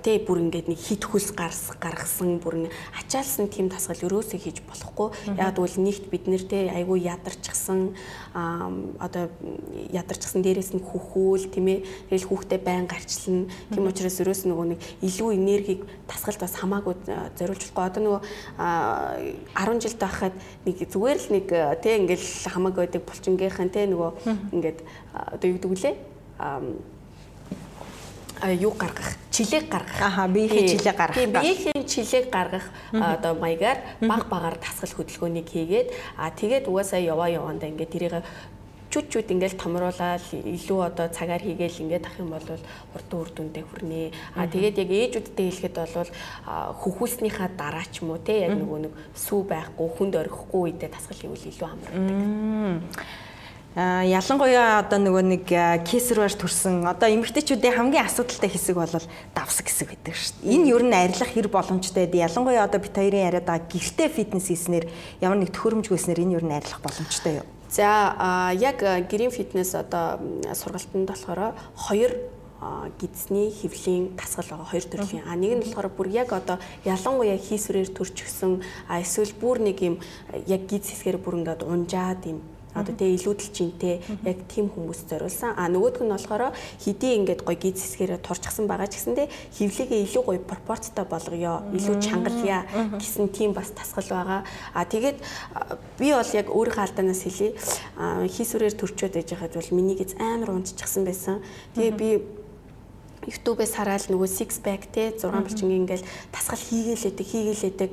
тэ 0.00 0.24
бүр 0.24 0.48
ингээд 0.48 0.72
нэг 0.72 0.80
хит 0.80 1.04
хүс 1.04 1.36
гарс 1.36 1.76
гаргасан 1.76 2.40
бүр 2.40 2.72
ачаалсан 2.96 3.52
тим 3.52 3.68
тасгал 3.68 4.08
өрөөсөө 4.08 4.38
хийж 4.40 4.64
болохгүй. 4.64 5.36
Яг 5.36 5.60
тэгвэл 5.60 5.76
нэгт 5.76 6.04
бид 6.08 6.24
нэр 6.24 6.44
тэ 6.48 6.72
айгүй 6.72 7.04
ядарчихсан 7.04 7.92
а 8.32 8.72
одоо 9.02 9.28
ядарчихсан 9.92 10.40
дээрээс 10.40 10.72
нь 10.72 10.80
хөхөөл 10.80 11.52
тийм 11.52 11.68
ээ. 11.68 11.84
Тэгэл 12.08 12.28
хүүхдээ 12.32 12.60
байн 12.64 12.88
гарчлна. 12.88 13.44
Тийм 13.68 13.84
учраас 13.84 14.20
өрөөс 14.24 14.48
нөгөө 14.48 14.66
нэг 14.72 14.80
илүү 15.04 15.28
энергийг 15.36 15.84
тасгалд 16.08 16.40
бас 16.40 16.56
хамаагүй 16.56 16.96
зориулж 17.36 17.62
болохгүй. 17.68 17.84
Одоо 17.92 18.02
нөгөө 18.08 18.20
10 19.56 19.80
жил 19.80 19.96
байхад 20.00 20.34
нэг 20.66 20.76
зүгээр 20.88 21.18
л 21.18 21.28
нэг 21.32 21.46
тий 21.82 21.94
ингээл 21.96 22.26
хамаг 22.52 22.74
байдаг 22.74 23.02
булчингийнхэн 23.04 23.70
тий 23.72 23.86
нөгөө 23.88 24.10
ингээд 24.52 24.78
одоо 25.12 25.46
юу 25.48 25.56
гэдэг 25.56 25.72
үлээ? 25.72 25.94
А 28.40 28.52
юу 28.52 28.70
гаргах? 28.70 29.18
Чилэг 29.30 29.68
гаргах. 29.68 29.98
Аха 29.98 30.28
биеийн 30.28 30.68
чилэг 30.68 30.96
гаргах 30.96 31.18
тийм 31.18 31.32
биеийн 31.32 31.82
чилэг 31.86 32.30
гаргах 32.30 32.70
одоо 32.92 33.34
маягаар 33.34 33.78
баг 34.00 34.28
багаар 34.30 34.56
тасгал 34.62 34.94
хөдөлгөөнийг 34.94 35.48
хийгээд 35.50 35.88
а 36.16 36.30
тэгээд 36.30 36.70
угаасаа 36.70 37.02
яваа 37.02 37.26
явандаа 37.26 37.66
ингээд 37.66 37.90
тэрийг 37.90 38.22
чүт 38.88 39.12
чүт 39.12 39.28
ингээл 39.28 39.60
томруулаад 39.60 40.24
илүү 40.32 40.80
одоо 40.80 41.06
цагаар 41.12 41.44
хийгээл 41.44 41.84
ингээд 41.84 42.08
ах 42.08 42.16
юм 42.16 42.32
бол 42.32 42.48
хурдан 42.96 43.18
үр 43.20 43.30
дүндээ 43.36 43.64
хүрнэ. 43.68 44.12
А 44.32 44.48
тэгээд 44.48 44.80
яг 44.80 44.90
ээжүүдтэй 44.90 45.46
хэлэхэд 45.52 45.76
бол 45.76 46.10
хөхүүлснийхаа 46.80 47.48
дараа 47.52 47.84
ч 47.84 48.00
юм 48.00 48.16
уу 48.16 48.20
те 48.24 48.48
яг 48.48 48.56
нөгөө 48.56 48.88
нэг 48.88 48.92
сүү 49.12 49.40
байхгүй 49.44 49.88
хүнд 49.92 50.14
орхихгүй 50.16 50.60
үедээ 50.72 50.88
тасгал 50.88 51.20
хийвэл 51.20 51.48
илүү 51.52 51.68
амардаг. 51.68 53.04
А 53.76 54.02
ялангуяа 54.02 54.80
одоо 54.80 54.98
нөгөө 54.98 55.24
нэг 55.28 55.44
кесарвар 55.84 56.32
төрсэн 56.32 56.88
одоо 56.88 57.12
эмэгтэйчүүдийн 57.12 57.76
хамгийн 57.76 58.08
асуудалтай 58.08 58.50
хэсэг 58.50 58.74
бол 58.74 58.90
давс 59.36 59.60
хэсэг 59.60 59.92
гэдэг 59.92 60.14
шүү 60.16 60.34
дээ. 60.40 60.50
Энэ 60.56 60.68
ер 60.72 60.82
нь 60.82 60.96
арилах 60.96 61.30
хэр 61.30 61.46
боломжтой 61.52 62.08
дээ. 62.08 62.26
Ялангуяа 62.26 62.64
одоо 62.66 62.80
бит 62.80 62.96
хоёрын 62.96 63.28
яриад 63.28 63.46
байгаа 63.46 63.68
гэрте 63.68 64.08
фитнес 64.08 64.48
хийснээр 64.50 64.88
ямар 65.20 65.38
нэг 65.38 65.54
төхөөрөмжгүйснээр 65.54 66.24
энэ 66.26 66.36
ер 66.40 66.44
нь 66.48 66.56
арилах 66.58 66.80
боломжтой 66.82 67.44
юу? 67.44 67.46
За 67.70 68.52
яг 68.54 68.80
грин 69.10 69.30
фитнес 69.30 69.74
одоо 69.74 70.18
сургалтанд 70.54 71.08
болохоор 71.08 71.54
хоёр 71.76 72.12
гидсний 72.98 73.52
хөвлийн 73.52 74.16
тасгал 74.16 74.48
байгаа 74.50 74.66
хоёр 74.72 74.84
төрлийн. 74.84 75.24
А 75.28 75.36
нэг 75.36 75.52
нь 75.54 75.62
болохоор 75.62 75.88
бүр 75.94 76.08
яг 76.08 76.32
одоо 76.32 76.58
ялангуяа 76.84 77.38
хийсвэрээр 77.38 77.94
төрчихсөн 77.94 78.64
эсвэл 78.88 79.32
бүр 79.38 79.60
нэг 79.60 79.78
юм 79.82 79.96
яг 80.46 80.66
гидс 80.66 80.90
хэсгээр 80.90 81.18
бүр 81.22 81.44
ингээд 81.44 81.62
унжаад 81.62 82.26
юм 82.26 82.42
одоо 82.74 82.94
тэгээ 82.94 83.16
илүүдэлчинтэй 83.16 83.94
яг 84.24 84.38
тийм 84.48 84.68
хүмүүс 84.68 85.08
зориулсан. 85.08 85.56
А 85.56 85.68
нөгөөх 85.72 86.04
нь 86.04 86.12
болохоор 86.12 86.52
хэдий 86.52 87.12
ингээд 87.18 87.42
гоё 87.44 87.56
гиз 87.56 87.80
хэсгээрээ 87.80 88.20
турчсан 88.20 88.68
байгаа 88.68 88.88
ч 88.88 89.00
гэсэндээ 89.00 89.26
хөвлөгээ 89.56 90.00
илүү 90.04 90.22
гоё 90.24 90.40
пропорцтой 90.44 91.06
болгоё, 91.08 91.64
илүү 91.72 91.96
чангалъя 92.04 92.68
гэсэн 93.00 93.32
тийм 93.32 93.56
бас 93.56 93.72
тасгал 93.72 94.08
байгаа. 94.12 94.40
А 94.74 94.84
тэгээд 94.84 95.18
би 95.98 96.08
бол 96.12 96.32
яг 96.36 96.46
өөрийнхөө 96.52 96.84
алдаанаас 96.84 97.22
хэлье. 97.24 97.56
Хийсвэрээр 97.98 98.76
төрчөөд 98.76 99.14
байж 99.16 99.28
байхад 99.32 99.56
бол 99.56 99.70
миний 99.72 99.96
гиз 99.96 100.14
амар 100.20 100.52
унтчихсан 100.52 101.02
байсан. 101.08 101.42
Тэгээ 101.74 101.94
би 101.96 102.08
YouTube-ээс 103.28 103.76
хараад 103.76 104.08
нөгөө 104.08 104.28
six 104.30 104.56
pack 104.62 104.88
те 104.88 105.12
6 105.12 105.28
булчингийн 105.28 105.84
ингээл 105.84 106.06
тасгал 106.32 106.60
хийгээлээдэг 106.60 107.26
хийгээлээдэг 107.28 107.90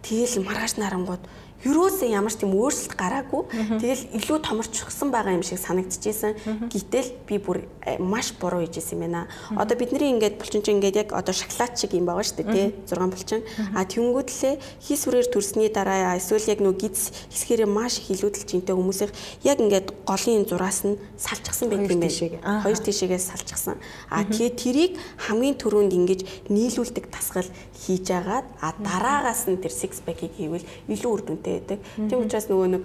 тэгэл 0.00 0.44
маргааш 0.46 0.80
нарангууд 0.80 1.22
юроосээ 1.66 2.14
ямар 2.14 2.30
ч 2.30 2.44
тийм 2.44 2.54
өөрчлөлт 2.54 2.94
гараагүй. 2.94 3.42
Тэгэл 3.82 4.02
илүү 4.14 4.38
томорчсон 4.46 5.10
байгаа 5.10 5.34
юм 5.34 5.42
шиг 5.42 5.58
санагдчихсэн. 5.58 6.70
Гэтэл 6.70 7.08
би 7.26 7.38
бүр 7.42 7.66
э, 7.82 7.98
маш 7.98 8.30
буруу 8.38 8.62
хийжсэн 8.62 8.94
юм 8.94 9.10
байна. 9.10 9.26
Одоо 9.58 9.74
бидний 9.74 10.14
ингээд 10.14 10.38
булчин 10.38 10.62
чинь 10.62 10.78
ингээд 10.78 11.08
яг 11.08 11.08
одоо 11.18 11.34
шоколад 11.34 11.74
шиг 11.74 11.98
юм 11.98 12.06
байгаа 12.06 12.22
шүү 12.22 12.46
дээ 12.46 12.54
тий 12.54 12.66
6 12.86 13.10
булчин. 13.10 13.42
А 13.74 13.82
тэнгүүдлээ 13.82 14.54
хий 14.78 14.96
сүрээр 14.96 15.26
төрсний 15.34 15.66
дараа 15.66 16.14
эсвэл 16.14 16.46
яг 16.46 16.62
нөө 16.62 16.78
гиз 16.78 17.10
хэсгэрээ 17.34 17.66
маш 17.66 17.98
их 17.98 18.14
илүүдэлж 18.14 18.50
интэй 18.54 18.74
хүмүүсийн 18.78 19.10
яг 19.42 19.58
ингээд 19.58 19.88
голын 20.06 20.46
зураас 20.46 20.86
нь 20.86 20.94
салчихсан 21.18 21.74
байдаг 21.74 21.90
юм 21.90 22.06
байна. 22.06 22.62
Хоёр 22.62 22.78
тишээс 22.78 23.34
салчихсан. 23.34 23.82
А 24.06 24.22
тэгээ 24.22 24.52
тэрийг 24.54 24.92
хамгийн 25.26 25.58
түрүүнд 25.58 25.90
ингэж 25.90 26.20
нийлүүлдэг 26.54 27.10
тасгал 27.10 27.50
хийж 27.82 28.06
агаад 28.14 28.46
а 28.60 28.74
дараагаас 28.78 29.46
нь 29.50 29.58
тэр 29.58 29.72
six 29.74 30.02
pack-ийг 30.04 30.34
хийвэл 30.38 30.66
илүү 30.92 31.10
үр 31.10 31.22
дүнтэй 31.26 31.47
хэрэгтэй 31.48 31.78
байдаг. 31.78 32.10
Тийм 32.10 32.20
учраас 32.20 32.46
нөгөө 32.52 32.68
нэг 32.68 32.82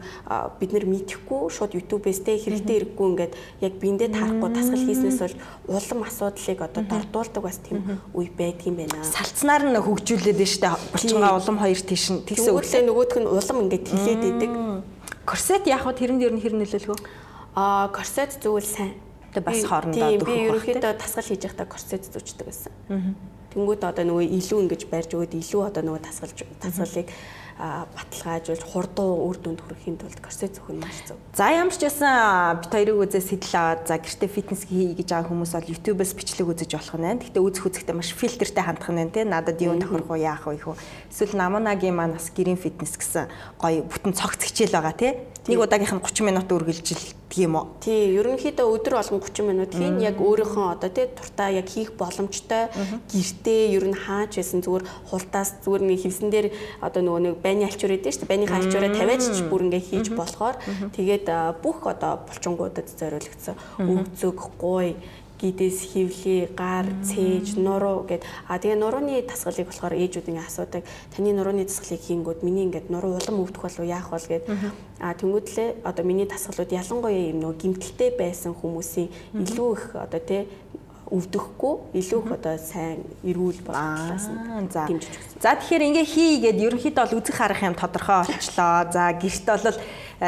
бид 0.59 0.71
нар 0.73 0.85
мэдхгүй 0.87 1.41
шууд 1.51 1.71
YouTube-ээс 1.75 2.19
тэ 2.23 2.39
хэрэгтэй 2.39 2.75
хэрэггүй 2.79 3.07
ингээд 3.11 3.33
яг 3.61 3.73
биендээ 3.81 4.09
таарахгүй 4.15 4.49
тасгал 4.55 4.87
хийснээс 4.87 5.19
бол 5.19 5.35
улам 5.75 5.99
асуудлыг 6.07 6.59
одоо 6.63 6.83
дордуулдаг 6.87 7.43
бас 7.43 7.57
тийм 7.59 7.99
үе 8.15 8.31
байдаг 8.31 8.67
юм 8.67 8.75
байна. 8.79 9.03
Салцнаар 9.03 9.63
нь 9.67 9.77
хөгжүүлээд 9.77 10.39
нь 10.39 10.49
штэ 10.49 10.71
булчингаа 10.95 11.37
улам 11.37 11.57
хоёр 11.59 11.81
тийш 11.83 12.05
нь 12.11 12.23
тэгсэн 12.23 12.55
үгтэй 12.55 12.83
нөгөөх 12.87 13.15
нь 13.19 13.27
улам 13.27 13.57
ингээд 13.67 13.85
хилээд 13.91 14.23
идэг. 14.31 14.51
Корсет 15.27 15.67
яг 15.67 15.83
хөө 15.83 15.95
тэрэнд 15.99 16.21
ер 16.23 16.33
нь 16.35 16.41
хэр 16.43 16.55
нөлөөлөх 16.55 16.99
вэ? 16.99 17.07
Аа 17.55 17.87
корсет 17.93 18.39
зөвл 18.43 18.63
сайн. 18.63 18.97
Тэг 19.33 19.43
бас 19.45 19.63
хоорондоо 19.65 20.19
дөхөх. 20.19 20.29
Би 20.29 20.45
ерөнхийдөө 20.49 20.93
тасгал 20.99 21.25
хийж 21.25 21.41
байхдаа 21.47 21.65
корсет 21.65 22.03
зүүчдэг 22.05 22.45
байсан. 22.45 22.73
Тэнгүүд 23.53 23.81
одоо 23.85 24.03
нөгөө 24.05 24.25
илүү 24.33 24.59
ингэж 24.65 24.81
барьж 24.89 25.13
өгөөд 25.13 25.33
илүү 25.37 25.61
одоо 25.69 25.81
нөгөө 25.85 26.01
тасгалж 26.05 26.37
тасгалыг 26.57 27.07
баталгаажуулж 27.59 28.63
хурдуу 28.65 29.29
үр 29.29 29.37
дүнд 29.37 29.61
хүрэхийн 29.61 29.97
тулд 30.01 30.19
корсет 30.19 30.57
зөвхөн 30.57 30.81
маш 30.81 30.97
зөв. 31.05 31.17
За 31.37 31.53
ямар 31.53 31.73
ч 31.73 31.85
байсан 31.85 32.59
бит 32.59 32.73
хоёрыг 32.73 32.97
үзээ 33.07 33.23
сэтэл 33.23 33.55
аваад 33.55 33.81
за 33.87 33.95
гэртээ 34.01 34.29
фитнес 34.29 34.65
хий 34.65 34.97
гэж 34.97 35.09
байгаа 35.13 35.29
хүмүүс 35.29 35.53
бол 35.53 35.71
YouTube-ээс 35.71 36.13
бичлэг 36.17 36.47
үзэж 36.49 36.71
болох 36.73 36.97
нь 36.97 37.05
байна. 37.05 37.21
Гэхдээ 37.21 37.45
үзэх 37.45 37.65
үзэхдээ 37.69 37.95
маш 37.95 38.09
фильтртэй 38.13 38.63
хандах 38.65 38.89
нь 38.89 38.99
байна 38.99 39.13
те. 39.13 39.21
Надад 39.23 39.61
юу 39.61 39.77
тохирох 39.77 40.09
уу 40.09 40.17
яах 40.17 40.43
вэ 40.49 40.59
хөө. 40.65 40.75
Эсвэл 41.13 41.37
Намунагийн 41.37 41.93
маань 41.93 42.17
бас 42.17 42.33
гэрийн 42.33 42.57
фитнес 42.57 42.97
гэсэн 42.97 43.29
гоё 43.61 43.85
бүтэн 43.85 44.17
цогц 44.17 44.41
хичээл 44.49 44.73
байгаа 44.73 44.95
те. 44.97 45.09
Нэг 45.43 45.59
удаагийнх 45.59 45.91
нь 45.91 45.99
30 45.99 46.23
минут 46.23 46.47
үргэлжилдэг 46.47 47.35
юм 47.35 47.59
уу? 47.59 47.75
Тий, 47.83 48.15
ерөнхийдөө 48.15 48.63
өдөр 48.63 48.95
болгон 48.95 49.19
30 49.19 49.43
минут 49.43 49.75
хийн 49.75 49.99
яг 49.99 50.15
өөрийнхөө 50.23 50.71
одоо 50.71 50.87
тий 50.87 51.11
туртаа 51.11 51.51
яг 51.51 51.67
хийх 51.67 51.99
боломжтой 51.99 52.71
гэртээ 53.11 53.75
ер 53.75 53.83
нь 53.91 53.97
хаач 53.97 54.39
байсан 54.39 54.63
зүгээр 54.63 54.87
хултаас 55.11 55.59
зүгээр 55.67 55.83
нэг 55.83 55.99
хевсэн 55.99 56.31
дээр 56.31 56.47
одоо 56.79 57.03
нөгөө 57.03 57.21
нэг 57.27 57.35
байны 57.43 57.67
алчуур 57.67 57.91
гэдэг 57.91 58.23
чинь 58.23 58.29
байны 58.31 58.47
алчуураа 58.47 58.95
тавиач 58.95 59.23
ч 59.35 59.43
бүр 59.43 59.67
ингээ 59.67 59.83
хийж 59.83 60.07
болохоор 60.15 60.55
тэгээд 60.95 61.27
бүх 61.59 61.91
одоо 61.91 62.23
булчингуудад 62.23 62.87
зориулагдсан. 62.87 63.59
Өвцөг, 63.83 64.37
гуй 64.55 64.95
гидээс 65.43 65.91
хөвлий, 65.91 66.47
гар, 66.55 66.87
цээж, 67.03 67.59
нуруу 67.59 68.07
гэд. 68.07 68.23
А 68.47 68.55
тэгээ 68.55 68.79
нурууны 68.79 69.19
тасгалыг 69.27 69.67
болохоор 69.67 69.99
ээжүүд 69.99 70.31
ингээ 70.31 70.47
асуудаг. 70.47 70.87
Таны 71.11 71.35
нурууны 71.35 71.67
тасгалыг 71.67 71.99
хийнгүүд 71.99 72.39
миний 72.47 72.63
ингээд 72.71 72.87
нуруу 72.87 73.19
улам 73.19 73.43
өвдөх 73.43 73.67
болов 73.67 73.83
яах 73.83 74.07
бол 74.07 74.23
гэд. 74.23 74.47
А 75.03 75.11
тэнгуүтлээ 75.11 75.83
одоо 75.83 76.03
миний 76.07 76.27
тасгалууд 76.31 76.71
ялангуяа 76.71 77.35
юм 77.35 77.43
нөгөө 77.43 77.59
гимтэлтэй 77.59 78.15
байсан 78.15 78.55
хүмүүсийн 78.55 79.11
илүү 79.35 79.69
их 79.75 79.83
одоо 79.99 80.21
тий 80.23 80.47
өвдөхгүй 81.13 81.73
илүү 81.93 82.19
их 82.25 82.31
одоо 82.33 82.57
сайн 82.57 83.05
эрүүл 83.21 83.61
боловсроос 83.61 84.27
нь 84.33 84.73
за 84.73 84.89
дэмжиж 84.89 85.13
өгсөн. 85.13 85.37
За 85.45 85.53
тэгэхээр 85.53 85.87
ингээ 85.93 86.07
хийгээд 86.09 86.57
ерөнхийдөө 86.65 87.03
бол 87.05 87.17
үзэх 87.21 87.37
харах 87.37 87.61
юм 87.61 87.77
тодорхой 87.77 88.25
болчлоо. 88.25 88.89
За 88.89 89.13
гэрт 89.13 89.45
бол 89.45 89.77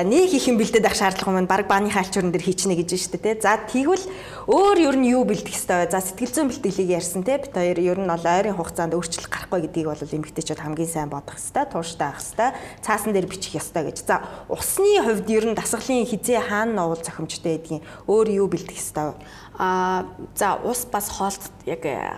нэг 0.06 0.30
их 0.30 0.46
юм 0.46 0.62
бэлдээд 0.62 0.86
авах 0.86 1.00
шаардлага 1.00 1.42
юм 1.42 1.50
баг 1.50 1.66
бааны 1.66 1.90
хаалчурн 1.90 2.30
дээр 2.30 2.46
хийчихнэ 2.46 2.78
гэж 2.78 2.90
байна 2.94 3.02
шүү 3.02 3.18
дээ. 3.18 3.42
За 3.42 3.58
тэгвэл 3.66 4.06
өөр 4.46 4.78
ер 4.92 4.96
нь 5.00 5.10
юу 5.10 5.26
бэлдэх 5.26 5.58
ёстой 5.58 5.88
вэ? 5.88 5.94
За 5.96 6.06
сэтгэл 6.06 6.36
зүйн 6.36 6.50
бэлтгэлийг 6.54 6.90
ярьсан 7.02 7.24
те. 7.26 7.42
Бид 7.42 7.56
хоёр 7.56 7.80
ер 7.80 8.00
нь 8.04 8.10
бол 8.12 8.26
ойрын 8.28 8.54
хугацаанд 8.60 8.94
өөрчлөлт 8.94 9.32
гарахгүй 9.32 9.60
гэдгийг 9.66 9.88
бол 9.90 10.04
эмгэгтэйчүүд 10.04 10.62
хамгийн 10.62 10.92
сайн 10.92 11.10
бодох 11.10 11.40
ёстой, 11.40 11.66
тууштай 11.66 12.12
авах 12.12 12.22
ёстой, 12.22 12.50
цаасан 12.84 13.16
дээр 13.16 13.26
бичих 13.26 13.56
ёстой 13.56 13.90
гэж. 13.90 14.04
За 14.04 14.22
усны 14.52 15.00
хувьд 15.00 15.30
ер 15.32 15.46
нь 15.50 15.58
дасгалын 15.58 16.06
хизээ 16.06 16.44
хаана 16.44 16.86
нуул 16.86 17.00
зохимжтой 17.00 17.58
гэдгийг 17.58 17.82
өөр 18.06 18.28
юу 18.36 18.48
бэлдэх 18.52 18.76
вэ? 18.76 19.16
А 19.58 20.06
за 20.36 20.60
ус 20.64 20.86
бас 20.92 21.10
хоолт 21.10 21.40
яг 21.66 21.86
э, 21.86 22.12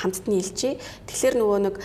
хамтд 0.00 0.28
нь 0.28 0.40
илжээ. 0.40 0.80
Тэгэхээр 1.06 1.36
нөгөө 1.36 1.58
нэг 1.68 1.76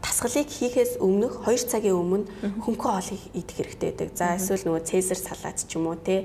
тасгалыг 0.00 0.48
хийхээс 0.48 0.96
өмнөх 0.96 1.44
2 1.44 1.68
цагийн 1.68 1.96
өмнө 1.96 2.24
хөнгөн 2.64 2.80
хоолыг 2.80 3.20
идэх 3.36 3.56
хэрэгтэй 3.60 3.92
байдаг. 3.92 4.10
За 4.16 4.40
эсвэл 4.40 4.64
нөгөө 4.64 4.82
цезар 4.88 5.20
салат 5.20 5.60
ч 5.60 5.76
юм 5.76 5.92
уу 5.92 6.00
те? 6.00 6.24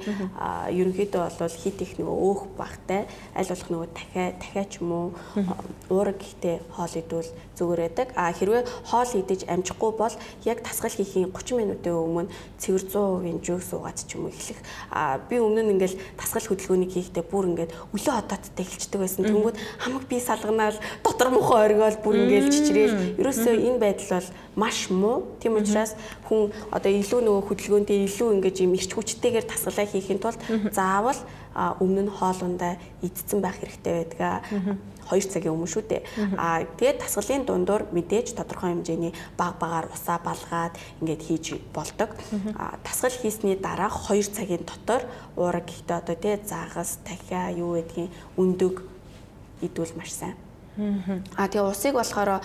Ерөнхийдөө 0.72 1.24
бол 1.40 1.56
хит 1.60 1.84
их 1.84 2.00
нөгөө 2.00 2.18
өөх 2.24 2.42
багтай. 2.56 3.04
Аль 3.36 3.52
болох 3.52 3.68
нөгөө 3.68 3.90
дахиа 3.92 4.26
дахиа 4.40 4.66
ч 4.66 4.80
юм 4.80 4.92
уу 4.92 5.08
уураг 5.92 6.24
ихтэй 6.24 6.64
хоол 6.72 6.94
идвэл 6.96 7.32
зүгээр 7.58 7.82
байдаг. 7.86 8.08
А 8.16 8.34
хэрвээ 8.34 8.64
хоол 8.90 9.12
идэж 9.14 9.46
амжихгүй 9.48 9.92
бол 9.94 10.16
яг 10.46 10.60
тасгал 10.66 10.94
хийхийн 10.94 11.32
30 11.32 11.58
минутын 11.58 11.94
өмнө 11.94 12.32
цэвэр 12.58 12.84
100% 12.90 13.46
жөг 13.46 13.62
суугаад 13.62 13.98
ч 14.04 14.18
юм 14.18 14.28
уу 14.28 14.34
эхлэх. 14.34 14.60
А 14.90 15.18
би 15.18 15.38
өмнө 15.38 15.62
нь 15.64 15.74
ингээл 15.78 16.00
тасгал 16.18 16.48
хөдөлгөөнийг 16.50 16.92
хийхдээ 16.94 17.26
бүр 17.26 17.46
ингээд 17.54 17.72
өглөө 17.94 18.14
хотоодтай 18.18 18.64
эхэлждэг 18.66 19.00
байсан. 19.00 19.24
Тэнгүүд 19.28 19.58
хамаг 19.80 20.04
би 20.10 20.18
салганаал 20.20 20.78
дотор 21.04 21.30
мохоо 21.30 21.62
оргиол 21.64 21.98
бүр 22.02 22.16
ингээл 22.26 22.54
чичрээл. 22.54 22.96
Ерөөсөө 23.22 23.54
энэ 23.54 23.80
байдал 23.82 24.10
бол 24.18 24.30
маш 24.56 24.90
муу. 24.90 25.38
Тийм 25.40 25.58
учраас 25.58 25.94
хүн 26.30 26.54
одоо 26.70 26.92
илүү 26.92 27.22
нөгөө 27.22 27.44
хөдөлгөөнтэй 27.50 28.06
илүү 28.08 28.30
ингэж 28.38 28.56
юм 28.66 28.74
ирч 28.78 28.92
хүчтэйгээр 28.94 29.46
тасгалаа 29.50 29.88
хийхин 29.90 30.22
тулд 30.22 30.40
заавал 30.74 31.20
өмнө 31.54 32.10
нь 32.10 32.12
хоолундаа 32.14 32.78
идсэн 33.06 33.42
байх 33.42 33.58
хэрэгтэй 33.62 33.94
байдаг. 34.10 34.42
2 35.10 35.32
цагийн 35.34 35.54
өмнө 35.54 35.70
шүү 35.70 35.84
дээ. 35.90 36.02
Аа 36.38 36.64
тэгээд 36.78 37.02
тасгалын 37.04 37.44
дундуур 37.46 37.84
мэдээж 37.92 38.38
тодорхой 38.38 38.72
хэмжээний 38.74 39.14
баг 39.38 39.60
багаар 39.60 39.88
усаа 39.92 40.20
балгаад 40.24 40.78
ингээд 41.02 41.22
хийж 41.24 41.46
болдог. 41.74 42.16
Аа 42.56 42.80
тасгал 42.84 43.16
хийсний 43.16 43.56
дараа 43.56 43.90
2 43.90 44.22
цагийн 44.32 44.64
дотор 44.64 45.04
уураг 45.36 45.66
гэхдээ 45.68 45.98
одоо 45.98 46.16
тэгээд 46.16 46.44
загас, 46.48 47.00
дахиа 47.04 47.52
юу 47.52 47.76
гэдгийг 47.78 48.12
өндөг 48.38 48.82
идвэл 49.62 49.96
маш 49.98 50.12
сайн. 50.14 50.36
А 51.38 51.48
тэгээ 51.48 51.70
усыг 51.70 51.94
болохоор 51.94 52.42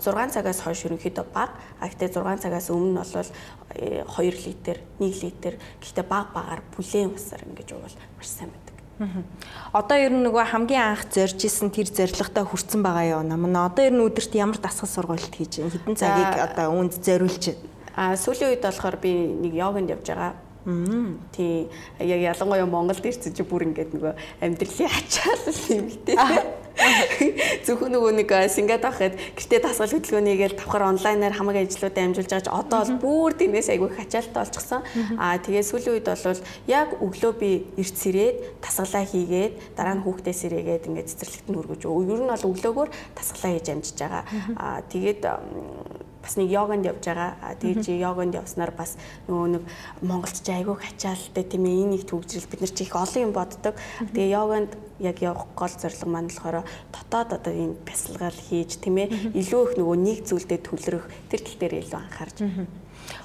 6 0.00 0.32
цагаас 0.32 0.60
хойш 0.64 0.88
ерөнхийдөө 0.88 1.26
баг. 1.36 1.52
А 1.80 1.88
гэтээ 1.88 2.16
6 2.16 2.40
цагаас 2.40 2.72
өмнө 2.72 2.96
нь 2.96 2.98
бол 2.98 3.30
2 3.76 4.46
литр, 4.46 4.76
1 4.98 5.22
литр 5.22 5.54
гэхдээ 5.80 6.06
баг 6.08 6.32
багаар 6.32 6.64
бүлээн 6.72 7.12
усаар 7.12 7.44
ингэж 7.44 7.68
уувал 7.76 7.96
маш 8.16 8.28
сайн 8.32 8.48
байдаг. 8.48 8.67
Одоо 9.72 9.96
ер 9.96 10.12
нь 10.12 10.26
нөгөө 10.26 10.44
хамгийн 10.50 10.82
анх 10.98 11.06
зорж 11.10 11.38
исэн 11.46 11.70
тэр 11.70 11.86
зорилготой 11.86 12.44
хүрсэн 12.44 12.82
байгаа 12.82 13.06
юу 13.18 13.22
нам 13.22 13.46
одоо 13.46 13.84
ер 13.86 13.94
нь 13.94 14.02
өдөрт 14.02 14.34
ямар 14.34 14.58
дасгал 14.58 14.90
сургалт 14.90 15.30
хийж 15.30 15.62
хэдэн 15.62 15.94
цагийг 15.94 16.34
одоо 16.34 16.74
үүнд 16.74 16.98
зориулж 16.98 17.54
А 17.98 18.14
сүүлийн 18.14 18.54
үед 18.54 18.62
болохоор 18.62 18.96
би 19.02 19.10
нэг 19.10 19.58
йоганд 19.58 19.90
явж 19.90 20.06
байгаа. 20.06 20.38
Тий. 21.34 21.66
Яг 21.98 22.20
ялангуяа 22.30 22.66
Монголд 22.70 23.02
ирсэн 23.02 23.34
чи 23.34 23.42
бүр 23.42 23.66
ингээд 23.66 23.90
нөгөө 23.90 24.14
амьдралын 24.38 24.86
ачаал 24.86 25.58
юм 25.74 25.90
тий. 26.06 26.14
Зөвхөн 27.66 27.90
нөгөө 27.94 28.12
нэг 28.22 28.30
сингад 28.48 28.84
авахад 28.86 29.18
гэртээ 29.34 29.60
дасгал 29.60 29.92
хөдөлгөөнийгээл 29.92 30.58
давхар 30.58 30.86
онлайнаар 30.88 31.34
хамаг 31.34 31.56
ажлуудаа 31.58 32.04
амжуулж 32.06 32.30
байгаа 32.30 32.46
ч 32.46 32.48
одоо 32.48 32.78
бол 32.86 33.02
бүр 33.02 33.30
тэрнээс 33.34 33.68
айгүй 33.74 33.90
хачаалтай 33.92 34.40
болчихсон. 34.46 34.82
Аа 35.18 35.36
тэгээ 35.42 35.64
сүүлийн 35.66 35.94
үед 35.98 36.08
бол 36.08 36.40
яг 36.70 36.88
өглөө 37.02 37.32
би 37.34 37.50
эрт 37.76 37.96
сэрээд 37.98 38.36
дасгалаа 38.62 39.04
хийгээд 39.04 39.54
дараа 39.74 39.94
нь 39.98 40.04
хүүхдээ 40.06 40.34
сэрээгээд 40.38 40.86
ингээд 40.88 41.10
цэцэрлэгт 41.10 41.48
нь 41.50 41.58
өргөж. 41.58 41.82
Ер 41.84 42.20
нь 42.22 42.30
бол 42.30 42.48
өглөөгөр 42.54 42.88
дасгалаа 43.18 43.50
хийж 43.58 43.66
амжиж 43.74 43.98
байгаа. 43.98 44.22
Аа 44.56 44.78
тэгээд 44.86 45.20
бас 46.22 46.36
нэг 46.36 46.50
йоганд 46.50 46.84
явж 46.86 47.04
байгаа. 47.04 47.54
Тэгээд 47.60 47.88
йоганд 48.00 48.34
явснаар 48.34 48.72
бас 48.74 48.96
нөгөө 49.28 49.48
нэг 49.58 49.64
Монголд 50.02 50.38
ч 50.38 50.48
айгүй 50.50 50.76
хачаалтай 50.76 51.44
тийм 51.44 51.64
ээ 51.64 51.82
энийг 51.86 52.04
төгжрэл 52.08 52.50
бид 52.50 52.60
нар 52.62 52.72
ч 52.74 52.78
их 52.82 52.94
олон 52.94 53.22
юм 53.28 53.32
боддог. 53.32 53.74
Тэгээд 54.12 54.34
йоганд 54.34 54.70
яг 54.98 55.16
явах 55.22 55.46
гол 55.54 55.74
зорилго 55.74 56.08
маань 56.10 56.28
болохоор 56.28 56.66
дотоод 56.90 57.30
одоо 57.38 57.52
энэ 57.54 57.78
бясалгал 57.86 58.34
хийж 58.34 58.82
тийм 58.82 58.98
ээ 58.98 59.34
илүү 59.38 59.62
их 59.62 59.72
нөгөө 59.78 59.96
нэг 59.96 60.18
зүйлдээ 60.26 60.60
төлрөх 60.66 61.06
тэр 61.30 61.40
тал 61.42 61.58
дээр 61.62 61.74
илүү 61.86 61.98
анхаарч. 62.02 62.38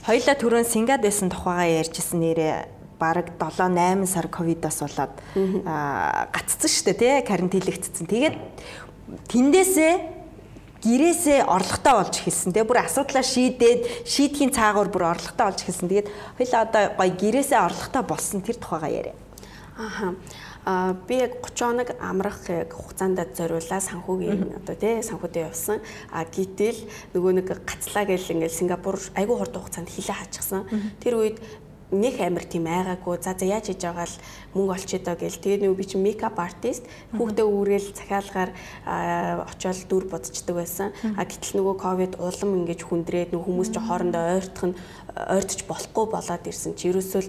Хоёлаа 0.05 0.35
түрүүн 0.37 0.67
Сингад 0.69 1.01
байсан 1.01 1.33
тухайгаа 1.33 1.83
ярьжсэн 1.83 2.19
нэрээ 2.21 2.53
бараг 2.99 3.35
7 3.35 3.73
8 3.73 4.05
сар 4.07 4.27
ковидоос 4.31 4.79
болоод 4.79 5.13
гаццсан 6.31 6.69
шүү 6.71 6.85
дээ 6.93 6.99
тий 7.01 7.13
карантинлэгдсэн. 7.27 8.05
Тэгээд 8.07 8.35
тэндээсээ 9.27 9.93
гэрээсээ 10.83 11.47
орлоготой 11.47 11.93
болж 11.95 12.15
эхэлсэн. 12.19 12.51
Тэгээ 12.51 12.67
бүр 12.67 12.79
асуудлаа 12.83 13.23
шийдээд 13.23 13.81
шийдэхийн 14.03 14.51
цаагаар 14.51 14.89
бүр 14.91 15.15
орлоготой 15.15 15.45
болж 15.47 15.59
эхэлсэн. 15.63 15.87
Тэгээд 15.89 16.09
хоёлаа 16.37 16.61
одоо 16.67 16.83
гоё 16.99 17.11
гэрээсээ 17.15 17.59
орлоготой 17.63 18.03
болсон 18.03 18.39
тэр 18.43 18.57
тухайгаа 18.59 18.91
яриа. 18.91 19.15
Аха. 19.79 20.13
Аа 20.65 20.95
би 21.07 21.19
яг 21.19 21.43
30 21.43 21.59
хоног 21.59 21.89
амрах 21.99 22.39
яг 22.47 22.71
хугацаанд 22.71 23.19
зориулаа 23.35 23.83
санхүүгийн 23.83 24.63
одоо 24.63 24.75
тий 24.79 25.03
санхүүдэд 25.03 25.51
явсан. 25.51 25.83
А 26.07 26.23
гítэл 26.23 26.87
нөгөө 27.11 27.31
нэг 27.35 27.47
гацлаа 27.67 28.07
гэл 28.07 28.31
ингээл 28.31 28.59
Сингапур 28.63 28.95
айгүй 29.11 29.35
хурд 29.35 29.59
хугацаанд 29.59 29.91
хилээ 29.91 30.15
хаачихсан. 30.15 30.63
Тэр 31.03 31.19
үед 31.19 31.37
нэг 31.93 32.19
амир 32.19 32.43
тийм 32.49 32.65
айгаагүй 32.67 33.21
за 33.21 33.37
за 33.37 33.45
яаж 33.45 33.69
хийж 33.69 33.85
байгаа 33.85 34.07
л 34.09 34.17
мөнгө 34.57 34.73
олчоо 34.73 34.99
доо 35.05 35.15
гэл. 35.15 35.37
Тэгээ 35.37 35.61
нөгөө 35.61 35.77
би 35.77 35.85
чи 35.85 35.97
мейкап 36.01 36.37
артист 36.41 36.83
хүүхдээ 37.13 37.45
үүрэл 37.45 37.87
захиалгаар 37.93 38.51
очиод 39.47 39.85
дүр 39.87 40.05
бодцдаг 40.09 40.55
байсан. 40.57 40.89
А 41.15 41.23
гэтэл 41.23 41.61
нөгөө 41.61 41.75
ковид 41.77 42.13
улам 42.17 42.65
ингэж 42.65 42.81
хүндрээд 42.83 43.31
нөгөө 43.31 43.47
хүмүүс 43.47 43.69
чи 43.71 43.79
хоорондоо 43.79 44.23
ойртох 44.41 44.65
нь 44.73 44.77
ойртож 45.13 45.61
болохгүй 45.69 46.05
болоод 46.09 46.43
ирсэн. 46.49 46.73
Чи 46.73 46.89
ерөөсөө 46.89 47.21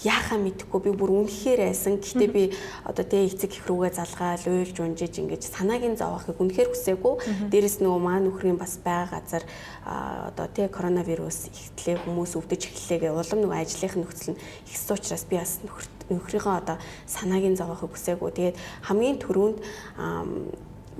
яахаа 0.00 0.40
мэдэхгүй 0.40 0.80
би 0.88 0.90
бүр 0.96 1.12
үнэхээр 1.22 1.68
айсан. 1.68 2.00
Гэхдээ 2.00 2.30
би 2.32 2.44
одоо 2.88 3.04
тэгээ 3.04 3.28
эцэг 3.28 3.52
их 3.52 3.68
рүүгээ 3.68 3.92
залгаал 3.92 4.44
уйлж 4.48 4.76
унжиж 4.80 5.20
ингэж 5.20 5.52
санаагийн 5.52 6.00
зовоохыг 6.00 6.40
үнэхээр 6.40 6.72
хүсээгүй. 6.72 7.14
Дээрэс 7.52 7.84
нөгөө 7.84 8.00
маа 8.00 8.18
нөхрийн 8.24 8.56
бас 8.56 8.80
байгаа 8.80 9.20
газар 9.20 9.44
одоо 9.84 10.46
тэгээ 10.48 10.72
коронавирус 10.72 11.52
ихтлээ 11.52 12.00
хүмүүс 12.08 12.32
өвдөж 12.40 12.62
эхэллээ 12.72 12.98
гэ 13.04 13.08
улам 13.12 13.40
нөгөө 13.44 13.58
ажлынх 13.60 13.96
нь 14.00 14.02
нөхцөл 14.02 14.32
нь 14.32 14.40
ихсэн 14.72 14.96
учраас 14.96 15.24
би 15.28 15.36
бас 15.36 15.60
нөхрийнхөө 16.08 16.54
одоо 16.56 16.76
санаагийн 17.04 17.60
зовоохыг 17.60 17.92
хүсээгүй. 17.92 18.30
Тэгээд 18.32 18.56
хамгийн 18.88 19.20
түрүүнд 19.20 19.58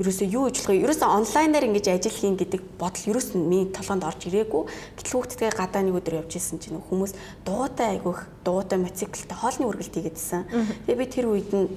ерөөсөө 0.00 0.28
юу 0.32 0.48
ижлэхээ 0.48 0.84
ерөөсөө 0.88 1.08
онлайнаар 1.08 1.68
ингэж 1.68 1.86
ажил 1.92 2.16
хийн 2.16 2.36
гэдэг 2.40 2.62
бодол 2.80 3.10
ерөөс 3.12 3.36
нь 3.36 3.44
миний 3.44 3.68
толгонд 3.68 4.08
орж 4.08 4.24
ирээгүй. 4.24 4.62
Гэтэл 4.96 5.12
хүүхдтэй 5.12 5.50
гадаа 5.52 5.82
нэг 5.84 6.00
өдөр 6.00 6.24
явж 6.24 6.32
исэн 6.40 6.56
чинь 6.62 6.80
хүмүүс 6.80 7.12
дуутай 7.44 8.00
айгүйх 8.00 8.24
дуутай 8.40 8.78
мотоциклтай 8.80 9.36
хоолны 9.36 9.68
үргэлт 9.68 9.92
хийгээдсэн. 9.92 10.42
Тэгээ 10.88 10.96
би 10.96 11.06
тэр 11.12 11.26
үед 11.28 11.50
нь 11.52 11.68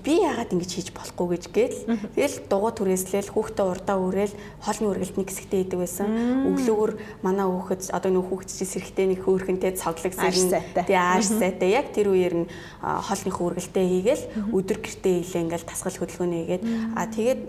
би 0.00 0.14
яагаад 0.24 0.52
ингэж 0.56 0.70
хийж 0.72 0.88
болохгүй 0.96 1.26
гэж 1.36 1.44
гээл 1.52 1.78
тэгэл 2.16 2.36
дугуй 2.48 2.72
түрээслээл 2.72 3.28
хүүхдээ 3.28 3.66
урдаа 3.68 3.96
үрээл 4.00 4.34
хоолны 4.64 4.86
үргэлт 4.88 5.16
нэг 5.20 5.28
хэсэгтээ 5.28 5.60
идэг 5.68 5.78
байсан. 5.84 6.08
Өглөөгөр 6.48 6.92
манай 7.20 7.44
хүүхэд 7.44 7.92
одоо 7.92 8.10
нөх 8.12 8.26
хүүхэд 8.32 8.50
чинь 8.56 8.72
сэрхтээ 8.72 9.06
нэг 9.12 9.20
хөөрхөнтэй 9.20 9.72
цоглог 9.76 10.14
сэрэн 10.16 10.48
тэгээ 10.72 10.96
ааш 10.96 11.26
сайтай. 11.28 11.68
Яг 11.76 11.92
тэр 11.92 12.08
үеэр 12.08 12.34
нь 12.40 12.50
хоолны 12.80 13.30
үргэлтээ 13.36 13.84
хийгээл 13.84 14.24
өдөр 14.56 14.78
гэртээ 14.80 15.14
хийлээ 15.20 15.42
ингээл 15.44 15.68
тасгал 15.68 15.98
хөдөлгөөний 16.00 16.40
хийгээд. 16.40 16.64
А 16.96 17.04
тэгээд 17.12 17.40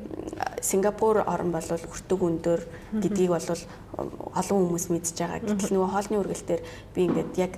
Сингапур 0.59 1.23
орн 1.23 1.51
бол 1.51 1.63
өртөг 1.63 2.19
өндөр 2.19 2.61
гэдгийг 2.99 3.31
бол 3.31 3.47
олон 4.33 4.57
хүмүүс 4.67 4.89
мэдж 4.89 5.13
байгаа. 5.13 5.39
Гэтэл 5.43 5.73
нөгөө 5.77 5.89
хоолны 5.93 6.17
үргэлтээр 6.23 6.61
би 6.95 6.99
ингээд 7.05 7.31
яг 7.37 7.53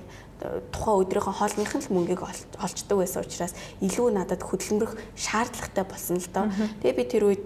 тухайн 0.72 1.00
өдрийнхөө 1.02 1.34
хоолныхын 1.40 1.80
л 1.80 1.92
мөнгийг 1.96 2.20
олцдог 2.22 2.98
байсан 3.00 3.24
учраас 3.24 3.54
илүү 3.80 4.08
надад 4.12 4.42
хөдөлмөрөх 4.44 4.94
шаардлагатай 5.16 5.84
болсон 5.84 6.20
л 6.20 6.28
доо. 6.32 6.46
Тэгээ 6.84 6.96
би 6.96 7.04
тэр 7.08 7.24
үед 7.30 7.42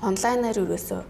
онлайнаар 0.00 0.56
өрөөсөө 0.64 1.00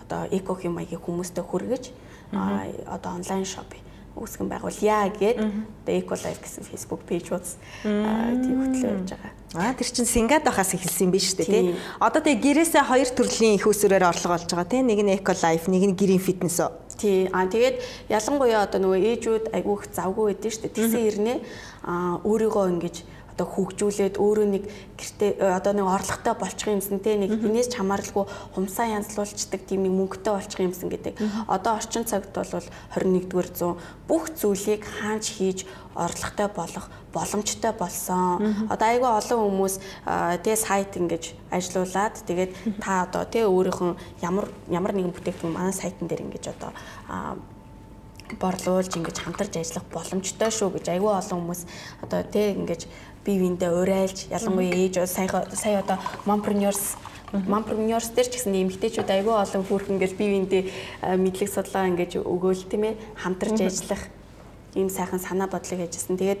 одоо 0.00 0.20
эко 0.32 0.56
хэм 0.56 0.80
маягийг 0.80 1.04
хүмүүстэй 1.04 1.44
хүргэж 1.44 1.84
одоо 2.32 3.10
онлайн 3.20 3.44
шопинг 3.44 3.84
үүсгэн 4.16 4.48
байгуулъя 4.48 5.08
гэд 5.12 5.36
одоо 5.40 5.94
Eco 5.96 6.14
Life 6.16 6.40
гэсэн 6.44 6.64
Facebook 6.68 7.04
пэйж 7.08 7.32
ууц 7.32 7.56
тийм 7.84 8.56
хөтлөө 8.60 8.92
явж 8.92 9.08
байгаа. 9.16 9.32
Аа 9.52 9.76
тэр 9.76 9.84
чинь 9.84 10.08
Сингад 10.08 10.48
байхаас 10.48 10.72
эхэлсэн 10.72 11.08
юм 11.08 11.12
биш 11.12 11.36
үү 11.36 11.44
тий. 11.44 11.76
Одоо 12.00 12.24
тэгээ 12.24 12.64
гэрээсээ 12.64 12.88
хоёр 12.88 13.10
төрлийн 13.12 13.60
их 13.60 13.68
усүрээр 13.68 14.08
орлого 14.08 14.40
олж 14.40 14.48
байгаа 14.48 14.64
тий. 14.64 14.80
Нэг 14.80 15.04
нь 15.04 15.12
Eco 15.12 15.36
Life, 15.36 15.68
нэг 15.68 15.92
нь 15.92 15.96
Green 15.96 16.16
Fitness. 16.16 16.56
Тий. 16.96 17.28
Аа 17.28 17.44
тэгээд 17.44 18.08
ялангуяа 18.08 18.64
одоо 18.64 18.80
нөгөө 18.80 19.00
ээжүүд 19.12 19.44
айгүйх 19.52 19.92
завгүй 19.92 20.32
байдэн 20.32 20.52
шүү 20.56 20.62
дээ. 20.64 20.72
Тэгсэн 20.72 21.02
хэрнээ 21.04 21.38
аа 21.84 22.24
өөрийгөө 22.24 22.64
ингэж 22.72 22.96
одоо 23.32 23.46
хөгжүүлээд 23.48 24.20
өөрөө 24.20 24.46
нэг 24.48 24.64
гэрте 24.96 25.26
э, 25.40 25.56
одоо 25.56 25.72
нэг 25.72 25.86
орлоготой 25.88 26.34
болчих 26.36 26.68
юмсан 26.68 27.00
те 27.00 27.16
нэг 27.16 27.32
энэс 27.40 27.72
хамааралгүй 27.72 28.28
хумсаа 28.52 28.92
янзлуулцдаг 28.92 29.60
тийм 29.64 29.88
нэг 29.88 29.92
мөнгөтэй 29.96 30.32
болчих 30.36 30.60
юмсан 30.60 30.92
гэдэг. 30.92 31.16
Одоо 31.48 31.80
орчин 31.80 32.04
цагт 32.04 32.28
бол 32.36 32.44
21-р 32.92 33.48
зуун 33.56 33.80
бүх 34.04 34.28
зүйлийг 34.36 34.84
хаанч 34.84 35.32
хийж 35.32 35.64
орлоготой 35.96 36.48
болох 36.52 36.92
боломжтой 37.12 37.72
болсон. 37.76 38.66
Одоо 38.72 38.88
айгүй 38.88 39.08
олон 39.08 39.40
хүмүүс 39.46 39.74
тэгээ 40.08 40.58
сайт 40.58 40.96
ингэж 40.96 41.36
ажилуулад 41.52 42.16
тэгээд 42.26 42.52
та 42.80 43.04
одоо 43.06 43.28
тэгээ 43.28 43.48
өөрийнхөө 43.48 43.90
ямар 44.24 44.48
ямар 44.72 44.92
нэгэн 44.96 45.12
бүтээгдэхүүн 45.12 45.52
манай 45.52 45.76
сайтн 45.76 46.08
дээр 46.08 46.24
ингэж 46.26 46.56
одоо 46.56 46.72
борлуулж 48.40 48.96
ингэж 48.96 49.16
хамтарч 49.20 49.60
ажиллах 49.60 49.86
боломжтой 49.92 50.50
шүү 50.50 50.80
гэж 50.80 50.86
айгүй 50.88 51.12
олон 51.12 51.38
хүмүүс 51.44 51.62
одоо 52.00 52.20
тэг 52.24 52.56
ингэж 52.56 52.88
бие 53.24 53.38
биендээ 53.38 53.70
урайлж 53.70 54.18
ялангуяа 54.32 54.72
ээж 54.72 55.04
сая 55.04 55.28
сая 55.52 55.84
одоо 55.84 55.98
mompreneurs 56.24 56.96
mompreneurs 57.32 58.08
дээр 58.16 58.28
ч 58.28 58.40
гэсэн 58.40 58.56
эмэгтэйчүүд 58.56 59.08
айгүй 59.08 59.36
олон 59.36 59.62
хүүхэн 59.68 60.00
гэж 60.00 60.12
бие 60.16 60.30
биендээ 60.32 60.62
мэдлэг 61.20 61.48
судлаа 61.48 61.88
ингэж 61.92 62.20
өгөөл 62.24 62.64
тийм 62.68 62.88
ээ 62.88 62.94
хамтарч 63.20 63.58
ажиллах 63.60 64.02
ийм 64.74 64.88
сайхан 64.88 65.20
санаа 65.20 65.48
бодлыг 65.48 65.80
яжсэн. 65.84 66.16
Тэгээд 66.16 66.40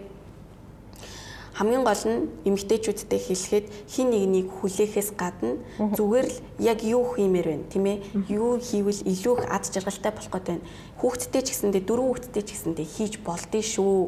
хамгийн 1.52 1.84
гол 1.84 2.04
нь 2.08 2.28
эмэгтэйчүүдтэй 2.48 3.20
хэлэхэд 3.20 3.66
хин 3.84 4.08
нэгнийг 4.08 4.48
хүлээхээс 4.48 5.12
гадна 5.20 5.60
зүгээр 5.76 6.26
л 6.32 6.38
яг 6.56 6.80
юу 6.80 7.12
хиймээр 7.12 7.48
байна 7.52 7.68
тийм 7.68 7.84
ээ? 7.92 7.98
Юу 8.32 8.56
хийвэл 8.56 9.04
илүү 9.04 9.34
их 9.36 9.46
ад 9.52 9.64
жаргалтай 9.68 10.12
болох 10.16 10.32
гэдэг 10.32 10.48
байна? 10.48 10.66
Хүүхдтэй 10.96 11.42
ч 11.44 11.48
гэсэндээ 11.52 11.82
дөрөв 11.84 12.06
хүүхдтэй 12.08 12.42
ч 12.46 12.48
гэсэндээ 12.56 12.86
хийж 12.88 13.14
болдгий 13.20 13.64
шүү. 13.64 14.00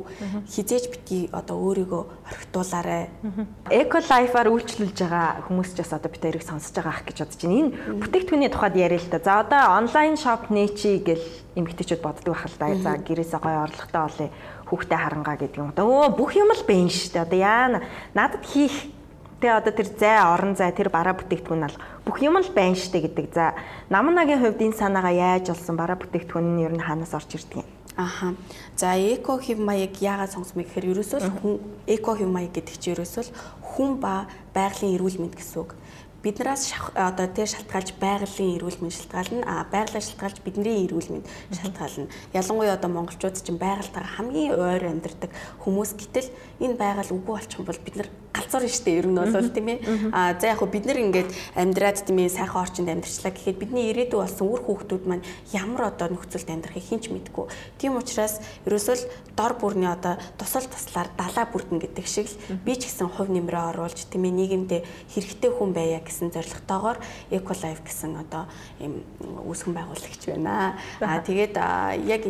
Хизээж 0.48 0.84
бити 0.88 1.18
одоо 1.36 1.56
өөрийгөө 1.60 2.02
орхитуулаарай. 2.32 3.12
Эко 3.68 4.00
лайфаар 4.00 4.48
үйлчлүүлж 4.48 4.98
байгаа 5.04 5.44
хүмүүс 5.44 5.76
ч 5.76 5.84
бас 5.84 5.92
одоо 5.92 6.08
бит 6.08 6.24
эрийг 6.24 6.48
сонсож 6.48 6.72
байгаа 6.72 6.96
ах 6.96 7.04
гэж 7.04 7.16
бодож 7.28 7.40
байна. 7.44 7.58
Энэ 7.60 7.70
бүтээгдэхүүний 8.00 8.48
тухайд 8.48 8.76
яриа 8.80 9.02
л 9.02 9.10
да 9.12 9.20
за 9.20 9.32
одоо 9.44 9.64
онлайн 9.84 10.16
шоп 10.16 10.48
нээчи 10.48 11.02
гэл 11.04 11.24
эмэгтэйчүүд 11.60 12.00
боддог 12.00 12.34
байх 12.34 12.46
л 12.48 12.58
да 12.58 12.66
за 12.78 12.92
гэрээсээ 13.02 13.40
гоё 13.42 13.68
орлоготой 13.68 14.02
олъё 14.08 14.28
хүүхдээ 14.74 14.98
харангаа 14.98 15.38
гэдэг 15.38 15.62
юм. 15.62 15.70
Өө 15.70 16.18
бүх 16.18 16.34
юм 16.34 16.50
л 16.50 16.64
бэн 16.66 16.90
штэ. 16.90 17.22
Одоо 17.22 17.38
яана 17.38 17.78
надад 18.10 18.42
хийх 18.42 18.90
тэгээ 19.38 19.58
одоо 19.62 19.70
тэр 19.70 19.88
зай 19.94 20.18
орон 20.18 20.58
зай 20.58 20.74
тэр 20.74 20.90
бараа 20.90 21.14
бүтээгдэхүүн 21.14 21.70
ал 21.70 21.76
бүх 22.02 22.18
юм 22.18 22.42
л 22.42 22.50
байна 22.50 22.74
штэ 22.74 23.06
гэдэг. 23.06 23.30
За 23.30 23.54
намнагийн 23.88 24.42
хувьд 24.42 24.58
энэ 24.58 24.74
санаагаа 24.74 25.14
яаж 25.14 25.54
олсон 25.54 25.78
бараа 25.78 25.94
бүтээгдэхүүн 25.94 26.58
нь 26.58 26.62
ер 26.66 26.74
нь 26.74 26.82
хаанаас 26.82 27.14
орж 27.14 27.38
ирдэг 27.38 27.62
юм? 27.62 27.68
Аха. 27.96 28.34
За 28.74 28.98
эко 28.98 29.38
хэв 29.38 29.62
маяг 29.62 30.02
яагаад 30.02 30.34
сонгосмыг 30.34 30.66
гэхээр 30.66 30.98
ерөөсөө 30.98 31.20
хүн 31.38 31.62
эко 31.86 32.18
хэв 32.18 32.26
маяг 32.26 32.50
гэдэг 32.50 32.74
чинь 32.74 32.98
ерөөсөө 32.98 33.24
хүн 33.62 34.02
ба 34.02 34.26
байгалийн 34.50 34.98
эрүүл 34.98 35.22
мэнд 35.22 35.38
гэсэн 35.38 35.62
үг 35.62 35.78
биднээс 36.24 36.72
одоо 36.96 37.28
тэр 37.28 37.48
шалтгаалж 37.52 38.00
байгалийн 38.00 38.56
эрүүл 38.56 38.80
мэнд 38.80 38.96
шалтгаална. 38.96 39.44
А 39.44 39.68
байгалаа 39.68 40.00
шалтгаалж 40.00 40.40
бидний 40.40 40.88
эрүүл 40.88 41.12
мэнд 41.12 41.28
шалтгаална. 41.52 42.08
Ялангуяа 42.32 42.80
одоо 42.80 42.90
монголчууд 42.90 43.36
чинь 43.44 43.60
байгальтайгаа 43.60 44.16
хамгийн 44.16 44.56
ойр 44.56 44.84
амьдардаг 44.88 45.30
хүмүүс 45.60 46.00
гэтэл 46.00 46.32
энэ 46.64 46.80
байгаль 46.80 47.12
үгүй 47.12 47.32
болчих 47.36 47.60
юм 47.60 47.68
бол 47.68 47.84
бид 47.84 47.96
нар 48.00 48.08
галзуур 48.34 48.66
нь 48.66 48.74
штэ 48.74 48.98
ер 48.98 49.06
нь 49.06 49.14
бол 49.14 49.30
тийм 49.30 49.68
ээ. 49.70 49.78
А 50.10 50.34
за 50.34 50.50
яг 50.50 50.58
хөө 50.58 50.74
бид 50.74 50.84
нар 50.90 50.98
ингээд 50.98 51.30
амьдраад 51.54 52.02
тийм 52.02 52.18
ээ 52.18 52.34
сайхан 52.34 52.66
орчинд 52.66 52.90
амьдрчлаа 52.90 53.30
гэхэд 53.30 53.62
бидний 53.62 53.94
ирээдүй 53.94 54.18
болсон 54.18 54.50
үр 54.50 54.62
хүүхдүүд 54.66 55.04
маань 55.06 55.24
ямар 55.54 55.94
одоо 55.94 56.10
нөхцөлд 56.10 56.50
амьдрахыг 56.50 56.82
хинч 56.82 57.14
мэдгүй. 57.14 57.46
Тийм 57.78 57.94
учраас 57.94 58.42
ерөөсөө 58.66 58.94
л 58.98 59.06
дор 59.38 59.54
бүрний 59.54 59.86
одоо 59.86 60.18
тусал 60.34 60.66
таслаар 60.66 61.08
далаа 61.14 61.46
бүрдэн 61.46 61.78
гэдэг 61.78 62.06
шиг 62.10 62.26
л 62.26 62.58
би 62.66 62.74
ч 62.74 62.90
гэсэн 62.90 63.06
хувь 63.06 63.30
нэмрээ 63.30 63.70
оруулж 63.70 64.10
тийм 64.10 64.26
ээ 64.26 64.34
нийгэмдээ 64.34 64.80
хэрэгтэй 65.14 65.50
хүн 65.54 65.70
байя 65.70 66.02
гэсэн 66.02 66.34
зорилготойгоор 66.34 66.98
Eco 67.30 67.54
Life 67.54 67.86
гэсэн 67.86 68.18
одоо 68.18 68.50
ийм 68.82 69.06
үүсгэн 69.22 69.74
байгуулагч 69.78 70.22
байна. 70.26 70.74
А 70.98 71.22
тэгээд 71.26 71.54
яг 72.02 72.22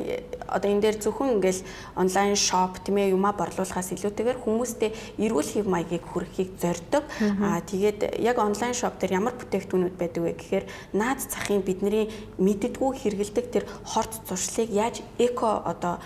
одоо 0.48 0.68
энэ 0.68 0.84
дээр 0.84 0.96
зөвхөн 1.00 1.40
ингээл 1.40 1.64
онлайн 1.96 2.36
шоп 2.36 2.80
тийм 2.84 3.00
ээ 3.00 3.16
юмаа 3.16 3.32
борлуулахаас 3.32 3.92
илүүтэйгээр 3.96 4.42
хүмүүстэй 4.44 4.90
эрүүл 5.18 5.50
хэв 5.54 5.66
маяг 5.68 5.93
маягийг 5.94 6.06
хүргэхийг 6.10 6.50
зорддог. 6.58 7.04
Аа 7.40 7.60
тэгээд 7.62 8.18
яг 8.18 8.38
онлайн 8.38 8.74
шоп 8.74 8.98
дээр 8.98 9.22
ямар 9.22 9.34
бүтээгдэхүүнүүд 9.38 9.94
байдаг 9.94 10.22
вэ 10.22 10.32
гэхээр 10.34 10.64
наад 10.92 11.20
захын 11.22 11.62
бидний 11.62 12.10
мэддэггүй 12.38 12.90
хэрэгэлдэг 12.98 13.46
тэр 13.54 13.64
хорт 13.86 14.12
зуршлыг 14.26 14.70
яаж 14.70 15.02
эко 15.18 15.62
одоо 15.62 16.02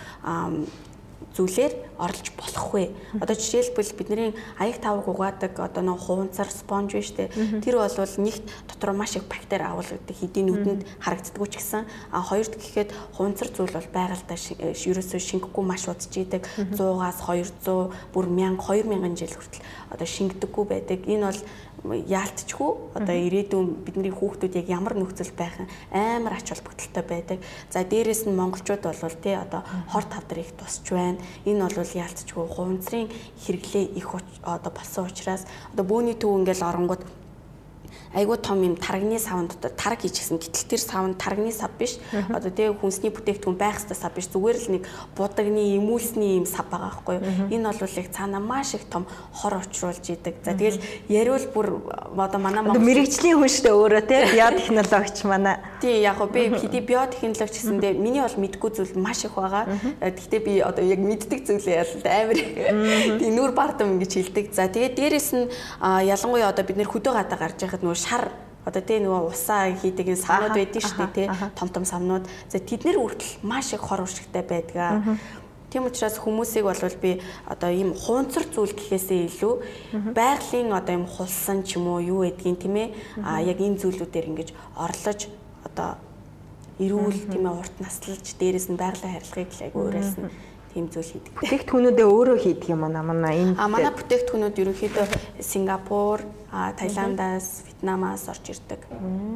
зүйлээр 1.32 1.72
орлож 1.98 2.30
болох 2.38 2.66
вэ? 2.72 2.84
Одоо 3.20 3.34
жишээлбэл 3.34 3.92
бидний 3.98 4.30
аяг 4.58 4.78
тавг 4.78 5.08
угаадаг 5.10 5.58
одоо 5.58 5.82
нэг 5.82 5.98
хуунцар 5.98 6.48
спонж 6.48 6.94
биш 6.94 7.12
үү? 7.12 7.60
Тэр 7.60 7.82
бол 7.82 8.14
нэгт 8.22 8.44
дотор 8.70 8.94
маш 8.94 9.18
их 9.18 9.26
бактери 9.26 9.66
агуулдаг 9.66 10.06
хэдийн 10.06 10.46
нүдэнд 10.46 10.82
харагддаг 11.02 11.46
ч 11.50 11.54
гэсэн 11.58 11.82
а 12.14 12.22
хоёрт 12.22 12.54
гэхэд 12.54 12.94
хуунцар 13.18 13.50
зүйл 13.50 13.74
бол 13.74 13.90
байгальтай 13.90 14.38
ерөөсөө 14.38 15.20
шингэхгүй 15.20 15.64
маш 15.66 15.90
удаж 15.90 16.14
идэг 16.14 16.46
100-аас 16.78 17.18
200 17.26 17.90
бүр 18.14 18.26
1000 18.30 18.56
2000 18.62 19.18
жил 19.18 19.34
хүртэл 19.34 19.66
одоо 19.90 20.06
шингдэггүй 20.06 20.64
байдаг. 20.68 21.00
Энэ 21.08 21.26
бол 21.26 21.40
яалтчгүй 21.86 22.70
одоо 22.98 23.16
ирээдүйн 23.16 23.68
бидний 23.86 24.10
хүүхдүүд 24.10 24.58
яг 24.58 24.66
ямар 24.68 24.98
нөхцөл 24.98 25.30
байх 25.38 25.54
амар 25.92 26.34
ач 26.34 26.50
холбогдолтой 26.50 27.04
байдаг. 27.06 27.38
За 27.70 27.84
дээрэс 27.84 28.26
нь 28.26 28.34
монголчууд 28.34 28.82
бол 28.82 29.16
тий 29.22 29.36
одоо 29.38 29.62
хор 29.88 30.04
тавдар 30.04 30.42
их 30.42 30.52
тусч 30.58 30.90
байна. 30.90 31.22
Энэ 31.46 31.70
бол 31.70 31.87
яалтчгүй. 31.96 32.44
Хуванцрын 32.44 33.08
хэрэглээ 33.44 33.84
их 33.96 34.12
одоо 34.42 34.72
болсон 34.72 35.06
учраас 35.06 35.46
одоо 35.72 35.84
бөөний 35.84 36.16
төв 36.18 36.36
ингээл 36.36 36.68
оронгууд 36.68 37.02
айгүй 38.14 38.38
том 38.38 38.62
юм 38.62 38.76
тарагны 38.76 39.18
савнд 39.18 39.56
тараг 39.76 40.00
хийчихсэн. 40.00 40.38
Гэтэл 40.38 40.68
тэр 40.76 40.80
савнд 40.80 41.18
тарагны 41.18 41.52
сав 41.52 41.70
биш. 41.78 41.98
Одоо 42.32 42.50
тэгээ 42.50 42.80
хүнсний 42.80 43.12
бүтээгдэхүүн 43.12 43.56
байх 43.58 43.80
ёстой 43.82 43.96
сав 43.96 44.14
биш. 44.14 44.28
Зүгээр 44.32 44.56
л 44.56 44.68
нэг 44.78 44.82
будагны 45.16 45.76
эмүүлсний 45.76 46.40
юм 46.40 46.46
сав 46.46 46.66
байгаа 46.72 47.04
байхгүй 47.04 47.14
юу? 47.20 47.52
Энэ 47.52 47.72
бол 47.76 47.98
их 48.00 48.08
цаана 48.10 48.40
маш 48.40 48.74
их 48.74 48.84
том 48.88 49.06
хор 49.32 49.60
очруулж 49.60 50.04
идэг. 50.08 50.40
За 50.44 50.54
тэгэл 50.56 50.80
яриул 51.08 51.44
бүр 51.52 51.84
одоо 52.16 52.40
манай 52.40 52.62
Монгол 52.64 52.80
мэрэгжлийн 52.80 53.36
хүн 53.36 53.50
шүү 53.52 53.64
дээ 53.68 53.76
өөрөө 53.76 54.02
тий 54.08 54.20
биотехнологич 54.32 55.18
манай. 55.28 55.56
Тий 55.80 56.00
яг 56.00 56.18
гоо 56.18 56.28
би 56.32 56.48
хэдий 56.48 56.80
биотехнологич 56.80 57.60
гэсэндээ 57.60 57.92
миний 57.92 58.22
бол 58.24 58.38
мэдгүй 58.40 58.70
зүйл 58.72 58.94
маш 58.96 59.24
их 59.24 59.36
байгаа. 59.36 59.68
Гэхдээ 60.00 60.40
би 60.40 60.52
одоо 60.64 60.84
яг 60.84 60.98
мэддэг 60.98 61.44
зүйлээ 61.44 61.76
ял 61.76 61.92
амар 62.08 62.38
тий 63.20 63.30
нүур 63.30 63.52
бардам 63.52 63.98
ингэж 63.98 64.12
хэлдэг. 64.16 64.54
За 64.54 64.68
тэгээд 64.68 64.94
дээрэс 64.96 65.30
нь 65.36 65.46
ялангуяа 65.82 66.50
одоо 66.50 66.64
бид 66.64 66.78
нэр 66.78 66.88
хөдөө 66.88 67.12
гадаа 67.12 67.38
гарч 67.38 67.60
байхад 67.60 67.82
нөө 67.82 67.97
шар. 67.98 68.30
Одоо 68.64 68.82
тий 68.84 69.00
нөгөө 69.00 69.32
усаа 69.32 69.72
хийдэг 69.74 70.12
энэ 70.12 70.22
савнууд 70.22 70.54
байдаг 70.54 70.82
шүү 70.84 70.98
дээ 70.98 71.16
тий. 71.16 71.26
том 71.58 71.68
том 71.68 71.84
савнууд. 71.88 72.24
За 72.52 72.58
тэднэр 72.62 72.96
үртэл 73.00 73.42
маш 73.42 73.72
их 73.72 73.82
хор 73.82 74.04
уршигтай 74.04 74.44
байдаг. 74.44 75.04
Тийм 75.68 75.84
учраас 75.84 76.16
хүмүүсийг 76.16 76.64
бол 76.64 76.80
би 77.00 77.20
одоо 77.44 77.68
ийм 77.68 77.92
хуунцар 77.92 78.44
зүйл 78.48 78.72
гэхээсээ 78.72 79.28
илүү 79.28 79.54
байгалийн 80.16 80.72
одоо 80.72 80.94
ийм 80.96 81.04
хулсан 81.04 81.60
ч 81.64 81.76
юм 81.76 81.92
уу 81.92 82.00
юу 82.00 82.20
гэдгийг 82.24 82.56
тийм 82.56 82.76
ээ. 82.76 82.88
А 83.20 83.40
яг 83.44 83.60
энэ 83.60 83.76
зүйлүүдээр 83.76 84.28
ингэж 84.32 84.48
орлож 84.76 85.28
одоо 85.64 86.00
эрүүл 86.80 87.28
тийм 87.28 87.44
ээ 87.44 87.52
урт 87.52 87.74
наслж 87.84 88.24
дээрэс 88.40 88.72
нь 88.72 88.80
байгалийн 88.80 89.12
харилцааг 89.20 89.48
л 89.52 89.64
айгу 89.66 89.78
уурайлсан 89.82 90.30
тийм 90.72 90.86
зүйл 90.92 91.10
хийдэг. 91.12 91.32
Бүтээгдэхүүнүүдээ 91.38 92.06
өөрөө 92.06 92.38
хийдэг 92.38 92.68
юм 92.68 92.84
аа 92.84 93.02
манай 93.02 93.36
энэ. 93.42 93.56
А 93.56 93.68
манай 93.68 93.92
бүтээгдэхүүнүүд 93.92 94.56
ерөнхийдөө 94.62 95.06
Сингапур, 95.40 96.20
Таиландаас, 96.52 97.64
Вьетнамаас 97.66 98.28
орж 98.28 98.44
ирдэг. 98.52 98.80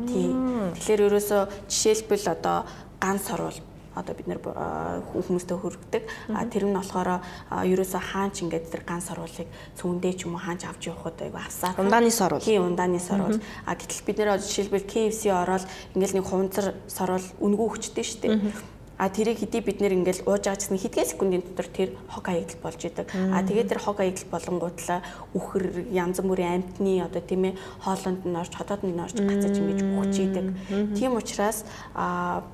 Тийм. 0.09 0.73
Тэгэхээр 0.77 1.07
ерөөсөө 1.09 1.43
жишээлбэл 1.69 2.27
одоо 2.33 2.65
ганц 3.01 3.29
орвол 3.33 3.59
одоо 3.95 4.15
бид 4.17 4.27
нэр 4.27 4.41
хүмүүстэй 4.41 5.57
хүргэдэг. 5.57 6.03
А 6.33 6.49
тэр 6.49 6.65
нь 6.65 6.77
болохоор 6.77 7.21
ерөөсөө 7.53 8.01
хаач 8.01 8.41
ингээд 8.41 8.73
тэр 8.73 8.83
ганц 8.89 9.13
сорвуулыг 9.13 9.49
цүүндээ 9.77 10.13
ч 10.17 10.25
юм 10.25 10.41
уу 10.41 10.43
хаач 10.43 10.65
авч 10.65 10.89
явахад 10.89 11.21
айгу 11.21 11.37
авсаар. 11.37 11.77
Ундааны 11.77 12.09
сорвул. 12.09 12.41
Тийм 12.41 12.73
ундааны 12.73 13.01
сорвул. 13.01 13.37
А 13.69 13.77
гэтэл 13.77 14.07
бид 14.09 14.17
нэр 14.17 14.41
жишээлбэл 14.41 14.89
KFC 14.89 15.29
ороод 15.29 15.69
ингээд 15.93 16.17
нэг 16.17 16.25
хуванцар 16.25 16.73
сорвул 16.89 17.27
үнгүү 17.37 17.69
хүчтэй 17.69 18.05
шүү 18.05 18.21
дээ 18.25 18.72
А 19.03 19.11
тэрийг 19.11 19.43
хэдий 19.43 19.67
бид 19.67 19.83
нэр 19.83 19.99
ингээл 19.99 20.23
ууж 20.31 20.47
байгаа 20.47 20.63
гэсэн 20.63 20.79
хэдхэн 20.79 21.11
секундын 21.11 21.43
дотор 21.43 21.67
тэр 21.67 21.91
хог 22.07 22.23
аягдал 22.31 22.63
болж 22.63 22.81
идэг. 22.87 23.11
А 23.11 23.43
тэгээд 23.43 23.75
тэр 23.75 23.81
хог 23.83 23.99
аягдал 23.99 24.31
болонгуудлаа 24.31 25.03
үхэр 25.35 25.91
янз 25.91 26.23
бүрийн 26.23 26.63
амтны 26.63 27.03
одоо 27.03 27.19
тийм 27.19 27.51
ээ 27.51 27.59
хоолонд 27.83 28.23
нь 28.23 28.39
орж 28.39 28.55
хотоод 28.55 28.87
нь 28.87 29.03
орж 29.03 29.19
гацаж 29.19 29.59
ингэж 29.59 29.81
үхэж 29.83 30.15
идэг. 30.23 30.47
Тийм 30.95 31.19
учраас 31.19 31.67
а 31.99 32.47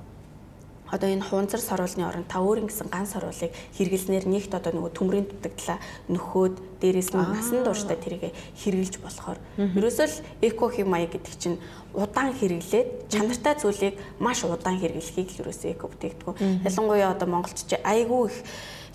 одоо 0.91 1.09
энэ 1.09 1.25
хуунцар 1.25 1.61
саруулны 1.61 2.05
оронд 2.09 2.29
та 2.29 2.41
өөрийн 2.41 2.69
гэсэн 2.69 2.89
ганц 2.89 3.13
саруулыг 3.13 3.53
хэрэглэнээр 3.77 4.27
нэгт 4.29 4.53
одоо 4.57 4.73
нөгөө 4.73 4.93
төмрийн 4.97 5.27
дутагдлаа 5.29 5.79
нөхөөд 6.09 6.55
дээрээс 6.81 7.11
нь 7.13 7.21
насан 7.21 7.65
туршдаа 7.65 7.97
тэрийг 7.99 8.33
хэрэгжилж 8.57 9.03
болохоор. 9.03 9.39
Ерөөсөө 9.59 10.07
л 10.09 10.17
эко 10.43 10.67
химая 10.73 11.07
гэдэг 11.11 11.35
чинь 11.37 11.59
удаан 11.93 12.33
хэрэглээд 12.33 13.11
чанартай 13.13 13.55
зүйлийг 13.59 13.95
маш 14.23 14.45
удаан 14.45 14.79
хэрэглэхийг 14.81 15.29
л 15.37 15.41
ерөөсөө 15.45 15.71
эко 15.77 15.91
бүтээгдэхүүн. 15.91 16.65
Ялангуяа 16.65 17.13
одоо 17.13 17.29
монголч 17.29 17.69
айгүй 17.85 18.31
их 18.31 18.39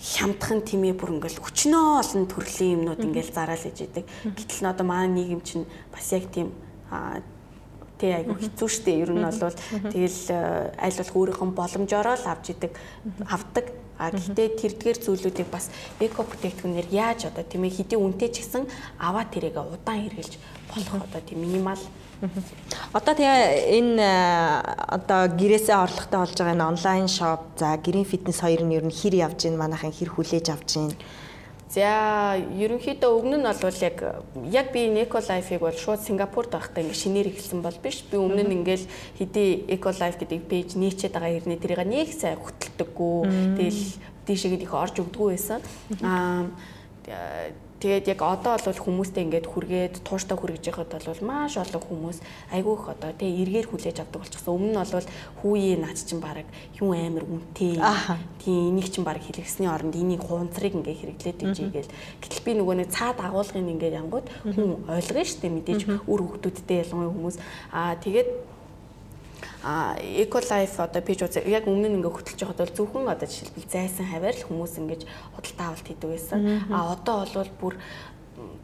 хямдхан 0.04 0.60
тимээ 0.66 0.94
бүр 0.98 1.16
ингээл 1.16 1.40
өчнөө 1.40 1.86
олон 2.02 2.24
төрлийн 2.28 2.84
юмнууд 2.84 3.00
ингээл 3.08 3.32
зараал 3.32 3.64
иж 3.64 3.78
идэг. 3.88 4.04
Гэтэл 4.36 4.64
н 4.64 4.72
одоо 4.72 4.84
манай 4.84 5.08
нийгэм 5.08 5.40
чинь 5.40 5.64
бас 5.88 6.12
яг 6.12 6.28
тийм 6.28 6.52
тий 7.98 8.12
айгу 8.12 8.34
хэцүү 8.34 8.68
шттэ 8.68 8.92
ер 9.02 9.10
нь 9.14 9.22
бол 9.22 9.54
тэгэл 9.94 10.20
э, 10.30 10.74
аль 10.78 10.98
болох 10.98 11.14
өөрийнхөө 11.14 11.48
боломжоор 11.54 12.08
л 12.18 12.26
авч 12.26 12.54
идэг 12.54 12.72
авдаг. 13.26 13.66
А 13.94 14.10
гэхдээ 14.10 14.58
тэрдгээр 14.58 14.98
зүйлүүдийг 15.06 15.48
бас 15.54 15.70
эко 16.02 16.26
бүтээгдэхүүнээр 16.26 16.88
яаж 16.90 17.30
одоо 17.30 17.46
тийм 17.46 17.62
ээ 17.62 17.78
хэдийн 17.78 18.02
үнэтэй 18.02 18.30
ч 18.34 18.42
гэсэн 18.42 18.66
аваад 18.98 19.30
тэрийг 19.30 19.54
удаан 19.54 20.10
хэрэгжилж 20.10 20.34
болох 20.66 21.06
одоо 21.06 21.22
тийм 21.22 21.46
минимал. 21.46 21.78
Одоо 22.90 23.14
тэгээ 23.14 23.70
энэ 23.78 24.02
э, 24.02 24.10
одоо 24.98 25.30
гэрээсээ 25.38 25.78
орлоготой 25.78 26.18
болж 26.26 26.34
байгаа 26.34 26.54
энэ 26.58 26.70
онлайн 26.74 27.06
шоп 27.06 27.54
за 27.54 27.78
гэрийн 27.78 28.08
фитнес 28.08 28.42
хоёр 28.42 28.66
нь 28.66 28.74
ер 28.74 28.82
нь 28.82 28.90
хэр 28.90 29.14
явж 29.14 29.46
гин 29.46 29.54
манайхан 29.54 29.94
хэр 29.94 30.10
хүлээж 30.10 30.46
авч 30.50 30.70
гин 30.74 30.90
За 31.74 32.38
ерөнхийдөө 32.38 33.10
өмнө 33.18 33.38
нь 33.42 33.46
бол 33.50 33.78
яг 33.82 33.98
яг 34.46 34.66
би 34.70 34.86
Eco 35.02 35.18
Life-ыг 35.18 35.58
бол 35.58 35.74
шууд 35.74 36.06
Сингапурт 36.06 36.54
байхдаа 36.54 36.86
ингээ 36.86 37.02
шинээр 37.02 37.28
эхэлсэн 37.34 37.66
бол 37.66 37.74
биш. 37.82 38.06
Би 38.06 38.14
өмнө 38.14 38.46
нь 38.46 38.62
ингээл 38.62 38.86
хэдий 39.18 39.66
Eco 39.66 39.90
Life 39.90 40.22
гэдэг 40.22 40.46
пэйж 40.46 40.78
нээчээд 40.78 41.18
байгаа 41.18 41.34
хэрнээ 41.34 41.58
тэрийг 41.58 41.82
нэг 41.82 42.08
сайн 42.14 42.38
хөтэлдэггүй. 42.38 43.18
Тэгэл 43.58 43.82
дээшээгээд 44.22 44.66
их 44.70 44.74
орж 44.74 44.94
өгдөггүй 45.02 45.28
байсан. 45.34 45.60
Аа 46.06 46.46
Тэгээд 47.84 48.16
яг 48.16 48.20
одоо 48.24 48.56
бол 48.56 48.80
хүмүүстэй 48.80 49.28
ингээд 49.28 49.44
хүргээд 49.44 49.94
тууштай 50.08 50.40
хүргэж 50.40 50.72
яхад 50.72 50.96
бол 51.04 51.20
маш 51.20 51.60
олон 51.60 51.84
хүмүүс 51.84 52.18
айгүй 52.56 52.74
их 52.80 52.86
одоо 52.88 53.12
тий 53.12 53.28
эргээр 53.44 53.68
хүлээж 53.68 54.00
авдаг 54.00 54.24
болчихсон. 54.24 54.56
Өмнө 54.56 54.72
нь 54.72 54.88
бол 54.88 55.08
хүүе 55.44 55.76
наач 55.76 56.08
чинь 56.08 56.24
баг 56.24 56.48
юу 56.80 56.96
амар 56.96 57.28
үнэтэй. 57.28 57.76
Тий 58.40 58.56
энийг 58.72 58.88
чинь 58.88 59.04
баг 59.04 59.20
хэлгэсний 59.20 59.68
оронд 59.68 59.92
энийг 60.00 60.24
хуунцрыг 60.24 60.80
ингээд 60.80 60.96
хэрэглээд 60.96 61.44
ижийгээл. 61.44 61.92
Гэтэл 62.24 62.44
би 62.48 62.52
нөгөө 62.56 62.74
нэг 62.80 62.88
цаад 62.88 63.20
агуулгын 63.20 63.68
ингээд 63.76 64.00
янгууд 64.00 64.26
хүн 64.48 64.88
ойлгоно 64.88 65.28
шүү 65.28 65.40
дээ 65.44 65.52
мэдээж 65.52 65.80
үр 66.08 66.20
хөвгүүдтэй 66.24 66.88
ялангуяа 66.88 67.12
хүмүүс. 67.12 67.36
Аа 67.68 68.00
тэгээд 68.00 68.53
эко 69.64 70.40
лайф 70.44 70.76
одоо 70.80 71.00
пэйж 71.00 71.24
үзээ 71.24 71.48
яг 71.48 71.64
өмнө 71.64 71.88
нь 71.88 71.96
ингээ 71.98 72.12
хөтлөж 72.12 72.40
байхад 72.40 72.60
бол 72.60 72.76
зөвхөн 72.76 73.08
одоо 73.08 73.28
жишээлбэл 73.28 73.72
зайсан 73.72 74.06
хаваар 74.12 74.36
л 74.36 74.46
хүмүүс 74.48 74.74
ингэж 74.80 75.02
худалдаа 75.32 75.66
авалт 75.72 75.88
хийдэг 75.88 76.10
байсан. 76.12 76.38
А 76.68 76.92
одоо 76.92 77.24
бол 77.24 77.52
бүр 77.60 77.74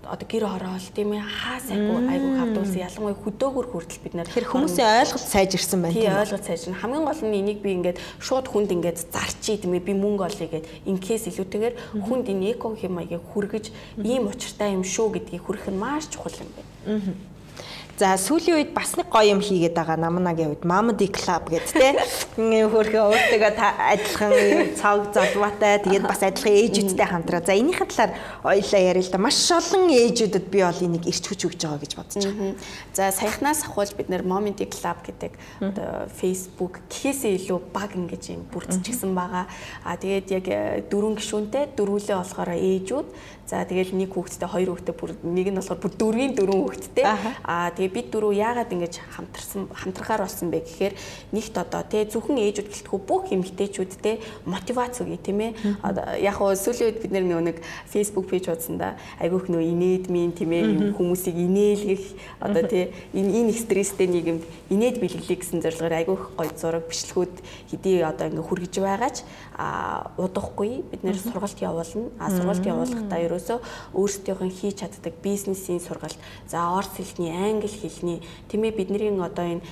одоо 0.04 0.26
гэр 0.26 0.44
хороол 0.44 0.88
тийм 0.94 1.12
ээ 1.14 1.22
хаа 1.22 1.60
сайгүй 1.62 1.98
айгүй 2.10 2.32
хавдуулсан 2.40 2.82
ялангуяа 2.82 3.22
хөдөөгөр 3.22 3.66
хүртэл 3.70 4.02
бид 4.02 4.14
нэр 4.18 4.26
тэр 4.26 4.46
хүмүүсийн 4.50 4.88
ойлголт 5.06 5.28
сайжирсан 5.30 5.80
байна 5.84 5.94
тийм 5.94 6.18
ойлголт 6.18 6.46
сайжирна 6.48 6.80
хамгийн 6.82 7.06
гол 7.06 7.22
нь 7.22 7.38
энийг 7.38 7.60
би 7.62 7.70
ингээд 7.78 7.98
шууд 8.18 8.46
хүнд 8.50 8.74
ингээд 8.74 8.98
зарчий 8.98 9.62
тийм 9.62 9.78
ээ 9.78 9.86
би 9.86 9.94
мөнгө 9.94 10.26
олъё 10.26 10.48
гэд 10.50 10.66
инкээс 10.90 11.30
илүүтэйгээр 11.30 11.74
хүнд 12.02 12.26
энэ 12.32 12.50
эко 12.58 12.74
хэмээгээ 12.74 13.20
хүргэж 13.30 13.64
ийм 14.02 14.26
учиртай 14.26 14.74
юм 14.74 14.82
шүү 14.82 15.14
гэдгийг 15.14 15.44
хүргэх 15.46 15.70
нь 15.70 15.78
маш 15.78 16.10
чухал 16.10 16.34
юм 16.34 16.50
байна. 16.50 17.14
За 18.00 18.16
сүүлийн 18.16 18.56
үед 18.56 18.70
бас 18.72 18.96
нэг 18.96 19.12
гоё 19.12 19.36
юм 19.36 19.44
хийгээд 19.44 19.76
байгаа 19.76 20.00
намнагийн 20.00 20.56
үед 20.56 20.64
Mamadi 20.64 21.12
Club 21.12 21.52
гэдэг 21.52 21.76
те. 21.76 22.00
Хөрхөө 22.40 22.96
өөртөө 22.96 23.60
адилхан 23.60 24.32
цаг 24.72 25.12
залуутай 25.12 25.84
тэгээд 25.84 26.08
бас 26.08 26.24
адилхан 26.24 26.56
ээжүүдтэй 26.64 27.08
хамтраа. 27.12 27.44
За 27.44 27.52
энийхэн 27.52 27.92
талаар 27.92 28.16
ойлаа 28.40 28.80
яриа 28.80 29.04
л 29.04 29.12
да. 29.12 29.20
Маш 29.20 29.36
олон 29.52 29.92
ээжүүдэд 29.92 30.48
би 30.48 30.64
бол 30.64 30.80
энийг 30.80 31.04
ирч 31.12 31.28
хүч 31.28 31.44
өгж 31.44 31.60
байгаа 31.60 31.84
гэж 31.84 31.92
бодож 32.00 32.24
байна. 32.24 32.56
За 32.96 33.12
саяхнаас 33.12 33.68
ахвал 33.68 33.92
бид 33.92 34.08
нэр 34.08 34.24
Mamadi 34.24 34.64
Club 34.64 35.04
гэдэг 35.04 35.32
одоо 35.60 36.08
Facebook 36.08 36.80
гэхээсээ 36.88 37.36
илүү 37.36 37.60
баг 37.68 38.00
ингэж 38.00 38.32
юм 38.32 38.48
бүрдчихсэн 38.48 39.12
байгаа. 39.12 39.44
А 39.84 40.00
тэгээд 40.00 40.26
яг 40.40 40.46
э, 40.48 40.88
дөрвөн 40.88 41.20
гишүүнтэй 41.20 41.76
дөрвөлээ 41.76 42.16
болохоор 42.16 42.56
ээжүүд 42.56 43.08
За 43.50 43.66
тэгэл 43.66 43.98
нэг 43.98 44.14
хүүхэдтэй 44.14 44.46
хоёр 44.46 44.78
хүүхэдтэй 44.78 44.94
бүр 44.94 45.10
нэг 45.26 45.50
нь 45.50 45.58
болохоор 45.58 45.82
бүр 45.82 45.92
дөрвийн 45.98 46.38
дөрвөн 46.38 46.70
хүүхэдтэй. 46.70 47.02
Аа 47.42 47.74
тэгээ 47.74 47.89
бид 47.92 48.11
дөрөв 48.14 48.33
яагаад 48.33 48.70
ингэж 48.70 48.94
хамтарсан 49.14 49.68
хамтрахаар 49.74 50.22
болсон 50.24 50.50
бэ 50.50 50.62
гэхээр 50.64 50.94
нэгт 51.35 51.55
одоо 51.59 51.83
тий 51.85 52.07
зөвхөн 52.07 52.38
ээжүүд 52.38 52.70
гэлтгүй 52.70 53.00
бүх 53.05 53.29
эмэгтэйчүүдтэй 53.35 54.46
мотивац 54.46 55.03
өгье 55.03 55.18
тийм 55.18 55.40
ээ. 55.44 55.53
Одоо 55.83 56.16
яг 56.16 56.38
хөө 56.38 56.55
сүүлийн 56.55 56.88
үед 56.94 57.03
бид 57.03 57.12
нэг 57.12 57.59
Facebook 57.90 58.31
пэйж 58.31 58.48
удсанда 58.48 58.96
айгүйх 59.18 59.50
нөө 59.50 59.62
инээд 59.62 60.07
мин 60.11 60.33
тийм 60.33 60.55
ээ 60.55 60.94
хүмүүсийг 60.94 61.37
инээлгэх 61.37 62.05
одоо 62.40 62.62
тий 62.64 62.94
энэ 63.12 63.50
энэ 63.50 63.53
стресстэй 63.59 64.07
нийгэмд 64.07 64.42
инээд 64.70 64.96
бэлгэлээ 65.03 65.38
гэсэн 65.42 65.61
зорилгоор 65.61 65.94
айгүйх 66.00 66.22
гоё 66.38 66.53
зураг 66.55 66.87
бичлэгүүд 66.87 67.35
хэдий 67.74 68.03
одоо 68.07 68.26
ингээ 68.31 68.46
хүргэж 68.46 68.74
байгаач 68.79 69.16
удахгүй 70.16 70.83
бид 70.90 71.03
нэр 71.05 71.18
сургалт 71.18 71.61
явуулна. 71.61 72.09
А 72.18 72.31
сургалт 72.31 72.64
явуулахдаа 72.64 73.20
ерөөсөө 73.20 73.59
өөрсдийнх 73.92 74.42
нь 74.46 74.57
хийж 74.57 74.81
чаддаг 74.81 75.14
бизнесийн 75.23 75.81
сургалт, 75.81 76.16
за 76.49 76.64
орос 76.73 76.96
хэлний, 76.96 77.33
англи 77.33 77.68
хэлний 77.68 78.18
тиймээ 78.49 78.73
бидний 78.73 79.12
одоо 79.20 79.61
энэ 79.61 79.64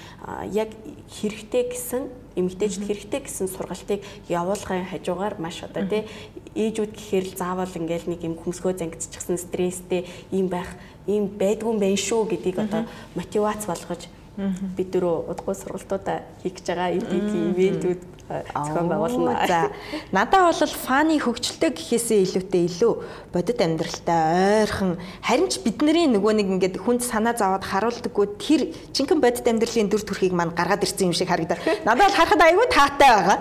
яг 0.53 0.71
хэрэгтэй 1.09 1.73
гэсэн 1.73 2.03
эмэгтэйчд 2.39 2.87
хэрэгтэй 2.87 3.21
гэсэн 3.27 3.49
сургалтыг 3.51 4.05
явуулгын 4.29 4.87
хажуугаар 4.87 5.41
маш 5.43 5.65
одоо 5.67 5.83
тий 5.89 6.07
ээжүүд 6.55 6.93
гэхээр 6.95 7.27
л 7.35 7.39
заавал 7.39 7.73
ингээл 7.75 8.11
нэг 8.13 8.21
юм 8.23 8.39
хөмсгөө 8.39 8.79
зангидчихсан 8.79 9.39
стресстэй 9.39 10.07
ийм 10.31 10.47
байх 10.47 10.71
ийм 11.11 11.27
байдгүй 11.35 11.75
юм 11.75 11.81
байна 11.83 11.99
шүү 11.99 12.31
гэдгийг 12.31 12.59
одоо 12.63 12.87
мотивац 13.19 13.67
болгож 13.67 14.07
бид 14.39 14.89
дөрөв 14.95 15.35
удахгүй 15.35 15.55
сургалтуудаа 15.59 16.23
хийх 16.43 16.55
гэж 16.63 16.67
байгаа 16.71 16.95
эдийн 16.95 17.51
ивэнтүүд 17.59 18.18
зохион 18.29 18.89
байгуулна. 18.89 19.47
За 19.49 19.71
надад 20.13 20.53
бол 20.61 20.75
фаны 20.85 21.17
хөгжилтэй 21.19 21.73
гэхээсээ 21.73 22.21
илүүтэй 22.29 22.63
илүү 22.69 22.93
бодит 23.33 23.61
амьдралтай 23.65 24.69
ойрхон 24.69 25.01
харин 25.25 25.49
ч 25.49 25.65
бидний 25.65 26.07
нөгөө 26.13 26.33
нэг 26.37 26.49
ингээд 26.61 26.77
хүнд 26.85 27.01
санаа 27.01 27.33
зовоод 27.33 27.65
харуулдаггүй 27.65 28.27
тэр 28.37 28.61
жинхэнэ 28.93 29.25
бодит 29.25 29.49
амьдралын 29.49 29.89
дүр 29.89 30.05
төрхийг 30.05 30.37
мань 30.37 30.53
гаргаад 30.53 30.85
ирсэн 30.85 31.09
юм 31.09 31.17
шиг 31.17 31.33
харагдав. 31.33 31.59
Надад 31.89 32.09
бол 32.09 32.19
харахад 32.21 32.43
айгүй 32.45 32.67
таатай 32.69 33.09
байгаа. 33.09 33.39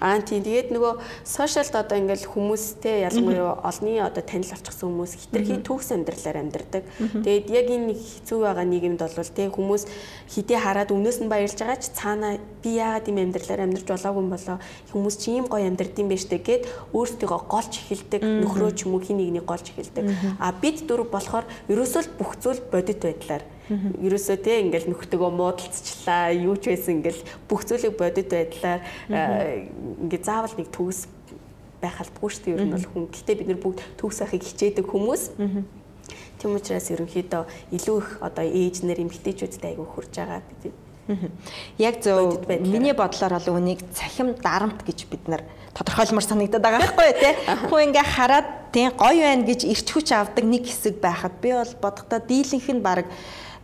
Аа 0.00 0.20
тийм 0.20 0.44
тэгээд 0.44 0.72
нөгөө 0.76 0.92
сошиалд 1.24 1.72
одоо 1.72 1.96
ингээл 1.96 2.28
хүмүүстэй 2.28 3.08
ялангуяа 3.08 3.64
олны 3.64 3.96
одоо 4.04 4.20
танил 4.20 4.52
авчихсан 4.52 4.92
хүмүүс 4.92 5.12
хитрхи 5.16 5.56
төгс 5.64 5.88
амьдралаар 5.96 6.36
амьдардаг. 6.44 6.84
Тэгээд 7.24 7.46
яг 7.48 7.66
энэ 7.72 7.96
хэцүү 7.96 8.38
байгаа 8.44 8.66
нийгэмд 8.68 9.00
бол 9.00 9.32
тэг 9.32 9.56
хүмүүс 9.56 9.82
хідээ 10.36 10.60
хараад 10.60 10.92
өмнөөс 10.92 11.18
нь 11.24 11.32
баярлж 11.32 11.56
байгаа 11.56 11.80
ч 11.80 11.92
цаана 11.96 12.36
би 12.60 12.76
яагаад 12.76 13.08
ийм 13.08 13.18
амьдралаар 13.24 13.64
амьдарч 13.64 13.88
болоогүй 13.88 14.25
юм 14.26 14.34
болоо. 14.34 14.58
Хүмүүс 14.90 15.16
чи 15.22 15.38
ийм 15.38 15.46
гоё 15.46 15.70
амьдард 15.70 15.94
юм 15.94 16.10
байна 16.10 16.20
штэ 16.26 16.42
гэд 16.42 16.62
өөрсдийгөө 16.90 17.40
голж 17.46 17.72
эхэлдэг 17.86 18.22
нөхрөө 18.26 18.70
ч 18.74 18.90
юм 18.90 18.98
уу 18.98 19.02
хин 19.06 19.22
нэгнийг 19.22 19.46
голж 19.46 19.70
эхэлдэг. 19.70 20.04
А 20.42 20.50
бид 20.50 20.82
дөрв 20.90 21.06
болохоор 21.06 21.46
ерөөсөө 21.70 22.02
л 22.02 22.10
бүх 22.18 22.34
зүйл 22.42 22.60
бодит 22.68 23.00
байдлаар. 23.00 23.46
Ерөөсөө 23.70 24.36
те 24.42 24.62
ингээл 24.62 24.90
нөхөртөгөө 24.90 25.30
муудалцчлаа 25.30 26.34
юу 26.34 26.58
ч 26.58 26.70
байсан 26.70 27.02
ингээл 27.02 27.22
бүх 27.50 27.66
зүйлийг 27.66 27.94
бодит 27.98 28.30
байдлаар 28.30 28.80
ингээ 29.10 30.22
заавал 30.22 30.54
нэг 30.54 30.70
төгс 30.70 31.10
байх 31.82 31.98
албагүй 32.00 32.30
шүү 32.30 32.44
дээ 32.46 32.54
ер 32.54 32.62
нь 32.66 32.74
бол 32.74 32.86
хүн. 32.86 33.04
Гэтэ 33.10 33.38
бид 33.42 33.48
нар 33.50 33.60
бүгд 33.60 33.78
төгс 33.98 34.22
ахыг 34.22 34.42
хичээдэг 34.42 34.86
хүмүүс. 34.86 35.22
Тийм 36.36 36.52
учраас 36.54 36.90
ерөнхийдөө 36.92 37.42
илүү 37.74 37.96
их 37.98 38.08
одоо 38.20 38.44
ээж 38.44 38.84
нар 38.84 39.00
эмгтээчүүдтэй 39.02 39.72
айгүй 39.72 39.88
хурж 39.88 40.12
байгаа 40.14 40.44
бид 40.46 40.72
Яг 41.78 42.02
зөв 42.02 42.46
миний 42.48 42.92
бодлоор 42.92 43.38
бол 43.38 43.58
үнийг 43.60 43.80
цахим 43.94 44.34
дарамт 44.34 44.82
гэж 44.82 45.06
бид 45.06 45.28
нар 45.30 45.42
тодорхойлмор 45.76 46.24
санагдаад 46.24 46.62
байгаа 46.62 46.80
байхгүй 46.82 47.12
тий. 47.20 47.32
Хүн 47.70 47.92
ингээ 47.92 48.06
хараад 48.16 48.48
тий 48.72 48.90
гоё 48.90 49.22
байна 49.22 49.46
гэж 49.46 49.60
ирч 49.70 49.86
хүч 49.92 50.10
авдаг 50.12 50.44
нэг 50.44 50.66
хэсэг 50.66 50.98
байхад 50.98 51.38
би 51.38 51.52
бол 51.52 51.72
бодохдоо 51.78 52.20
дийлэнх 52.24 52.68
нь 52.72 52.82
баг 52.82 53.06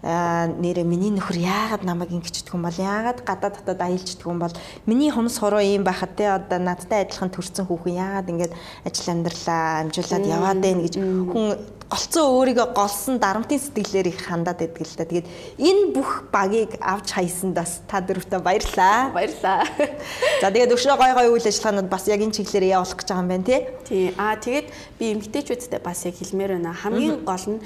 нэрэ 0.02 0.82
миний 0.82 1.14
нөхөр 1.14 1.38
яагаад 1.38 1.86
намайг 1.86 2.10
ингэчдэг 2.10 2.54
юм 2.54 2.66
бол 2.66 2.74
яагаад 2.74 3.22
гадаа 3.22 3.54
татад 3.54 3.78
аялждаг 3.78 4.26
юм 4.26 4.42
бол 4.42 4.54
миний 4.86 5.14
хумс 5.14 5.38
хороо 5.38 5.62
ийм 5.62 5.86
байхад 5.86 6.18
те 6.18 6.26
одоо 6.34 6.58
надтай 6.58 7.06
адилхан 7.06 7.30
төрсэн 7.30 7.70
хүүхэн 7.70 8.02
яагаад 8.02 8.30
ингэж 8.34 8.52
ажил 8.82 9.14
амьдралаа 9.14 9.86
амжуулаад 9.86 10.26
яваад 10.26 10.58
байна 10.58 10.82
гэж 10.82 10.94
хүн 10.98 11.54
голцоо 11.92 12.24
өөрийгөө 12.40 12.72
голсон 12.72 13.20
дарамтын 13.20 13.60
сэтгэлээр 13.60 14.08
их 14.08 14.24
хандаад 14.24 14.64
байдаг 14.64 14.80
л 14.80 14.96
да. 14.96 15.04
Тэгээд 15.04 15.28
энэ 15.60 15.84
бүх 15.92 16.10
багийг 16.32 16.80
авч 16.80 17.12
хайсандаас 17.12 17.84
та 17.84 18.00
дөрөвтөө 18.00 18.40
баярлаа. 18.40 19.12
Баярлаа. 19.12 19.60
За 20.42 20.48
тэгээд 20.48 20.72
өшөө 20.72 20.96
гой 20.96 21.12
гой 21.12 21.28
үйл 21.28 21.44
ажиллагаанууд 21.44 21.92
бас 21.92 22.08
яг 22.08 22.24
энэ 22.24 22.32
чиглэлээр 22.32 22.80
явуулах 22.80 22.96
гэж 22.96 23.08
байгаа 23.12 23.22
юм 23.22 23.28
байна 23.28 23.44
тий. 23.44 23.60
Тий. 23.84 24.04
Аа 24.16 24.40
тэгээд 24.40 24.66
би 24.96 25.04
эмгтээчүүдтэй 25.12 25.80
бас 25.84 26.00
яг 26.08 26.16
хэлмээр 26.16 26.56
байна. 26.56 26.72
Хамгийн 26.72 27.20
гол 27.28 27.44
нь 27.44 27.60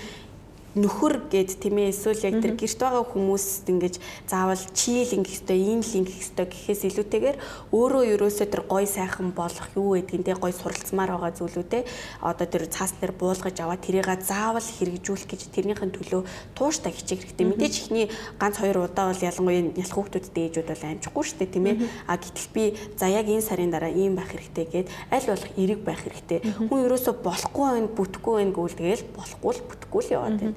нөхөр 0.76 1.32
гэд 1.32 1.56
тийм 1.56 1.80
ээ 1.80 1.88
эсвэл 1.88 2.20
яг 2.28 2.36
тэр 2.44 2.52
гэрт 2.52 2.76
байгаа 2.84 3.04
хүмүүст 3.08 3.64
ингэж 3.64 3.94
заавал 4.28 4.60
чийл 4.76 5.08
ингэх 5.08 5.40
ёстой, 5.40 5.56
ийм 5.56 5.80
л 5.80 5.96
ингэх 6.04 6.20
ёстой 6.20 6.46
гэхээс 6.52 6.82
илүүтэйгээр 6.92 7.36
өөрөө 7.72 8.02
ерөөсөө 8.12 8.46
тэр 8.52 8.62
гой 8.68 8.84
сайхан 8.84 9.32
болох 9.32 9.72
юу 9.72 9.96
гэдгийг 9.96 10.36
гой 10.36 10.52
суралцмаар 10.52 11.16
байгаа 11.16 11.32
зүйлүүдээ 11.32 11.82
одоо 12.20 12.46
тэр 12.46 12.68
цаас 12.68 12.92
дээр 13.00 13.16
буулгаж 13.16 13.56
аваад 13.56 13.80
тэрийг 13.88 14.04
заавал 14.20 14.60
хэрэгжүүлэх 14.60 15.24
гэж 15.32 15.40
тэрнийхэн 15.56 15.96
төлөө 15.96 16.22
тууштай 16.52 16.92
хичээх 16.92 17.24
хэрэгтэй. 17.24 17.46
Мэдээж 17.48 17.74
ихний 17.80 18.06
ганц 18.36 18.60
хоёр 18.60 18.84
удаа 18.84 19.16
бол 19.16 19.24
ялангуяа 19.24 19.72
нялх 19.72 19.96
хүүхдүүдтэй 19.96 20.52
ээжүүд 20.52 20.68
бол 20.76 20.84
амжихгүй 20.92 21.24
шүү 21.24 21.38
дээ 21.40 21.54
тийм 21.56 21.66
ээ. 21.72 21.76
А 22.04 22.20
гэтэл 22.20 22.52
би 22.52 22.64
за 23.00 23.08
яг 23.08 23.24
энэ 23.24 23.40
сарын 23.48 23.72
дараа 23.72 23.92
ийм 23.96 24.12
байх 24.12 24.28
хэрэгтэй 24.28 24.66
гэд 24.68 24.86
аль 25.08 25.24
болох 25.24 25.50
эрэг 25.56 25.80
байх 25.80 26.00
хэрэгтэй. 26.04 26.38
Хүн 26.68 26.84
ерөөсөө 26.84 27.14
болохгүй 27.24 27.64
байх, 27.64 27.96
бүтэхгүй 27.96 28.34
байх 28.44 28.52
гэвэл 28.52 28.76
тэгэл 28.76 29.04
болохгүй 29.16 29.52
л 29.56 29.66
бүтэхгүй 29.72 30.02
л 30.04 30.14
яваад 30.20 30.36
байна 30.36 30.56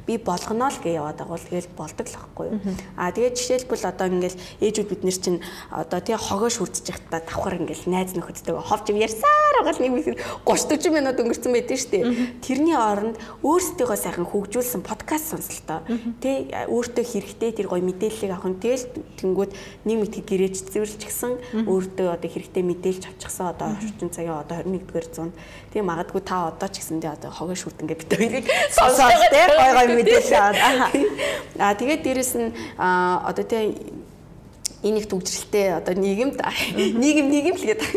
би 0.11 0.19
болгоно 0.19 0.67
л 0.67 0.79
гэж 0.83 0.91
яваад 0.99 1.17
байгаа 1.23 1.35
бол 1.39 1.47
тэгэл 1.47 1.71
болдог 1.79 2.07
л 2.11 2.17
байхгүй 2.19 2.45
юу. 2.51 2.59
Аа 2.99 3.15
тэгээд 3.15 3.39
жишээлбэл 3.39 3.87
одоо 3.87 4.07
ингээл 4.11 4.41
ээжүүд 4.59 4.89
бид 4.91 5.01
нар 5.07 5.15
чинь 5.15 5.39
одоо 5.71 5.99
тий 6.03 6.17
хогоо 6.19 6.51
шүрдэж 6.51 6.85
байхдаа 6.91 7.23
давхар 7.23 7.55
ингээл 7.63 7.87
найз 7.87 8.11
нөхөдтэйгээ 8.19 8.67
ховж 8.67 8.85
ярьсаар 8.91 9.55
байгаа 9.63 9.73
л 9.79 9.83
нэг 9.87 9.93
их 10.03 10.19
30 10.43 10.81
40 10.81 10.91
минут 10.91 11.19
өнгөрцөн 11.21 11.53
байдэн 11.53 11.77
штэ. 11.77 11.99
Тэрний 12.41 12.75
оронд 12.75 13.15
өөрсдийгөө 13.45 13.97
сайхан 13.97 14.25
хөгжүүлсэн 14.25 14.81
подкаст 14.81 15.31
сонсолтоо 15.31 15.85
тий 16.19 16.49
өөртөө 16.49 17.05
хэрэгтэй 17.05 17.51
тэр 17.53 17.69
гоё 17.69 17.85
мэдээллийг 17.85 18.33
авах 18.33 18.49
нь 18.49 18.57
тэгэл 18.57 18.89
тэнгүүд 19.21 19.51
нэг 19.85 19.97
мэтгэд 20.01 20.25
гэрээч 20.25 20.55
зэвэрлж 20.73 21.01
гисэн 21.05 21.33
өөртөө 21.69 22.07
одоо 22.17 22.29
хэрэгтэй 22.29 22.63
мэдээлж 22.65 23.03
авчихсан 23.13 23.53
одоо 23.53 23.77
орчин 23.77 24.09
цагийн 24.09 24.41
одоо 24.41 24.57
21-р 24.65 25.05
зуунд 25.13 25.33
тий 25.69 25.81
магадгүй 25.85 26.21
та 26.25 26.49
одоо 26.49 26.67
ч 26.67 26.81
гэсэндээ 26.81 27.11
одоо 27.13 27.29
хогоо 27.29 27.55
шүрдэн 27.55 27.87
гэж 27.87 27.99
бид 28.01 28.11
хоёрыг 28.17 28.45
сонсоод 28.73 29.13
тий 29.29 29.45
гой 29.45 29.71
гой 29.77 30.00
мэдээлэл 30.01 30.33
аваад. 30.35 30.93
Аа 31.61 31.73
тэгээд 31.77 32.01
дээрэс 32.03 32.33
нь 32.41 32.49
одоо 32.77 33.45
тийм 33.45 34.01
энэ 34.81 34.97
их 34.97 35.07
төгжрэлтэй 35.09 35.77
одоо 35.77 35.93
нийгэмд 35.93 36.41
нийгэм 36.73 37.27
нийгэм 37.29 37.55
л 37.57 37.65
гэдэг 37.69 37.91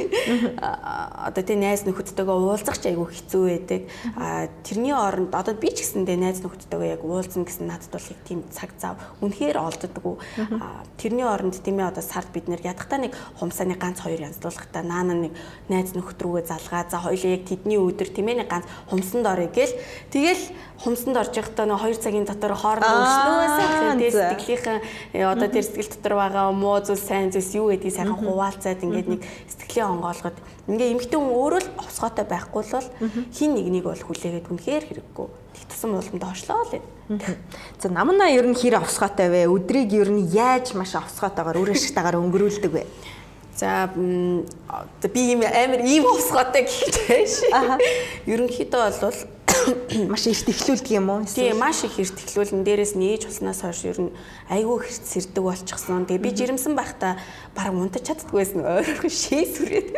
одоо 0.61 1.43
тийм 1.43 1.65
найз 1.65 1.89
нөхөдтэйгээ 1.89 2.37
уулзах 2.37 2.77
ч 2.77 2.93
айгүй 2.93 3.09
хэцүү 3.09 3.45
байдаг. 3.49 3.81
А 4.21 4.53
тэрний 4.69 4.93
оронд 4.93 5.33
одоо 5.33 5.57
би 5.57 5.73
ч 5.73 5.81
гэсэндээ 5.81 6.21
найз 6.21 6.45
нөхөдтэйгээ 6.45 7.01
яг 7.01 7.03
уулзна 7.09 7.49
гэсэн 7.49 7.65
надад 7.73 7.89
бол 7.89 8.05
их 8.13 8.21
тийм 8.29 8.45
цаг 8.53 8.77
зав 8.77 9.01
үнэхээр 9.25 9.57
олддоггүй. 9.57 10.17
Тэрний 11.01 11.25
оронд 11.25 11.57
тийм 11.65 11.81
ээ 11.81 11.89
одоо 11.89 12.05
сард 12.05 12.29
бид 12.37 12.53
нэр 12.53 12.61
ядахтаа 12.61 13.01
нэг 13.01 13.17
хумсааны 13.41 13.81
ганц 13.81 14.05
хоёр 14.05 14.21
янзлуулахтаа 14.29 14.85
наана 14.85 15.17
нэг 15.17 15.33
найз 15.73 15.97
нөхөд 15.97 16.21
рүүгээ 16.21 16.53
залгаа. 16.53 16.85
За 16.93 17.01
хоёлаа 17.01 17.33
яг 17.33 17.49
тэдний 17.49 17.81
өдөр 17.81 18.13
тийм 18.13 18.29
ээ 18.29 18.45
нэг 18.45 18.53
ганц 18.53 18.69
хумсанд 18.93 19.25
орё 19.25 19.49
гээл 19.49 19.73
тэгэл 20.13 20.45
хумсанд 20.83 21.17
орж 21.17 21.35
явахдаа 21.39 21.67
нэг 21.71 21.79
2 21.79 22.03
цагийн 22.03 22.27
дотор 22.27 22.55
хооронд 22.59 22.83
өвснөөсөө 22.83 23.95
тэгээд 23.95 24.17
сэтгэлийнхэн 24.35 24.79
одоо 25.23 25.49
тэр 25.49 25.65
сэтгэл 25.65 25.93
дотор 25.95 26.15
байгаа 26.19 26.51
муу 26.51 26.83
зүйл 26.83 26.99
сайн 26.99 27.31
зүйлс 27.31 27.55
юу 27.55 27.71
гэдгийг 27.71 27.95
сайхан 27.95 28.19
хуваалцаад 28.19 28.83
ингээд 28.83 29.09
нэг 29.09 29.23
сэтгэлээ 29.23 29.87
онгоолгоод 29.87 30.39
ингээ 30.67 30.93
эмгтэн 30.99 31.21
хүн 31.23 31.31
өөрөө 31.31 31.61
л 31.63 31.71
овсгоотой 31.79 32.27
байхгүй 32.27 32.63
бол 32.67 32.89
хин 33.31 33.51
нэгнийг 33.55 33.85
бол 33.87 34.03
хүлээгээд 34.03 34.51
үнэхээр 34.51 34.85
хэрэггүй. 34.91 35.29
Тэг 35.55 35.65
тусам 35.71 35.95
улам 35.95 36.19
доошлоо 36.19 36.65
л. 36.67 36.83
За 37.79 37.89
намнаа 37.93 38.33
ер 38.33 38.49
нь 38.49 38.57
хэр 38.57 38.81
овсгоотой 38.81 39.29
вэ? 39.29 39.41
Өдрийг 39.47 39.93
ер 39.93 40.11
нь 40.11 40.27
яаж 40.33 40.73
маш 40.75 40.97
овсгоотойгоор 40.97 41.61
өөр 41.61 41.77
ашигтайгаар 41.77 42.19
өнгөрүүлдэг 42.19 42.73
вэ? 42.73 42.83
За 43.55 43.87
би 43.95 45.21
ийм 45.21 45.45
амар 45.45 45.85
ийм 45.85 46.09
овсгоотой 46.09 46.65
гэх 46.67 46.81
юм. 47.07 47.79
Ерөнхийдөө 48.27 48.83
бол 49.05 49.21
маш 50.09 50.27
их 50.27 50.45
ихлүүлдэг 50.49 50.93
юм 50.93 51.11
уу? 51.11 51.25
Тийм, 51.25 51.59
маш 51.59 51.85
их 51.85 51.97
ихлүүлэн 51.99 52.65
дээрээс 52.65 52.95
нь 52.97 53.05
ээж 53.15 53.29
болсноос 53.29 53.61
хойш 53.65 53.81
ер 53.89 53.99
нь 54.09 54.13
айгүй 54.51 54.85
их 54.85 54.93
сэрдэг 54.93 55.45
болчихсон. 55.45 56.05
Тэгээ 56.05 56.25
би 56.25 56.31
жирэмсэн 56.37 56.75
байхдаа 56.77 57.17
баг 57.57 57.73
унтаж 57.73 58.05
чаддгүй 58.05 58.45
байсан 58.45 58.61
ойрхон 58.65 59.13
шээ 59.13 59.45
сүрээд. 59.49 59.89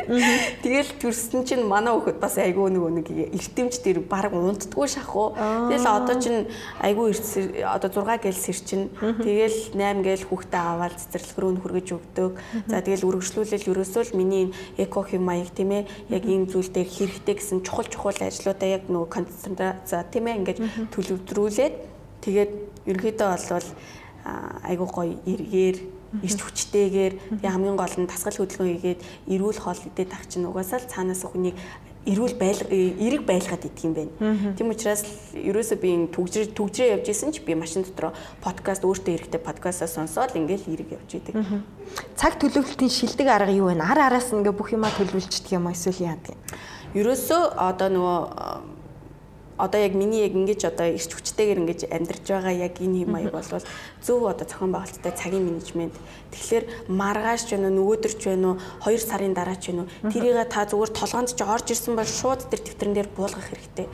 Тэгэл 0.63 0.91
төрсөн 1.01 1.43
чинь 1.47 1.65
манай 1.67 1.95
хөхөд 1.95 2.19
бас 2.23 2.39
айгүй 2.39 2.71
нөгөө 2.71 2.93
нэг 3.01 3.07
эртэмж 3.35 3.83
дээр 3.83 4.01
баг 4.07 4.31
унтдаггүй 4.35 4.87
шахуу. 4.87 5.35
Тэгэл 5.35 5.87
одоо 5.87 6.17
чинь 6.21 6.47
айгүй 6.83 7.11
эрт 7.11 7.27
одоо 7.67 7.91
6 7.91 8.23
гээл 8.23 8.39
сэр 8.39 8.59
чинь 8.63 8.87
тэгэл 8.99 9.59
8 9.75 10.05
гээл 10.07 10.29
хүүхдээ 10.31 10.63
аваад 10.63 10.95
цэцэрлэг 11.01 11.39
рүү 11.39 11.51
хүргэж 11.63 11.89
өгдөг. 11.97 12.33
За 12.71 12.83
тэгэл 12.83 13.07
үргэлжлүүлэл 13.09 13.71
ерөөсөө 13.73 14.03
л 14.13 14.19
миний 14.19 14.55
эко 14.79 15.03
хэм 15.03 15.23
маяг 15.27 15.51
тийм 15.55 15.75
ээ 15.75 15.89
яг 16.13 16.23
ийм 16.27 16.47
зүйл 16.47 16.71
дээр 16.71 16.87
хэрэгтэй 16.87 17.35
гэсэн 17.35 17.65
чухал 17.67 17.89
чухал 17.89 18.19
ажлуудаа 18.21 18.69
яг 18.69 18.87
нөгөө 18.87 19.11
концентрац 19.37 19.93
тийм 20.09 20.27
ээ 20.33 20.39
ингэж 20.41 20.59
төлөвлөрүүлээд 20.97 21.75
тэгээд 22.25 22.51
ерөөдөө 22.89 23.29
болвол 23.29 23.69
айгүй 24.65 24.89
гоё 24.89 25.15
эргээр 25.29 25.77
ирч 26.25 26.39
хүчтэйгээр 26.41 27.15
тэгээ 27.39 27.53
хамгийн 27.53 27.77
гол 27.77 27.95
нь 28.01 28.09
тасгал 28.09 28.41
хөдөлгөөн 28.41 28.73
хийгээд 28.81 29.01
эрүүл 29.29 29.61
хоол 29.61 29.81
идээд 29.85 30.11
ах 30.17 30.25
чинь 30.27 30.49
угаасаа 30.49 30.81
л 30.81 30.91
цаанаас 30.91 31.23
хүнийг 31.29 31.55
эрүүл 32.07 32.39
байл 32.39 32.63
эрэг 32.71 33.27
байлгаад 33.27 33.67
идэх 33.67 33.85
юм 33.85 33.95
байна. 33.99 34.55
Тийм 34.55 34.71
учраас 34.71 35.03
ерөөсөө 35.35 35.79
би 35.83 35.91
төгжрээ 36.15 36.55
төгжрээ 36.55 36.95
явж 36.95 37.07
исэн 37.11 37.35
ч 37.35 37.43
би 37.43 37.59
машин 37.59 37.83
дотроо 37.83 38.15
подкаст 38.39 38.87
өөртөө 38.87 39.15
эрэхтэй 39.19 39.43
подкастаа 39.43 39.91
сонсоод 39.91 40.39
ингээл 40.39 40.71
эрэг 40.71 40.89
явж 40.95 41.11
идэг. 41.19 41.35
Цаг 42.15 42.39
төлөвлөлтийн 42.39 42.95
шилдэг 42.95 43.27
арга 43.27 43.51
юу 43.51 43.75
вэ? 43.75 43.83
Ар 43.83 43.99
араас 44.07 44.31
ингээ 44.31 44.55
бүх 44.55 44.71
юмаа 44.71 44.95
төлөвлөждөг 44.95 45.51
юм 45.51 45.67
эсвэл 45.75 46.15
яадаг 46.15 46.39
юм? 46.39 46.41
Ерөөсөө 46.95 47.43
одоо 47.59 47.89
нөгөө 47.91 48.19
одоо 49.59 49.81
яг 49.81 49.93
миний 49.95 50.23
яг 50.23 50.33
ингэж 50.37 50.69
одоо 50.69 50.87
ирч 50.93 51.11
хүчтэйгээр 51.13 51.61
ингэж 51.65 51.81
амьдарч 51.89 52.25
байгаа 52.29 52.55
яг 52.55 52.77
энэ 52.81 53.09
юм 53.09 53.15
аяг 53.17 53.33
бол 53.33 53.45
зөв 54.05 54.21
одоо 54.29 54.47
зохион 54.47 54.73
байгуулалттай 54.73 55.13
цагийн 55.17 55.45
менежмент. 55.45 55.97
Тэгэхээр 56.33 56.65
маргааш 56.93 57.49
ч 57.49 57.57
вэ 57.57 57.65
нөгөөдөр 57.65 58.13
ч 58.21 58.23
вэ 58.29 58.37
нүү 58.37 58.55
2 58.85 59.01
сарын 59.01 59.33
дараа 59.33 59.57
ч 59.57 59.73
вэ 59.73 59.81
нүү 59.81 59.87
тэрийг 60.13 60.37
та 60.53 60.69
зүгээр 60.69 60.93
толгоонд 60.93 61.33
ч 61.33 61.41
орж 61.41 61.67
ирсэн 61.73 61.97
бол 61.97 62.07
шууд 62.07 62.41
тэр 62.53 62.61
дэвтэрэн 62.61 62.95
дээр 62.95 63.09
буулгах 63.17 63.49
хэрэгтэй. 63.49 63.87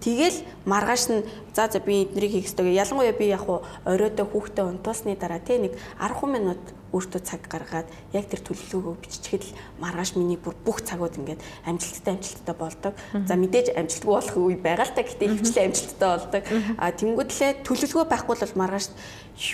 Тэгэл 0.00 0.38
маргааш 0.64 1.04
нь 1.12 1.24
за 1.52 1.68
за 1.68 1.80
би 1.84 2.08
эднийг 2.08 2.32
хийх 2.32 2.48
ёстой. 2.48 2.72
Ялангуяа 2.72 3.12
би 3.12 3.28
яг 3.28 3.44
оройдоо 3.84 4.26
хүүхдээ 4.26 4.64
унтуусны 4.64 5.16
дараа 5.20 5.40
тий 5.44 5.58
нэг 5.60 5.76
10 6.00 6.24
минут 6.32 6.62
өөртөө 6.90 7.20
цаг 7.22 7.46
гаргаад 7.46 7.88
яг 8.12 8.26
тэр 8.26 8.42
төлөвлөгөөгөө 8.42 8.96
биччихэд 9.00 9.44
л 9.46 9.56
маргааш 9.78 10.18
миний 10.18 10.36
бүр 10.36 10.54
бүх 10.66 10.82
цагууд 10.82 11.18
ингээд 11.22 11.42
амжилттай 11.66 12.14
амжилттай 12.18 12.54
болдог. 12.58 12.94
За 13.26 13.34
мэдээж 13.38 13.72
амжилтгүй 13.78 14.10
болох 14.10 14.36
үе 14.36 14.58
байгаа 14.58 14.86
л 14.90 14.96
та 14.96 15.06
гэхдээ 15.06 15.28
хөвчлээ 15.30 15.66
амжилттай 15.70 16.08
болдог. 16.10 16.42
А 16.78 16.90
тэнгуүдлээ 16.90 17.50
төлөвлөгөө 17.62 18.06
байхгүй 18.10 18.36
бол 18.36 18.58
маргааш 18.58 18.86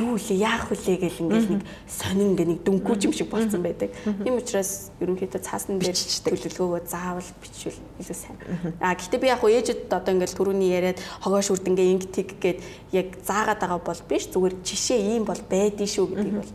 юу 0.01 0.19
лээ 0.19 0.43
яах 0.43 0.67
вүлээ 0.67 0.99
гэл 0.99 1.23
ингээд 1.23 1.47
нэг 1.47 1.63
сонин 1.87 2.35
ингээд 2.35 2.51
нэг 2.51 2.61
дүнкүүч 2.67 3.01
юм 3.07 3.15
шиг 3.15 3.31
болцсон 3.31 3.63
байдаг. 3.63 3.95
Тийм 4.03 4.35
учраас 4.35 4.91
ерөнхийдөө 4.99 5.41
цаасан 5.47 5.79
дээр 5.79 5.95
төлөвлөгөөгөө 5.95 6.83
заавал 6.91 7.31
бичвэл 7.39 7.79
илүү 8.03 8.17
сайн. 8.19 8.37
А 8.83 8.99
гэхдээ 8.99 9.23
би 9.23 9.31
яг 9.31 9.41
хөө 9.47 9.55
ээжэд 9.63 9.87
одоо 9.95 10.13
ингээд 10.19 10.35
түрүүний 10.35 10.75
яриад 10.75 10.99
хогоош 11.23 11.55
үрд 11.55 11.71
ингээ 11.71 11.93
инг 11.95 12.11
тэг 12.11 12.35
гээд 12.43 12.59
яг 12.99 13.15
заагаад 13.23 13.63
байгаа 13.63 13.79
бол 13.79 14.03
биш 14.11 14.27
зүгээр 14.35 14.55
жишээ 14.67 15.01
ийм 15.15 15.23
бол 15.23 15.39
байдгийн 15.39 15.87
шүү 15.95 16.07
гэдгийг 16.11 16.37
бол 16.43 16.53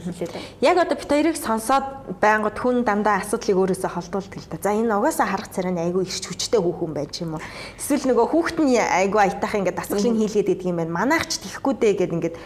хэлээд 0.00 0.32
байна. 0.32 0.48
Яг 0.62 0.76
одоо 0.80 0.96
бит 0.96 1.10
хоёрыг 1.10 1.36
сонсоод 1.36 1.84
байнгут 2.22 2.56
хүн 2.56 2.86
дандаа 2.86 3.20
асуудлыг 3.20 3.76
өөрөөсөө 3.76 3.90
холдуулдаг 3.92 4.40
л 4.40 4.48
да. 4.48 4.62
За 4.62 4.72
энэ 4.72 4.94
угаасаа 4.96 5.26
харах 5.28 5.52
царай 5.52 5.72
нь 5.74 5.82
айгүй 5.82 6.08
ирч 6.08 6.24
хүчтэй 6.24 6.60
хүүхэн 6.62 6.92
байж 6.96 7.14
юм 7.20 7.36
уу? 7.36 7.44
Эсвэл 7.76 8.08
нөгөө 8.08 8.26
хүүхдний 8.32 8.80
айгүй 8.80 9.20
аятах 9.20 9.52
ингээд 9.58 9.76
дасгалын 9.76 10.16
хийлгээд 10.16 10.52
идэг 10.56 10.68
юм 10.70 10.80
байна. 10.80 10.96
Манайх 10.96 11.28
ч 11.28 11.42
тэхгүй 11.44 11.74
дээ 11.76 11.94
гэд 12.00 12.14
ингээд 12.16 12.36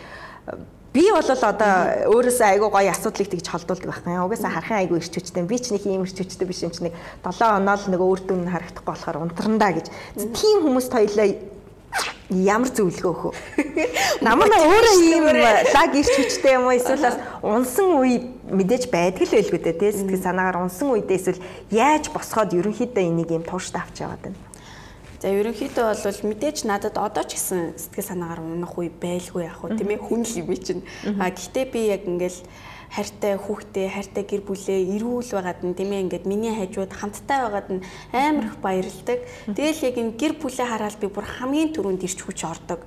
би 0.96 1.04
бол 1.12 1.28
одоо 1.28 1.72
өөрөөсөө 2.08 2.46
айгүй 2.56 2.70
гоё 2.72 2.90
асуудлыг 2.90 3.28
тэгж 3.28 3.46
холдуулдаг 3.52 3.88
байх 3.90 4.02
юм. 4.08 4.24
Угаасаа 4.24 4.50
харахын 4.56 4.80
айгүй 4.80 4.96
ирч 5.04 5.12
хүчтэй. 5.12 5.44
Би 5.44 5.58
ч 5.60 5.74
нэг 5.76 5.84
ийм 5.84 6.08
ирч 6.08 6.16
хүчтэй 6.16 6.48
биш 6.48 6.64
юм 6.64 6.72
чи 6.72 6.88
нэг 6.88 6.94
7 7.20 7.60
оноо 7.60 7.76
л 7.76 7.90
нөгөө 7.92 8.08
үр 8.16 8.20
дүн 8.24 8.48
харагдахгүй 8.48 8.88
болохоор 8.88 9.20
унтрандаа 9.28 9.76
гэж. 9.76 9.92
Тийм 10.32 10.64
хүмүүст 10.64 10.92
хоёлаа 10.96 11.28
ямар 12.30 12.70
зөвлөгөө 12.74 13.12
өгөө. 13.14 13.32
Намаа 14.26 14.50
өөрөө 14.50 14.94
ийм 15.06 15.26
лаг 15.70 15.94
ирч 15.94 16.10
хүчтэй 16.10 16.58
юм 16.58 16.66
уу 16.66 16.74
эсвэл 16.74 17.06
бас 17.06 17.16
унсан 17.42 18.02
үе 18.02 18.18
мэдээж 18.50 18.90
байдаг 18.90 19.22
л 19.30 19.34
байлгүй 19.38 19.60
дээ 19.62 19.78
тий 19.78 19.92
сэтгэл 19.94 20.26
санаагаар 20.26 20.66
унсан 20.66 20.90
үедээ 20.90 21.18
эсвэл 21.22 21.44
яаж 21.70 22.10
босгоод 22.10 22.50
ерөнхийдөө 22.58 23.04
энийг 23.06 23.30
ийм 23.30 23.46
тууштай 23.46 23.78
авч 23.78 24.02
яваад 24.02 24.26
байна. 24.26 24.38
За 25.22 25.30
ерөнхийдөө 25.30 25.86
бол 26.02 26.20
мэдээж 26.34 26.66
надад 26.66 26.98
одоо 26.98 27.22
ч 27.22 27.38
гэсэн 27.38 27.78
сэтгэл 27.78 28.10
санаагаар 28.10 28.42
унах 28.42 28.74
үе 28.74 28.90
байлгүй 28.90 29.46
яг 29.46 29.62
хөө 29.62 29.78
тийм 29.78 29.90
ээ 29.94 30.02
хүн 30.02 30.22
л 30.26 30.34
юм 30.42 30.50
чинь. 30.58 30.82
А 31.22 31.30
гэхдээ 31.30 31.66
би 31.70 31.80
яг 31.94 32.10
ингээл 32.10 32.42
хайртай 32.90 33.36
хүүхдээ, 33.36 33.86
хайртай 33.90 34.24
гэр 34.24 34.42
бүлээ 34.46 34.80
эрүүл 34.96 35.30
байгаад 35.34 35.60
нь 35.66 35.74
тийм 35.74 35.90
ээ 35.92 36.02
ингээд 36.06 36.24
миний 36.26 36.54
хажууд 36.54 36.92
хамттай 36.92 37.38
байгаад 37.44 37.68
нь 37.72 37.84
амар 38.12 38.46
их 38.50 38.56
баярлдаг. 38.62 39.20
Тэгэл 39.50 39.84
яг 39.90 39.96
энэ 39.98 40.16
гэр 40.16 40.32
бүлээ 40.38 40.66
хараад 40.66 40.96
би 41.02 41.06
бүр 41.10 41.26
хамгийн 41.26 41.74
түрүүнд 41.74 42.02
ирч 42.06 42.18
хүч 42.22 42.40
ордог. 42.46 42.80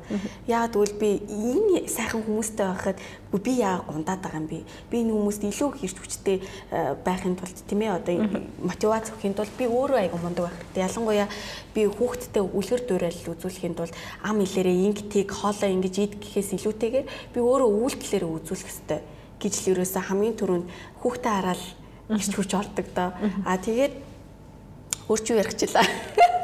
Яагаад 0.47 0.73
гэвэл 0.73 0.95
би 0.97 1.09
энэ 1.27 1.87
сайхан 1.91 2.23
хүмүүстэй 2.23 2.67
байхад 2.67 2.97
би 3.37 3.51
яа 3.61 3.83
гундаад 3.85 4.21
байгаа 4.23 4.41
юм 4.41 4.47
бэ? 4.47 4.65
Би 4.89 4.95
энэ 5.03 5.13
хүмүүст 5.13 5.43
илүү 5.45 5.69
их 5.77 5.83
ирч 5.85 5.97
хүчтэй 5.99 6.37
э, 6.71 6.95
байхын 7.05 7.37
тулд 7.37 7.57
тийм 7.67 7.81
ээ 7.85 7.93
одоо 8.01 8.15
мотивац 8.63 9.13
өгөхийн 9.13 9.37
тулд 9.37 9.53
би 9.59 9.69
өөрөө 9.69 9.99
айгу 10.01 10.17
мундаг 10.17 10.49
байх 10.49 10.57
хэрэгтэй. 10.57 10.83
Ялангуяа 10.89 11.27
би 11.75 11.81
хүүхдтэй 11.85 12.43
үлгэр 12.43 12.81
дуурайл 12.89 13.29
үзүүлэхийн 13.29 13.75
тулд 13.77 13.93
ам 14.25 14.41
илэрээ 14.41 14.77
ингэтийг 14.89 15.29
хоолоо 15.29 15.69
ингэж 15.69 15.95
ид 16.01 16.13
гэхээс 16.17 16.57
илүүтэйгээр 16.57 17.07
би 17.33 17.39
өөрөө 17.39 17.69
үйлдэлээрээ 17.69 18.31
үзүүлэх 18.41 18.69
хэрэгтэй 18.69 19.18
гэж 19.39 19.53
л 19.63 19.71
ерөөсө 19.73 19.99
хамгийн 20.03 20.35
түрүүнд 20.35 20.67
хүүхдээ 21.01 21.33
хараад 21.33 21.63
ирч 22.11 22.31
хүч 22.35 22.51
ордог 22.53 22.87
доо. 22.93 23.09
А 23.47 23.57
тэгээд 23.57 23.93
өөрчүү 25.09 25.35
ярихчлаа. 25.39 25.85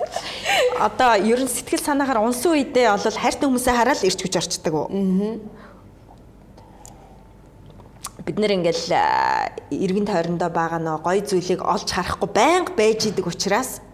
Одоо 0.86 1.16
ер 1.20 1.40
нь 1.44 1.52
сэтгэл 1.52 1.84
санаагаар 1.84 2.24
унсан 2.24 2.56
үедээ 2.56 2.88
бол 2.92 3.20
хайртай 3.20 3.48
хүмүүсээ 3.48 3.76
хараад 3.76 4.02
ирч 4.04 4.20
хүч 4.24 4.36
орчдөг 4.40 4.74
уу? 4.74 4.88
Аа. 4.92 5.38
Бид 8.26 8.38
нэр 8.42 8.58
ингээл 8.58 8.90
эргэн 9.70 10.10
тойрондоо 10.10 10.50
байгаа 10.50 10.82
нөө 10.82 10.98
гой 11.06 11.22
зүйлийг 11.22 11.62
олж 11.62 11.94
харахгүй 11.94 12.30
байнга 12.34 12.74
байж 12.74 13.06
идэг 13.06 13.28
учраас 13.30 13.85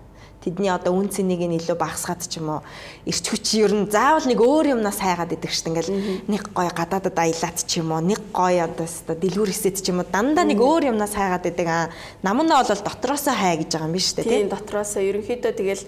тэдний 0.42 0.74
одоо 0.74 0.98
үн 0.98 1.14
цэнийг 1.14 1.46
нь 1.46 1.58
илүү 1.62 1.78
багасгаад 1.78 2.26
ч 2.26 2.42
юм 2.42 2.50
уу 2.58 2.62
эрч 3.06 3.26
хүч 3.30 3.62
ер 3.62 3.74
нь 3.78 3.86
заавал 3.86 4.26
нэг 4.26 4.42
өөр 4.42 4.74
юмнаас 4.74 4.98
хайгаад 4.98 5.38
идэг 5.38 5.54
шүү 5.54 5.64
дээ 5.64 5.72
ингээл 5.72 5.94
нэг 6.26 6.44
гой 6.50 6.70
гадаадад 6.74 7.14
аялаад 7.14 7.58
ч 7.62 7.72
юм 7.78 7.94
уу 7.94 8.02
нэг 8.02 8.20
гой 8.34 8.58
одоо 8.58 8.90
өстой 8.90 9.16
дэлгүүр 9.22 9.54
хэсэд 9.54 9.78
ч 9.86 9.94
юм 9.94 10.02
уу 10.02 10.10
дандаа 10.10 10.46
нэг 10.50 10.58
өөр 10.58 10.90
юмнаас 10.90 11.14
хайгаад 11.14 11.46
идэг 11.46 11.68
аа 11.70 11.94
намнаа 12.26 12.66
бол 12.66 12.82
дотроосоо 12.82 13.38
хай 13.38 13.62
гэж 13.62 13.70
байгаа 13.70 13.86
юм 13.86 13.94
биш 13.94 14.10
үү 14.18 14.32
тийм 14.32 14.50
дотроосоо. 14.50 15.02
Ерөнхийдөө 15.04 15.54
тэгэл 15.54 15.84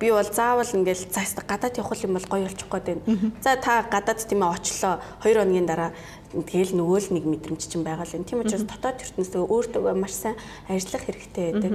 би 0.00 0.08
бол 0.10 0.28
заавал 0.32 0.66
ингээл 0.66 1.12
цааш 1.12 1.36
гадаад 1.44 1.76
явах 1.78 2.00
юм 2.02 2.16
бол 2.16 2.26
гоё 2.26 2.48
болчих 2.48 2.68
гээд 2.68 2.86
байна. 2.88 3.32
За 3.44 3.56
та 3.56 3.84
гадаад 3.84 4.20
тийм 4.24 4.42
ээ 4.42 4.54
очлоо. 4.56 4.98
2 5.22 5.36
хоногийн 5.36 5.68
дараа 5.68 5.90
тэгэл 6.32 6.72
нөгөө 6.72 6.98
л 6.98 7.12
нэг 7.14 7.24
мэдрэмж 7.28 7.62
чинь 7.68 7.84
байгаа 7.84 8.08
л 8.08 8.16
юм. 8.16 8.24
Тийм 8.24 8.40
учраас 8.40 8.64
дотоод 8.64 9.04
ертөнцөө 9.04 9.42
өөртөө 9.44 9.92
маш 9.94 10.14
сайн 10.16 10.36
ажиллах 10.68 11.04
хэрэгтэй 11.04 11.44
байдаг. 11.52 11.72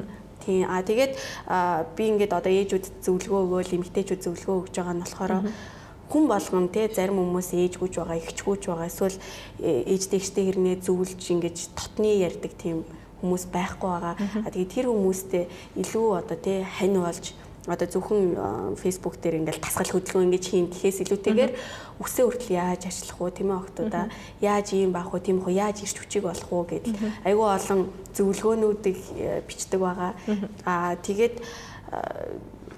Тийм. 0.47 0.63
А 0.63 0.79
тэгээд 0.79 1.19
би 1.99 2.03
ингээд 2.07 2.31
одоо 2.31 2.47
ээжүүд 2.47 3.03
зөвлөгөө 3.03 3.41
өгөөл, 3.43 3.75
эмэгтэйчүүд 3.83 4.23
зөвлөгөө 4.23 4.55
өгж 4.63 4.73
байгаа 4.79 4.95
нь 4.95 5.03
болохоор 5.03 5.33
хүн 6.07 6.23
болгон 6.31 6.71
те 6.71 6.87
зарим 6.87 7.19
хүмүүс 7.19 7.51
ээжгүүж 7.51 7.93
байгаа, 7.99 8.15
ихчгүүж 8.23 8.63
байгаа. 8.71 8.87
Эсвэл 8.87 9.19
э, 9.59 9.91
ээжтэй 9.91 10.23
ихтэй 10.23 10.43
хэрнээ 10.47 10.75
зөвлөж 10.87 11.19
ингэж 11.19 11.57
тотны 11.75 12.23
ярддаг 12.23 12.55
тийм 12.55 12.87
хүмүүс 13.19 13.51
байхгүй 13.51 13.89
байгаа. 13.91 14.15
А 14.15 14.47
тэгээд 14.47 14.71
тэр 14.71 14.87
хүмүүстэй 14.87 15.43
илүү 15.83 16.07
одоо 16.15 16.37
те 16.39 16.63
хань 16.63 16.95
болж 16.95 17.35
одоо 17.67 17.87
зөвхөн 17.87 18.75
Facebook 18.79 19.19
дээр 19.19 19.43
ингээл 19.43 19.59
тасгал 19.59 19.91
хөдөлгөөн 19.91 20.27
ингэж 20.31 20.45
хийн. 20.47 20.67
Гэхээс 20.71 21.03
илүүтэйгээр 21.03 21.51
үсээ 21.99 22.25
хүртэл 22.25 22.55
яаж 22.55 22.81
ажиллах 22.87 23.19
уу 23.19 23.31
тийм 23.35 23.51
ээ 23.51 23.59
охтуудаа 23.59 24.05
яаж 24.39 24.67
ийм 24.73 24.95
баах 24.95 25.11
уу 25.11 25.19
тийм 25.19 25.43
үү 25.43 25.59
яаж 25.59 25.83
ирч 25.83 25.99
хүчиг 25.99 26.23
болох 26.23 26.47
уу 26.47 26.63
гэдэл. 26.63 26.95
Айгүй 27.27 27.47
олон 27.47 27.81
зөвлөгөөнүүдийг 28.15 28.99
э, 29.19 29.43
бичдэг 29.43 29.79
байгаа. 29.83 30.15
Аа 30.63 30.95
тэгээд 30.95 31.43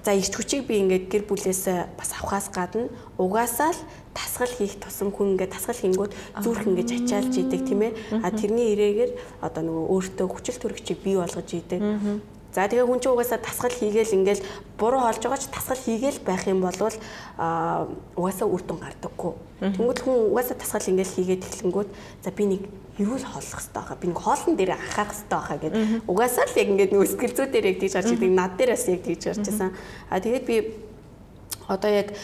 за 0.03 0.13
ирч 0.13 0.33
хүчийг 0.33 0.65
би 0.65 0.79
ингээд 0.79 1.05
гэр 1.11 1.23
бүлээс 1.27 1.93
бас 1.97 2.09
авахаас 2.17 2.49
гадна 2.49 2.87
угаасаа 3.17 3.75
л 3.75 3.81
тасгал 4.15 4.49
хийх 4.49 4.79
тусам 4.79 5.11
хүн 5.11 5.35
ингээд 5.35 5.53
тасгал 5.53 5.75
хийнгүүт 5.75 6.13
зүрх 6.41 6.63
ингэж 6.65 6.89
ачаалж 7.03 7.33
идэг 7.35 7.61
тийм 7.67 7.81
ээ. 7.83 7.93
А 8.23 8.31
тэрний 8.31 8.73
ирээгээр 8.73 9.11
одоо 9.43 9.61
нөгөө 9.65 9.85
өөртөө 9.91 10.27
хүчил 10.31 10.57
төрөгчийг 10.57 10.99
бий 11.03 11.15
болгож 11.19 11.49
идэг. 11.51 11.81
За 12.49 12.65
тэгээ 12.65 12.85
хүн 12.89 12.97
чинь 12.97 13.13
угаасаа 13.13 13.37
тасгал 13.37 13.69
хийгээл 13.69 14.17
ингээл 14.17 14.43
буруу 14.81 15.05
олж 15.05 15.21
байгаа 15.21 15.37
ч 15.37 15.53
тасгал 15.53 15.77
хийгээл 15.77 16.19
байх 16.25 16.43
юм 16.49 16.65
бол 16.65 16.73
а 17.37 17.85
угаасаа 18.17 18.49
үр 18.49 18.63
дүн 18.65 18.81
гардаггүй. 18.81 19.33
Тэнгүүд 19.77 19.99
хүн 20.01 20.17
угаасаа 20.33 20.57
тасгал 20.57 20.89
ингээл 20.89 21.13
хийгээд 21.13 21.45
эхлэнгүүт 21.45 21.89
за 22.25 22.29
би 22.33 22.43
нэг 22.49 22.61
эрүүл 22.97 23.21
хооллох 23.21 23.61
хэрэгтэй 23.61 23.77
байгаа. 23.77 24.01
Би 24.01 24.07
нэг 24.09 24.17
хоолн 24.17 24.53
дээр 24.57 24.71
анхаарах 24.73 25.13
хэрэгтэй 25.13 25.29
байгаа 25.29 25.57
гэд. 25.61 25.75
Угаасаа 26.09 26.45
л 26.49 26.57
яг 26.57 26.67
ингээд 26.73 26.93
зүй 27.37 27.47
дээр 27.53 27.69
яг 27.69 27.77
тийж 27.77 27.93
гарч 27.93 28.09
идэг. 28.17 28.31
Над 28.33 28.57
дээр 28.57 28.71
бас 28.73 28.85
яг 28.89 29.01
тийж 29.05 29.21
гарч 29.29 29.45
ирсэн. 29.45 29.69
А 30.09 30.17
тэгээд 30.17 30.45
би 30.49 30.55
одоо 31.69 31.91
яг 31.93 32.17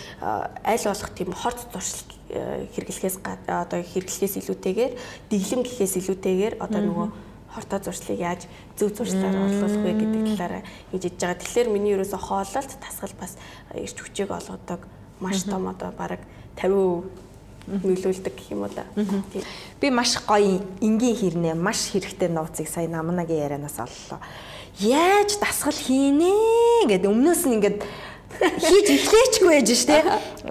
аль 0.66 0.86
болох 0.90 1.10
тийм 1.14 1.32
хорт 1.38 1.60
зуршил 1.70 2.02
э, 2.34 2.66
хэрэглэхээс 2.74 3.22
одоо 3.46 3.80
хэрэглэхээс 3.86 4.42
илүүтэйгээр 4.42 4.94
дэглэм 5.30 5.62
гэхээс 5.62 5.94
илүүтэйгээр 6.02 6.54
одоо 6.60 6.82
нөгөө 6.82 7.08
хортой 7.56 7.80
зуршлыг 7.80 8.20
яаж 8.20 8.42
зөв 8.76 8.92
зуршлаар 8.92 9.32
орлуулах 9.32 9.80
вэ 9.80 9.92
гэдэг 9.96 10.22
талаараа 10.36 10.64
хийж 10.92 11.04
иж 11.08 11.16
байгаа. 11.16 11.40
Тэгэхээр 11.40 11.68
миний 11.72 11.96
ерөөсө 11.96 12.20
хоололт 12.20 12.72
тасгал 12.84 13.16
бас 13.16 13.40
ирч 13.72 13.96
хүчийг 13.96 14.30
олгодог 14.36 14.84
маш 15.24 15.48
том 15.48 15.72
одоо 15.72 15.96
бараг 15.96 16.20
50% 16.60 17.26
нөлөөлдөг 17.66 18.34
гэх 18.36 18.52
юм 18.54 18.66
уу 18.66 18.72
да. 18.76 18.86
Би 19.82 19.90
маш 19.90 20.22
гоё 20.22 20.62
энгийн 20.82 21.18
хэрнээ 21.18 21.56
маш 21.58 21.90
хэрэгтэй 21.90 22.30
нууцыг 22.30 22.68
сая 22.70 22.88
намнагийн 22.88 23.42
ярианаас 23.42 23.80
оллоо. 23.82 24.20
Яаж 24.78 25.40
дасгал 25.42 25.74
хийнэ 25.74 26.86
гэдэг 26.86 27.10
өмнөөс 27.10 27.42
нь 27.50 27.56
ингээд 27.58 27.80
хийж 28.40 28.88
эхлэхгүй 28.92 29.50
байж 29.50 29.70
штэ. 29.72 30.04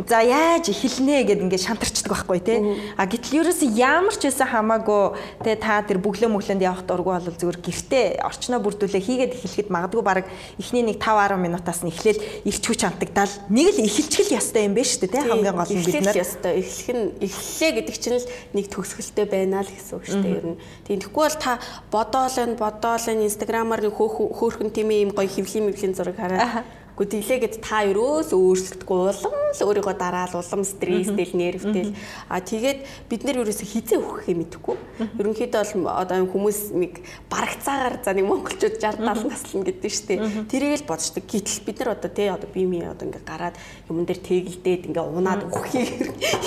За 0.08 0.20
яаж 0.24 0.72
эхэлнэ 0.72 1.22
гэд 1.28 1.44
ингээд 1.46 1.66
шантарчдаг 1.66 2.10
байхгүй 2.10 2.40
те. 2.42 2.54
А 2.98 3.06
гэтэл 3.06 3.44
ерөөсөө 3.44 3.70
ямар 3.78 4.14
ч 4.16 4.26
байсан 4.26 4.48
хамаагүй 4.50 5.02
те 5.44 5.54
та 5.54 5.82
тэр 5.86 6.02
бүглөө 6.02 6.30
мөглөнд 6.34 6.64
явах 6.64 6.82
дургу 6.82 7.14
бол 7.14 7.30
зүгээр 7.30 7.60
гэртээ 7.62 8.06
орчноо 8.26 8.58
бүрдүүлээ 8.58 9.02
хийгээд 9.04 9.36
эхлэхэд 9.38 9.68
магадгүй 9.70 10.02
баг 10.02 10.26
эхний 10.58 10.82
нэг 10.82 10.98
5 10.98 11.30
10 11.30 11.38
минутаас 11.38 11.80
нь 11.86 11.92
эхлээл 11.94 12.22
ирч 12.48 12.64
хүч 12.64 12.80
хантагдал 12.82 13.34
нэг 13.48 13.66
л 13.70 13.84
эхэлчихэл 13.86 14.34
ястай 14.34 14.66
юм 14.66 14.74
байна 14.74 14.90
штэ 14.90 15.06
те 15.08 15.18
хамгийн 15.22 15.54
гол 15.54 15.70
нь 15.70 15.84
бид 15.86 16.02
нар. 16.02 16.16
ястай 16.18 16.52
эхлэх 16.58 16.90
нь 16.90 17.06
эхлэлээ 17.22 17.70
гэдэг 17.78 17.96
чинь 18.02 18.18
л 18.18 18.26
нэг 18.56 18.66
төгсгөлтэй 18.72 19.26
байна 19.30 19.62
л 19.62 19.70
гэсэн 19.70 19.94
үг 19.94 20.04
штэ 20.10 20.28
ер 20.28 20.46
нь. 20.54 20.58
Тийм 20.88 20.98
тэгэхгүй 21.00 21.22
бол 21.22 21.38
та 21.38 21.58
бодоол 21.94 22.34
энэ 22.34 22.58
бодоол 22.58 23.06
энэ 23.06 23.26
инстаграмаар 23.30 23.82
хөөхөн 23.88 24.70
тийм 24.74 24.90
ийм 24.90 25.10
гоё 25.14 25.28
хөвлийн 25.28 25.70
мөвлийн 25.70 25.94
зураг 25.94 26.18
хараад 26.18 26.83
Гэхдээ 26.94 27.10
тэглээгээд 27.10 27.54
та 27.58 27.82
ерөөс 27.90 28.30
өөрсөлдөхгүй 28.30 28.98
улам 29.02 29.34
л 29.34 29.62
өөрийгөө 29.66 29.96
дараал 29.98 30.38
улам 30.38 30.62
стресстэй 30.62 31.26
нервтэй. 31.34 31.90
А 32.30 32.38
тэгээд 32.38 33.10
бид 33.10 33.26
нэр 33.26 33.42
ерөөсө 33.42 33.66
хизээ 33.66 33.98
өгөхээ 33.98 34.38
мэдэхгүй. 34.38 34.76
Ерөнхийдөө 35.18 35.82
бол 35.82 35.90
одоо 35.90 36.22
хүмүүс 36.22 36.70
нэг 36.70 37.02
барагцаагаар 37.26 37.98
за 37.98 38.14
нэг 38.14 38.30
монголчууд 38.30 38.78
60 38.78 39.02
70 39.10 39.26
наслна 39.26 39.66
гэдэг 39.66 39.82
нь 39.82 39.90
шүү 39.90 40.06
дээ. 40.06 40.20
Тэрийг 40.46 40.86
л 40.86 40.86
бодчихдаг. 40.86 41.24
Гэтэл 41.26 41.66
бид 41.66 41.76
нар 41.82 41.90
одоо 41.98 42.10
тий 42.14 42.28
одоо 42.30 42.48
би 42.54 42.62
ми 42.62 42.78
одоо 42.86 43.04
ингээ 43.10 43.26
гараад 43.26 43.58
юмн 43.90 44.06
дээр 44.06 44.20
тэгэлдээд 44.22 44.82
ингээ 44.94 45.02
унаад 45.02 45.42
өгөхийг 45.50 45.90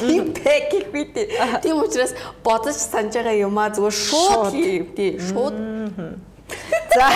юм 0.08 0.32
бэ 0.32 0.56
гэх 0.72 0.88
би 0.96 1.02
тий. 1.12 1.28
Тийм 1.60 1.84
учраас 1.84 2.16
бодож 2.40 2.80
санаж 2.80 3.20
байгаа 3.20 3.36
юмаа 3.36 3.68
зүгээр 3.76 3.96
шууд 4.00 4.56
тий. 4.96 5.20
Шууд 5.20 5.56
За 6.98 7.08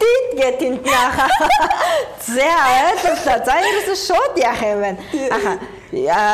дид 0.00 0.26
гэ 0.38 0.48
тэнд 0.60 0.86
яаха. 0.86 1.26
За 2.24 2.48
ойлголоо. 2.86 3.38
За 3.44 3.58
ерөөсөө 3.58 3.98
шууд 3.98 4.34
яах 4.38 4.62
юм 4.62 4.80
бэ? 4.80 4.90
Аха. 5.34 5.58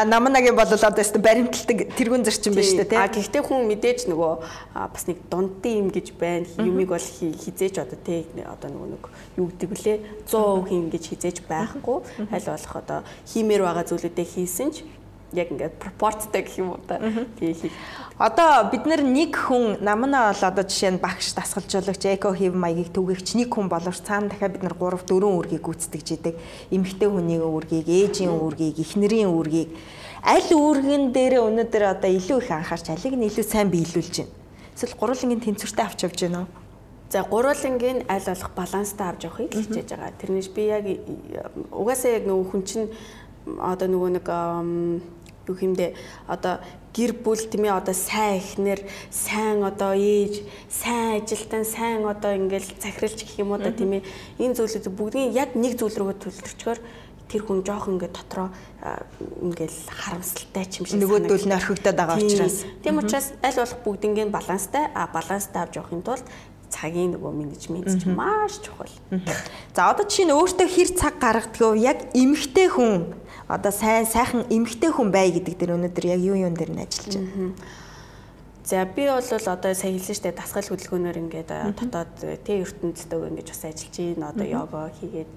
Намнагийн 0.04 0.54
бол 0.54 0.68
одоо 0.68 1.00
өстө 1.00 1.18
баримталдаг 1.24 1.96
тэрүүн 1.96 2.28
зарчим 2.28 2.52
биш 2.52 2.76
үү 2.76 2.84
те. 2.84 3.00
А 3.00 3.08
гэхдээ 3.08 3.40
хүн 3.40 3.64
мэдээж 3.72 4.04
нөгөө 4.12 4.32
бас 4.76 5.08
нэг 5.08 5.24
дундын 5.32 5.80
юм 5.80 5.88
гэж 5.88 6.12
байна. 6.20 6.44
Юмыг 6.60 6.92
бол 6.92 7.00
хизээж 7.00 7.80
одоо 7.80 7.96
те 7.96 8.28
одоо 8.44 8.68
нөгөө 8.68 8.88
нэг 8.92 9.04
юу 9.40 9.48
гэдэг 9.48 9.68
вүлээ 9.72 9.96
100% 10.28 10.68
хин 10.68 10.84
гэж 10.92 11.02
хизээж 11.08 11.38
байхгүй. 11.48 11.98
Аль 12.28 12.48
болох 12.52 12.76
одоо 12.76 13.00
хиймээр 13.32 13.64
байгаа 13.64 13.88
зүйлүүдээ 13.88 14.26
хийсэн 14.28 14.68
ч 14.76 14.84
яг 15.32 15.50
ингээд 15.50 15.78
пропорцтэй 15.82 16.42
гэх 16.42 16.58
юм 16.58 16.76
уу 16.76 16.80
та. 16.86 16.98
Тэгээ 16.98 17.54
хийх. 17.54 17.74
Одоо 18.18 18.70
бид 18.70 18.86
нэг 18.86 19.34
хүн 19.34 19.82
намнаа 19.82 20.30
бол 20.32 20.42
одоо 20.46 20.64
жишээ 20.64 20.96
нь 20.96 21.02
багш 21.02 21.34
дасгалжуулагч 21.34 22.04
эко 22.06 22.30
хев 22.32 22.54
маягийг 22.54 22.94
түгээгч 22.94 23.34
нэг 23.34 23.50
хүн 23.50 23.68
боловч 23.68 24.06
цаана 24.06 24.30
дахиад 24.30 24.54
бид 24.54 24.62
нар 24.62 24.76
3 24.78 25.02
4 25.02 25.24
үргийг 25.26 25.62
гүйцэтгэж 25.66 26.08
идэг. 26.16 26.34
Эмэгтэй 26.70 27.08
хүний 27.10 27.42
үргийг, 27.42 27.86
ээжийн 27.90 28.32
үргийг, 28.32 28.78
эхнэрийн 28.78 29.28
үргийг 29.28 29.70
аль 30.26 30.50
үүргэн 30.50 31.14
дээр 31.14 31.38
өнөөдөр 31.38 31.84
одоо 31.86 32.10
илүү 32.10 32.38
их 32.42 32.50
анхаарч 32.50 32.90
алиг 32.90 33.14
нь 33.14 33.26
илүү 33.30 33.46
сайн 33.46 33.70
биелүүлж 33.70 34.26
байна. 34.26 34.34
Эсвэл 34.74 34.98
гурвангийн 34.98 35.38
тэнцвэртэй 35.38 35.86
авч 35.86 36.02
явж 36.02 36.18
байна 36.26 36.38
уу? 36.42 36.48
За 37.14 37.22
гурвангийн 37.22 38.02
аль 38.10 38.26
болох 38.26 38.50
баланстай 38.58 39.06
авч 39.06 39.22
явахыг 39.22 39.54
хичээж 39.54 39.88
байгаа. 39.94 40.18
Тэрнээс 40.18 40.50
би 40.50 40.62
яг 40.66 40.84
угаасаа 41.70 42.18
яг 42.18 42.26
нөгөө 42.26 42.46
хүн 42.50 42.62
чинь 42.66 42.90
одоо 43.46 43.88
нөгөө 43.88 44.10
нэг 44.18 44.26
юу 45.46 45.54
хэмдэ 45.54 45.94
одоо 46.26 46.58
гэр 46.90 47.12
бүл 47.22 47.38
тийм 47.38 47.68
ээ 47.68 47.78
одоо 47.78 47.94
сайн 47.94 48.42
ихнэр 48.42 48.80
сайн 49.10 49.62
одоо 49.62 49.94
ээж 49.94 50.42
сайн 50.66 51.22
ажилтан 51.22 51.64
сайн 51.64 52.02
одоо 52.02 52.34
ингээл 52.34 52.74
захиралч 52.82 53.22
гэх 53.22 53.38
юм 53.38 53.54
уу 53.54 53.62
да 53.62 53.70
тийм 53.70 54.00
ээ. 54.00 54.06
Энэ 54.42 54.56
зүйлүүд 54.58 54.90
бүгдийн 54.90 55.30
яг 55.36 55.54
нэг 55.54 55.78
зүйл 55.78 55.94
рүү 55.94 56.16
төлөвлөрчгөр 56.18 56.78
тэр 57.28 57.42
хүн 57.42 57.62
жоох 57.66 57.90
ингээд 57.90 58.14
дотроо 58.16 58.48
ингээл 59.42 59.78
харамсалтай 59.92 60.64
ч 60.66 60.80
юм 60.80 60.86
шиг 60.86 61.02
нөгөөдөл 61.04 61.46
нь 61.46 61.56
орхигдоод 61.58 61.96
байгаа 61.98 62.16
учраас. 62.16 62.64
Тийм 62.82 62.98
учраас 63.02 63.34
аль 63.44 63.60
болох 63.60 63.78
бүгднийг 63.82 64.30
баланстай 64.30 64.84
а 64.94 65.10
баланстай 65.10 65.62
авч 65.62 65.76
явахын 65.76 66.02
тулд 66.06 66.26
цагийн 66.70 67.14
нөгөө 67.14 67.32
менежмент 67.34 67.90
ч 67.98 68.06
маш 68.10 68.58
чухал. 68.62 68.90
За 69.74 69.90
одоо 69.90 70.06
чинь 70.06 70.30
өөртөө 70.30 70.68
хэр 70.70 70.90
цаг 70.94 71.18
гаргадгийг 71.18 71.82
яг 71.82 71.98
эмгтэй 72.14 72.70
хүн 72.70 73.14
одоо 73.48 73.72
сайн 73.72 74.06
сайхан 74.06 74.46
эмгтэй 74.50 74.90
хүн 74.90 75.10
бай 75.14 75.30
гэдэг 75.30 75.54
дээр 75.54 75.76
өнөөдөр 75.78 76.06
яг 76.10 76.20
юу 76.20 76.34
юун 76.34 76.54
дээр 76.54 76.72
нь 76.74 76.82
ажиллаж 76.82 77.14
байна. 77.14 77.54
За 78.66 78.84
би 78.84 79.06
бол 79.06 79.22
одоо 79.22 79.74
сая 79.74 79.94
хэлсэн 79.94 80.26
дээ. 80.26 80.34
Дасгал 80.34 80.66
хөдөлгөөнөөр 80.66 81.18
ингээд 81.22 81.50
дотоод 81.78 82.42
тэ 82.42 82.66
ертөнцтэйг 82.66 83.22
ингэж 83.30 83.46
бас 83.54 83.62
ажиллаж 83.62 83.94
байна. 83.94 84.34
Одоо 84.34 84.46
йога 84.50 84.90
хийгээд 84.98 85.30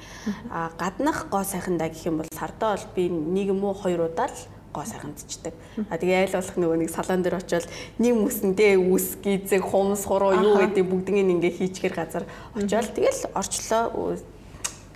а 0.50 0.74
гаднах 0.74 1.30
гоо 1.30 1.46
сайхандаа 1.46 1.94
гэх 1.94 2.10
юм 2.10 2.26
бол 2.26 2.34
сардаа 2.34 2.74
бол 2.74 2.88
би 2.98 3.06
нэг 3.14 3.54
юм 3.54 3.62
уу 3.62 3.78
хоёр 3.78 4.10
удаа 4.10 4.34
л 4.34 4.40
гоо 4.74 4.82
сайхандчдаг. 4.82 5.54
А 5.94 6.02
тэгээ 6.02 6.26
айл 6.26 6.42
болох 6.42 6.58
нөгөө 6.58 6.78
нэг 6.82 6.90
салон 6.90 7.22
дээр 7.22 7.38
очиод 7.38 7.70
нэг 8.02 8.14
мөсөндөө 8.18 8.72
үс 8.90 9.22
гизэг 9.22 9.62
хумс 9.62 10.10
хуруу 10.10 10.34
юу 10.34 10.58
гэдэг 10.58 10.86
бүгднийг 10.90 11.30
ингээ 11.30 11.54
хийчихэр 11.54 11.94
газар 11.94 12.26
очиод 12.58 12.90
тэгэл 12.98 13.30
орчлоо 13.38 14.18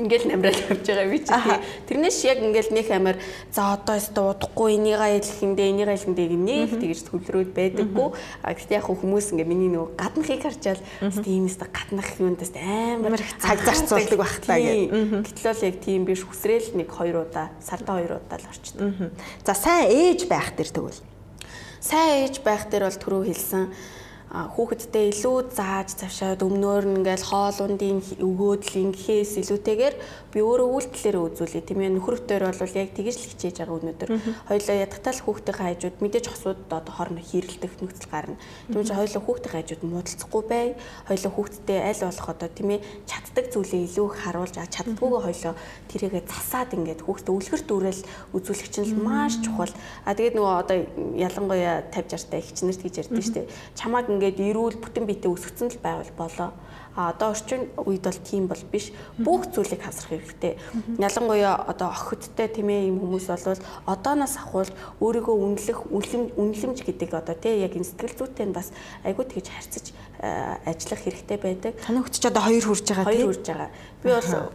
ингээл 0.02 0.26
намраад 0.26 0.58
явж 0.74 0.89
байгаа 0.89 1.06
би 1.06 1.20
чи 1.22 1.38
тэрнээс 1.86 2.18
яг 2.26 2.41
ингээл 2.41 2.74
нэг 2.74 2.88
амар 2.89 3.18
за 3.54 3.78
одоо 3.78 4.02
өстө 4.02 4.26
удахгүй 4.34 4.82
энийгээ 4.82 5.22
хэлэхэндээ 5.22 5.68
энийгээ 5.70 5.94
хэлэхэндээ 5.94 6.28
нэг 6.34 6.70
тэгж 6.82 7.00
төвлөрөөд 7.14 7.52
байдаггүй. 7.54 8.10
А 8.41 8.58
гэхдээ 8.58 8.82
яг 8.82 8.89
хүмүүс 8.89 9.38
ингээ 9.38 9.46
миний 9.46 9.70
нөгөө 9.70 9.94
гаднахыг 9.94 10.41
харчаал 10.41 10.82
тийм 11.22 11.46
өстө 11.46 11.70
гаднах 11.70 12.10
юундаас 12.18 12.52
амар 12.58 13.22
цаг 13.38 13.60
зарцуулдаг 13.62 14.18
багтлаа 14.18 14.58
гэх. 14.58 15.30
Гэтэл 15.30 15.50
бол 15.54 15.68
яг 15.70 15.76
тийм 15.78 16.02
биш 16.10 16.26
хүсрээл 16.26 16.74
нэг 16.74 16.89
хоёр 16.89 17.30
удаа 17.30 17.54
сарда 17.62 18.02
хоёр 18.02 18.18
удаа 18.18 18.41
л 18.41 18.50
орчдөг. 18.50 19.14
За 19.46 19.54
сайн 19.54 19.94
ээж 19.94 20.26
байх 20.26 20.58
төр 20.58 20.74
тэгвэл? 20.74 21.02
Сайн 21.78 22.26
ээж 22.26 22.41
байх 22.41 22.66
төр 22.66 22.89
бол 22.89 22.98
түрүү 22.98 23.22
хэлсэн 23.30 23.70
хүүхэдтэй 24.34 25.13
илүү 25.13 25.53
зааж 25.53 25.93
завшаад 25.93 26.41
өмнөөр 26.41 26.84
нь 26.89 26.97
ингээл 27.05 27.29
хоол 27.29 27.57
ундын 27.69 28.01
өгөөдлийн 28.17 28.89
гэхээс 28.97 29.45
илүүтэйгээр 29.45 29.95
би 30.34 30.41
өөрөө 30.41 30.69
үйлдэлээрээ 30.73 31.23
үзүүлээ. 31.29 31.63
Тийм 31.69 31.79
ээ 31.86 31.93
нөхөртөөр 31.93 32.43
бол 32.49 32.73
яг 32.73 32.89
тэгж 32.97 33.15
л 33.21 33.29
хичээж 33.29 33.55
байгаа 33.61 33.77
өнөөдөр. 33.77 34.09
Хоёлоо 34.49 34.75
ядтал 34.81 35.19
хүүхдийн 35.21 35.57
хажууд 35.61 35.97
мэдээж 36.01 36.25
хосууд 36.34 36.59
одоо 36.73 36.93
хоорондоо 36.97 37.21
хэрэлдэх 37.21 37.73
нөхцөл 37.77 38.09
гарна. 38.09 38.41
Тийм 38.73 38.81
ч 38.81 38.89
хоёлоо 38.89 39.21
хүүхдийн 39.21 39.53
хажууд 39.53 39.81
муудалцахгүй 39.86 40.43
бай. 40.49 40.67
Хоёлоо 41.05 41.31
хүүхдтэй 41.38 41.79
аль 41.86 42.01
болох 42.01 42.29
одоо 42.34 42.49
тийм 42.49 42.69
ээ 42.73 42.81
чаддаг 43.05 43.45
зүйлээ 43.53 43.81
илүү 43.93 44.05
их 44.09 44.17
харуулж 44.25 44.55
чаддгүйгээ 44.57 45.21
хоёлоо 45.21 45.53
тэрийгэ 45.93 46.21
засаад 46.25 46.71
ингээд 46.73 47.05
хүүхдээ 47.05 47.34
үлгэр 47.38 47.63
дүүрэл 47.69 48.01
үзүүлэх 48.34 48.69
чинь 48.73 48.97
маш 48.97 49.38
чухал. 49.45 49.73
А 50.01 50.17
тэгээд 50.17 50.34
нөгөө 50.34 50.53
одоо 50.57 50.77
ялангуяа 51.13 51.86
50 51.93 52.23
60 52.23 52.29
та 52.29 52.38
ихчнэрт 52.38 52.81
гэж 52.84 52.95
ярьдэн 53.03 53.21
шүү 53.21 53.36
дээ 53.36 53.47
чамааг 53.77 54.07
ингээд 54.09 54.39
эрүүл 54.39 54.77
бүтэн 54.79 55.05
биетэй 55.05 55.31
өсгцэн 55.31 55.69
л 55.73 55.84
байвал 55.84 56.11
болоо. 56.17 56.49
А 56.96 57.10
одоо 57.10 57.32
орчин 57.32 57.70
үед 57.78 58.04
бол 58.04 58.20
тийм 58.22 58.48
бол 58.48 58.64
биш. 58.72 58.91
Бүх 59.18 59.50
зүйлийг 59.50 59.82
хасрах 59.82 60.14
хэрэгтэй. 60.14 60.58
Ялангуяа 60.98 61.58
одоо 61.68 61.89
охидтой 61.89 62.48
тийм 62.48 62.70
ээ 62.70 62.89
юм 62.94 63.02
хүмүүс 63.02 63.28
болвол 63.34 63.62
одооноос 63.89 64.36
ахвал 64.38 64.72
өөрийгөө 65.02 65.36
үнэлэх 65.36 65.80
үнэлэмж 65.89 66.80
гэдэг 66.86 67.10
одоо 67.18 67.34
тий 67.34 67.66
яг 67.66 67.74
энэ 67.74 67.89
сэтгэл 67.89 68.18
зүйтэй 68.18 68.46
нь 68.46 68.54
бас 68.54 68.70
айгүй 69.02 69.26
тэгж 69.26 69.48
харьцаж 69.50 69.86
ажиллах 70.22 71.02
хэрэгтэй 71.02 71.38
байдаг. 71.41 71.74
Таны 71.82 72.06
хүч 72.06 72.22
ч 72.22 72.30
одоо 72.30 72.46
хоёр 72.46 72.62
хүрж 72.62 72.86
байгаа 72.86 73.10
тий. 73.10 73.26
Хоёр 73.26 73.30
хүрж 73.34 73.46
байгаа. 73.50 73.70
Би 74.04 74.10
бол 74.14 74.54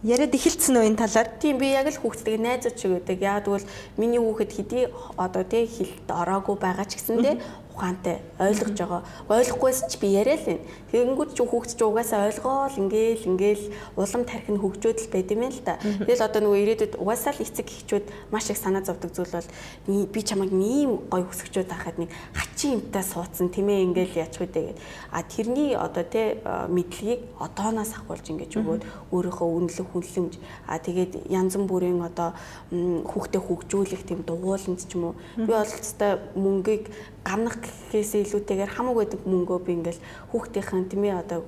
Яриад 0.00 0.32
эхэлсэн 0.32 0.80
энэ 0.80 0.96
талаар? 0.96 1.28
Тийм 1.36 1.60
би 1.60 1.76
яг 1.76 1.92
л 1.92 2.00
хүүхдтэйг 2.00 2.40
найзууд 2.40 2.76
шиг 2.80 2.90
байдаг. 2.96 3.20
Яг 3.20 3.44
тэгвэл 3.44 3.68
миний 4.00 4.16
хүүхэд 4.16 4.48
хэдий 4.56 4.84
одоо 5.20 5.44
тий 5.44 5.68
хилд 5.68 6.08
ороогүй 6.08 6.56
байгаа 6.56 6.88
ч 6.88 6.96
гэсэндээ 6.96 7.36
ухаантай 7.76 8.24
ойлгож 8.40 8.80
байгаа. 8.80 9.02
Ойлгохгүйс 9.28 9.92
ч 9.92 10.00
би 10.00 10.16
яриа 10.16 10.40
л 10.40 10.44
байна. 10.48 10.64
Тэгэнгүүт 10.90 11.30
ч 11.34 11.38
хүүхд 11.46 11.70
ч 11.78 11.80
угаасаа 11.86 12.26
ойлгоол 12.26 12.74
ингээл 12.82 13.28
ингээл 13.30 13.64
улам 13.94 14.22
тархин 14.26 14.58
хөгжөөд 14.58 14.98
л 15.06 15.12
байд 15.14 15.30
юм 15.30 15.42
л 15.46 15.60
да. 15.62 15.78
Тэгэл 15.78 16.26
одоо 16.26 16.40
нөгөө 16.42 16.60
ирээдүйд 16.66 16.94
угаасаа 16.98 17.32
л 17.38 17.44
эцэг 17.46 17.70
эхчүүд 17.70 18.06
маш 18.34 18.50
их 18.50 18.58
санаа 18.58 18.82
зовдөг 18.82 19.14
зүйл 19.14 19.30
бол 19.30 19.48
би 19.86 20.20
чамайг 20.26 20.50
ийм 20.50 21.06
гой 21.06 21.22
өсгчүүд 21.30 21.70
байхад 21.70 21.96
нэг 22.02 22.10
хачин 22.34 22.82
юмтай 22.82 23.04
суудсан 23.06 23.54
тийм 23.54 23.70
ээ 23.70 23.86
ингээл 23.86 24.26
яачих 24.26 24.50
үдэ 24.50 24.74
гэд. 24.74 24.78
А 25.14 25.22
тэрний 25.22 25.78
одоо 25.78 26.02
те 26.02 26.42
мэдлэгийг 26.42 27.22
одооноос 27.38 27.94
ахуулж 27.94 28.26
ингэж 28.26 28.52
өгөөд 28.58 28.82
өөрийнхөө 29.14 29.48
үнэлэх 29.48 29.88
хүнлэмж 29.94 30.34
а 30.66 30.78
тэгээд 30.82 31.30
янз 31.30 31.54
бүрийн 31.54 32.02
одоо 32.02 32.34
хүүхдэд 32.70 33.42
хөгжүүлэх 33.46 34.02
тийм 34.06 34.26
дугууланд 34.26 34.82
ч 34.82 34.94
юм 34.94 35.12
уу 35.12 35.14
би 35.38 35.50
бол 35.54 35.66
өстой 35.66 36.18
мөнгийг 36.34 36.90
гарнах 37.24 37.60
гэхээсээ 37.60 38.24
илүүтэйгээр 38.24 38.74
хамаагүй 38.74 39.04
байдаг 39.04 39.20
мөнгөө 39.28 39.58
би 39.64 39.72
ингээл 39.76 40.00
хүүхдийнхэн 40.32 40.79
тийм 40.88 41.04
ээ 41.04 41.20
одоо 41.20 41.44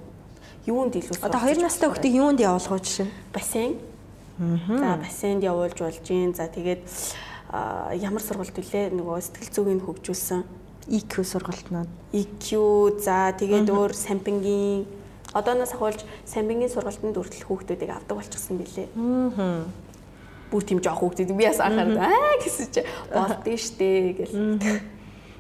юунд 0.67 0.99
илүү 0.99 1.23
одоо 1.23 1.41
2 1.41 1.63
настай 1.63 1.89
хүүхдийг 1.89 2.15
юунд 2.19 2.39
явуулах 2.43 2.77
вэ 2.77 2.85
жишээ? 2.85 3.09
Бассейн. 3.33 3.79
За 4.69 4.99
бассейнд 4.99 5.43
явуулж 5.47 5.79
болж 5.79 5.99
гин 6.03 6.35
за 6.35 6.51
тэгээд 6.51 6.85
ямар 8.03 8.23
сургалт 8.23 8.53
вүлээ 8.53 8.93
нөгөө 8.93 9.17
сэтгэл 9.23 9.55
зүйн 9.55 9.81
хөгжүүлсэн. 9.87 10.43
EQ 10.91 11.13
сургалтнууд 11.23 11.91
EQ 12.11 12.47
за 12.99 13.31
тэгээд 13.39 13.71
өөр 13.71 13.95
сампингийн 13.95 14.85
одооноос 15.31 15.73
ахуулж 15.79 16.03
сампингийн 16.27 16.73
сургалтанд 16.75 17.15
хүртэл 17.15 17.47
хүүхдүүдийг 17.47 17.91
авдаг 17.95 18.19
болчихсон 18.19 18.59
билээ. 18.59 18.89
Аа 18.99 19.65
бүр 20.53 20.63
тийм 20.69 20.81
жоох 20.85 21.01
хүүхдүүд 21.01 21.33
би 21.33 21.49
бас 21.49 21.61
анхаарал 21.65 21.97
аа 21.97 22.37
гэсэн 22.45 22.69
чи. 22.69 22.85
Болдсон 23.09 23.57
штэ 23.57 23.89
гэл 24.21 24.35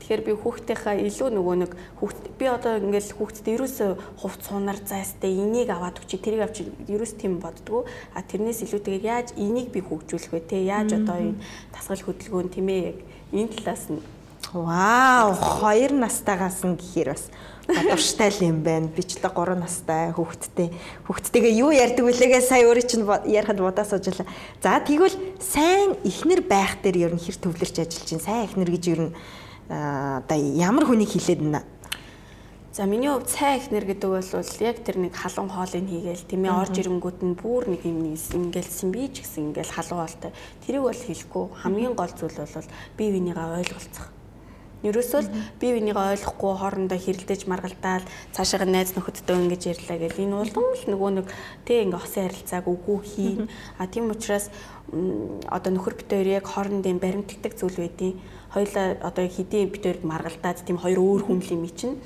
Тэгэхээр 0.02 0.26
би 0.26 0.32
хүүхдийнхаа 0.34 0.98
илүү 0.98 1.28
нөгөө 1.30 1.56
нэг 1.62 1.72
хүүхд 2.02 2.34
би 2.34 2.46
одоо 2.50 2.74
ингээл 2.82 3.14
хүүхдэд 3.22 3.46
ерөөсөө 3.54 3.90
хувц 4.18 4.42
сунар 4.50 4.78
зайстай 4.82 5.30
энийг 5.30 5.70
аваад 5.70 6.02
өчиг 6.02 6.26
тэрийг 6.26 6.42
авчи 6.42 6.66
ерөөс 6.90 7.14
тийм 7.22 7.38
боддгоо 7.38 7.86
а 8.10 8.26
тэрнээс 8.26 8.66
илүүтэйгээр 8.66 9.06
яаж 9.06 9.28
энийг 9.38 9.70
би 9.70 9.78
хөгжүүлэх 9.78 10.34
вэ 10.34 10.42
те 10.42 10.58
яаж 10.66 10.98
одоо 10.98 11.22
энэ 11.22 11.38
тасгал 11.70 12.02
хөдөлгөөн 12.02 12.50
тийм 12.50 12.66
ээ 12.66 12.82
яг 12.82 12.98
энэ 13.30 13.54
талаас 13.62 13.86
нь 13.94 14.02
Вау, 14.52 15.32
хоёр 15.32 15.96
настайгаас 15.96 16.60
нь 16.66 16.76
гэхээр 16.76 17.16
бас 17.16 17.30
дурштай 17.70 18.28
л 18.28 18.52
юм 18.52 18.60
байна. 18.60 18.90
Би 18.90 19.00
ч 19.00 19.16
л 19.16 19.24
3 19.24 19.56
настай 19.56 20.12
хүүхэдтэй. 20.12 20.68
Хүүхэдтэйгээ 21.08 21.54
юу 21.62 21.72
ярьдаг 21.72 22.04
вүлээгээ 22.04 22.42
сая 22.44 22.66
өөрөө 22.68 22.84
чинь 22.84 23.06
ярихад 23.32 23.64
бодаа 23.64 23.88
суужлаа. 23.88 24.28
За 24.60 24.76
тэгвэл 24.76 25.16
сайн 25.40 25.96
ихнэр 26.04 26.44
байх 26.44 26.84
дээр 26.84 27.08
ер 27.08 27.12
нь 27.16 27.22
хэр 27.22 27.38
төвлөрч 27.40 27.80
ажиллаж 27.80 28.04
чинь 28.04 28.20
сайн 28.20 28.44
ихнэр 28.44 28.70
гэж 28.76 28.84
ер 28.92 29.00
нь 29.08 29.12
одоо 29.68 30.38
ямар 30.38 30.84
хүнийг 30.86 31.10
хилээд 31.12 31.40
байна 31.42 31.62
За 32.72 32.86
миний 32.86 33.12
хувьд 33.12 33.28
цай 33.28 33.60
ихнэр 33.60 33.84
гэдэг 33.84 34.08
бол 34.08 34.24
яг 34.64 34.76
тэр 34.80 34.96
нэг 34.96 35.12
халуун 35.12 35.52
хоолыг 35.52 35.84
хийгээл 35.92 36.24
тийм 36.24 36.48
ээ 36.48 36.56
орж 36.56 36.80
ирэнгүүт 36.80 37.20
нь 37.20 37.36
бүр 37.36 37.68
нэг 37.68 37.84
юм 37.84 38.16
ингээл 38.16 38.88
би 38.88 39.12
ч 39.12 39.20
гэсэн 39.20 39.52
ингээл 39.52 39.76
халуун 39.76 40.08
хоолтой. 40.08 40.32
Тэрийг 40.64 40.80
бол 40.88 40.96
хэлэхгүй 40.96 41.44
хамгийн 41.52 41.92
гол 41.92 42.12
зүйл 42.16 42.32
бол 42.32 42.72
бие 42.96 43.12
бинийгаа 43.12 43.60
ойлголцох. 43.60 44.08
Ерөөсөө 44.88 45.22
бие 45.60 45.72
бинийгаа 45.76 46.16
ойлгохгүй 46.16 46.52
хоорондоо 46.56 46.96
хэрэлдэж 46.96 47.44
маргалдаал 47.44 48.08
цаашаа 48.32 48.64
найз 48.64 48.96
нөхөдтэй 48.96 49.36
ингэж 49.36 49.62
ярьлаа 49.76 49.98
гэл 50.00 50.24
энэ 50.24 50.40
улам 50.40 50.66
л 50.72 50.84
нөгөө 50.88 51.10
нэг 51.12 51.26
тэг 51.68 51.92
ингээ 51.92 52.00
хосын 52.00 52.24
харилцааг 52.24 52.66
үгүй 52.72 52.98
хийн. 53.04 53.52
А 53.76 53.84
тийм 53.84 54.08
учраас 54.08 54.48
одоо 55.52 55.70
нөхөр 55.76 56.00
битээр 56.00 56.40
яг 56.40 56.48
хоорондын 56.48 56.98
баримтдаг 56.98 57.52
зүйл 57.52 57.78
байдیں۔ 57.78 58.18
Хоёлаа 58.54 58.86
одоо 59.00 59.26
хэдийн 59.28 59.72
битээр 59.72 59.98
маргалдаад 60.04 60.64
тийм 60.64 60.78
хоёр 60.78 61.00
өөр 61.00 61.22
хүн 61.24 61.40
л 61.40 61.52
юм 61.56 61.64
чинь. 61.72 61.96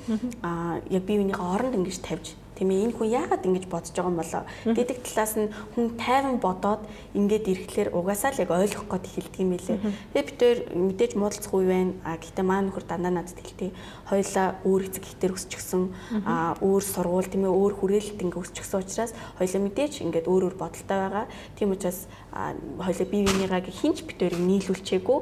Аа 0.41 0.79
яг 0.89 1.03
бие 1.03 1.19
биенийхээ 1.19 1.51
оронд 1.55 1.75
ингэж 1.75 1.97
тавьж 2.01 2.27
тийм 2.57 2.73
ээ 2.73 2.89
энэ 2.89 2.95
хүн 2.97 3.13
яагаад 3.13 3.45
ингэж 3.45 3.65
бодож 3.69 3.93
байгаа 3.93 4.09
юм 4.09 4.17
болоо 4.17 4.43
гэдэг 4.65 4.97
талаас 5.05 5.33
нь 5.37 5.53
хүн 5.77 5.85
тайван 6.01 6.37
бодоод 6.41 6.81
ингээд 7.13 7.45
ирэхлээр 7.53 7.89
угаасаа 7.93 8.33
л 8.33 8.41
яг 8.41 8.49
ойлгох 8.49 8.89
гээд 8.89 9.05
эхэлдэг 9.05 9.41
юм 9.45 9.51
билээ. 9.53 9.77
Тэгээ 9.77 10.25
бид 10.25 10.37
тээр 10.41 10.59
мэдээж 10.73 11.11
муудалцах 11.13 11.53
үе 11.53 11.67
байна. 11.69 11.93
А 12.01 12.17
гэхдээ 12.17 12.45
маа 12.45 12.61
нөхөр 12.65 12.85
дандаа 12.89 13.13
надад 13.13 13.37
хэлтий. 13.37 13.71
Хоёлаа 14.09 14.47
өөр 14.65 14.81
эцэг 14.89 15.05
ихтер 15.05 15.31
өсчихсөн 15.37 15.83
а 16.25 16.57
өөр 16.65 16.81
сургууль 16.81 17.29
тийм 17.29 17.45
ээ 17.45 17.53
өөр 17.53 17.73
хүрээлэлт 17.77 18.23
ингээд 18.25 18.41
өсчихсөн 18.41 18.81
учраас 18.81 19.11
хоёлаа 19.37 19.61
мэдээж 19.61 19.93
ингээд 20.01 20.25
өөр 20.25 20.43
өөр 20.49 20.55
бодолтой 20.57 20.97
байгаа. 20.97 21.25
Тийм 21.53 21.77
учраас 21.77 22.09
хоёлаа 22.33 23.07
бие 23.07 23.23
биенийгаа 23.27 23.61
хинч 23.61 24.01
битээр 24.09 24.35
нийлүүлчээгүй. 24.41 25.19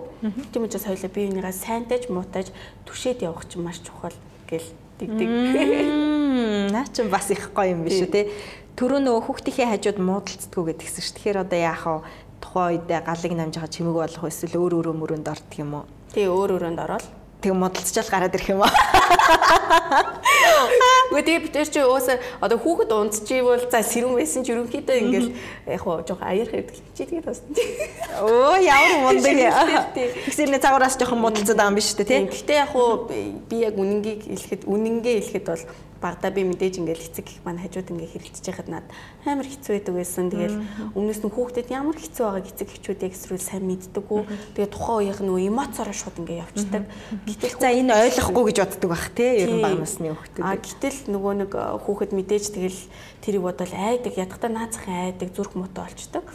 Тийм 0.55 0.63
учраас 0.63 0.87
хоёлаа 0.87 1.11
бие 1.11 1.27
биенийгаа 1.27 1.51
сайнтайж 1.51 2.07
муутайж 2.07 2.55
түшээд 2.87 3.27
явах 3.27 3.43
чинь 3.49 3.65
маш 3.65 3.81
чухал 3.83 4.15
гэл 4.47 4.84
дигдэг. 4.99 5.29
Наа 6.71 6.85
чи 6.91 7.03
бас 7.09 7.29
их 7.31 7.51
гоё 7.55 7.75
юм 7.75 7.83
биш 7.83 7.99
үү 8.03 8.11
те. 8.11 8.21
Төрөө 8.75 8.99
нөгөө 9.03 9.21
хүүхдийнхээ 9.27 9.71
хажууд 9.71 9.99
муудалцдгүү 10.03 10.63
гэдгсэн 10.75 11.03
ш. 11.03 11.09
Тэгэхээр 11.15 11.43
одоо 11.47 11.59
яах 11.59 11.83
вэ? 11.87 12.03
Тухайн 12.43 12.83
үед 12.83 12.87
галыг 12.91 13.33
намж 13.35 13.55
байгаа 13.55 13.71
чимэг 13.71 13.95
болох 13.95 14.23
эсвэл 14.27 14.59
өөр 14.59 14.73
өөрөө 14.83 14.95
мөрөнд 14.99 15.27
ордог 15.31 15.55
юм 15.55 15.71
уу? 15.79 15.85
Тий 16.11 16.27
өөр 16.27 16.59
өрөөнд 16.59 16.79
ороод 16.83 17.05
тэг 17.45 17.53
модалцчаал 17.53 18.09
гараад 18.09 18.33
ирэх 18.33 18.49
юм 18.49 18.65
аа. 18.65 18.73
Гэхдээ 21.13 21.25
тэг 21.29 21.43
битэр 21.45 21.69
чи 21.69 21.79
өөсөө 21.85 22.41
одоо 22.41 22.57
хүүхэд 22.57 22.89
унтчихвол 22.89 23.61
за 23.69 23.85
сэрүүн 23.85 24.17
байсан 24.17 24.41
ч 24.41 24.49
ерөнхийдөө 24.49 24.97
ингээл 25.05 25.29
яг 25.69 25.81
хоо 25.85 26.01
жоохон 26.01 26.25
аяар 26.25 26.49
хэвдэг 26.49 26.75
чи 26.97 27.05
тэгээд 27.05 27.29
бас. 27.29 27.45
Оо 28.19 28.57
ямар 28.57 29.13
мундаг 29.13 29.37
яа. 29.45 29.93
Тэгсэрний 29.93 30.57
цагаараас 30.57 30.97
жоохон 30.97 31.21
модалцаад 31.21 31.55
байгаа 31.55 31.69
юм 31.69 31.77
биш 31.77 31.93
үү 31.93 32.09
те. 32.09 32.25
Гэхдээ 32.25 32.57
яг 32.57 32.73
хоо 32.73 33.05
би 33.05 33.55
яг 33.61 33.77
үнэнгийг 33.77 34.25
хэлэхэд 34.25 34.61
үнэнгээ 34.65 35.15
хэлэхэд 35.21 35.45
бол 35.45 35.63
багада 36.05 36.29
би 36.29 36.45
мэдээж 36.45 36.77
ингээл 36.77 37.07
эцэг 37.09 37.25
их 37.33 37.41
маань 37.41 37.57
хажууд 37.57 37.89
ингээ 37.89 38.13
хэрэлдэж 38.13 38.45
байхад 38.45 38.69
над 38.69 38.85
амар 39.25 39.49
хэцүү 39.49 39.73
байдаг 39.73 39.95
байсан. 39.97 40.29
Тэгэл 40.29 40.57
өмнөөс 40.93 41.19
нь 41.25 41.33
хүүхдэд 41.33 41.67
ямар 41.73 41.97
хэцүү 41.97 42.23
байгааг 42.29 42.45
эцэг 42.45 42.69
эхчүүд 42.69 43.01
эсвэл 43.09 43.41
сайн 43.41 43.65
мэддэггүй. 43.65 44.21
Тэгээ 44.53 44.69
тухайн 44.69 44.97
үеийнх 45.09 45.21
нь 45.25 45.49
эмоцороо 45.49 45.95
шууд 45.97 46.21
ингээ 46.21 46.43
явцдаг. 46.45 46.83
Гэтэл 47.25 47.57
за 47.57 47.69
энэ 47.73 47.93
ойлгохгүй 48.05 48.43
гэж 48.53 48.57
боддог 48.61 48.89
байх 48.93 49.07
те 49.17 49.25
ер 49.41 49.49
нь 49.49 49.65
баг 49.65 49.81
насны 49.81 50.13
хүүхдүүд. 50.13 50.45
А 50.45 50.53
гэтэл 50.61 50.99
нөгөө 51.09 51.33
нэг 51.41 51.51
хүүхэд 51.57 52.11
мэдээж 52.13 52.45
тэгэл 52.53 52.81
тэрийг 53.25 53.41
бодвол 53.41 53.73
айдаг 53.73 54.13
ядахтаа 54.13 54.51
наацхан 54.53 55.09
айдаг 55.09 55.33
зүрх 55.33 55.57
муутай 55.57 55.89
болчдөг. 55.89 56.25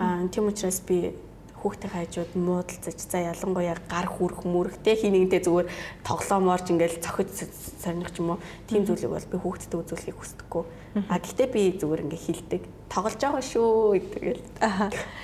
А 0.00 0.24
тийм 0.32 0.48
учраас 0.48 0.80
би 0.80 1.12
хүүхдээ 1.60 1.90
хайжууд 1.92 2.32
муудалцаж 2.34 2.98
за 2.98 3.18
ялангуяа 3.30 3.76
гар 3.86 4.08
хүрх 4.08 4.42
мөрөхтэй 4.48 4.96
хий 4.96 5.12
нэгнтэй 5.12 5.44
зүгээр 5.44 5.68
тоглооморж 6.02 6.66
ингээл 6.72 7.04
цохиж 7.04 7.52
сорних 7.78 8.16
юм 8.16 8.34
уу 8.34 8.42
тийм 8.66 8.88
зүйлийг 8.88 9.12
бол 9.12 9.30
би 9.30 9.36
хүүхдэд 9.38 9.76
үзүүлэхийг 9.76 10.18
хүсдэггүй. 10.18 10.64
А 11.06 11.20
гэхдээ 11.20 11.48
би 11.52 11.62
зүгээр 11.78 12.04
ингээ 12.08 12.24
хилдэг. 12.24 12.62
Тоглож 12.90 13.20
байгаа 13.20 13.44
шүү 13.44 14.00
гэдэг. 14.00 14.40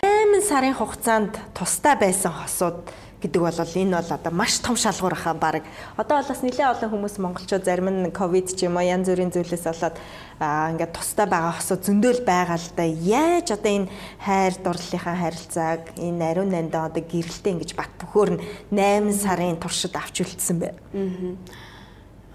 8 0.04 0.44
сарын 0.46 0.76
хугацаанд 0.78 1.34
тустай 1.56 1.98
байсан 1.98 2.30
хосууд 2.30 2.86
гэдэг 3.22 3.40
бол 3.40 3.56
энэ 3.56 3.96
бол 3.96 4.10
одоо 4.12 4.32
маш 4.32 4.60
том 4.60 4.76
шалгуур 4.76 5.16
хаа 5.16 5.34
баг. 5.34 5.64
Одоо 5.96 6.20
бол 6.20 6.28
бас 6.28 6.42
нэлээд 6.44 6.72
олон 6.76 6.90
хүмүүс 6.92 7.16
монголчууд 7.16 7.64
зарим 7.64 7.88
нь 7.88 8.12
ковид 8.12 8.52
ч 8.52 8.68
юм 8.68 8.76
уу 8.76 8.84
янз 8.84 9.08
бүрийн 9.08 9.32
зүйлээс 9.32 9.64
болоод 9.64 9.96
ингээд 10.36 10.92
тустай 10.92 11.24
байгаа 11.24 11.56
хосоо 11.56 11.80
зөндөөл 11.80 12.22
байгаа 12.28 12.60
л 12.60 12.70
да. 12.76 12.84
Яаж 12.84 13.56
одоо 13.56 13.72
энэ 13.72 13.88
хайр 14.20 14.54
дурлалынхаа 14.60 15.16
харилцааг 15.16 15.82
энэ 15.96 16.24
ариун 16.28 16.52
нандаа 16.52 16.92
одоо 16.92 17.00
гэрэлтэй 17.00 17.52
ингэж 17.56 17.72
бат 17.72 17.92
бөхөөр 18.04 18.30
нь 18.36 18.40
8 18.68 19.08
сарын 19.16 19.56
туршид 19.56 19.96
авч 19.96 20.20
үлдсэн 20.20 20.56
бэ. 20.60 20.68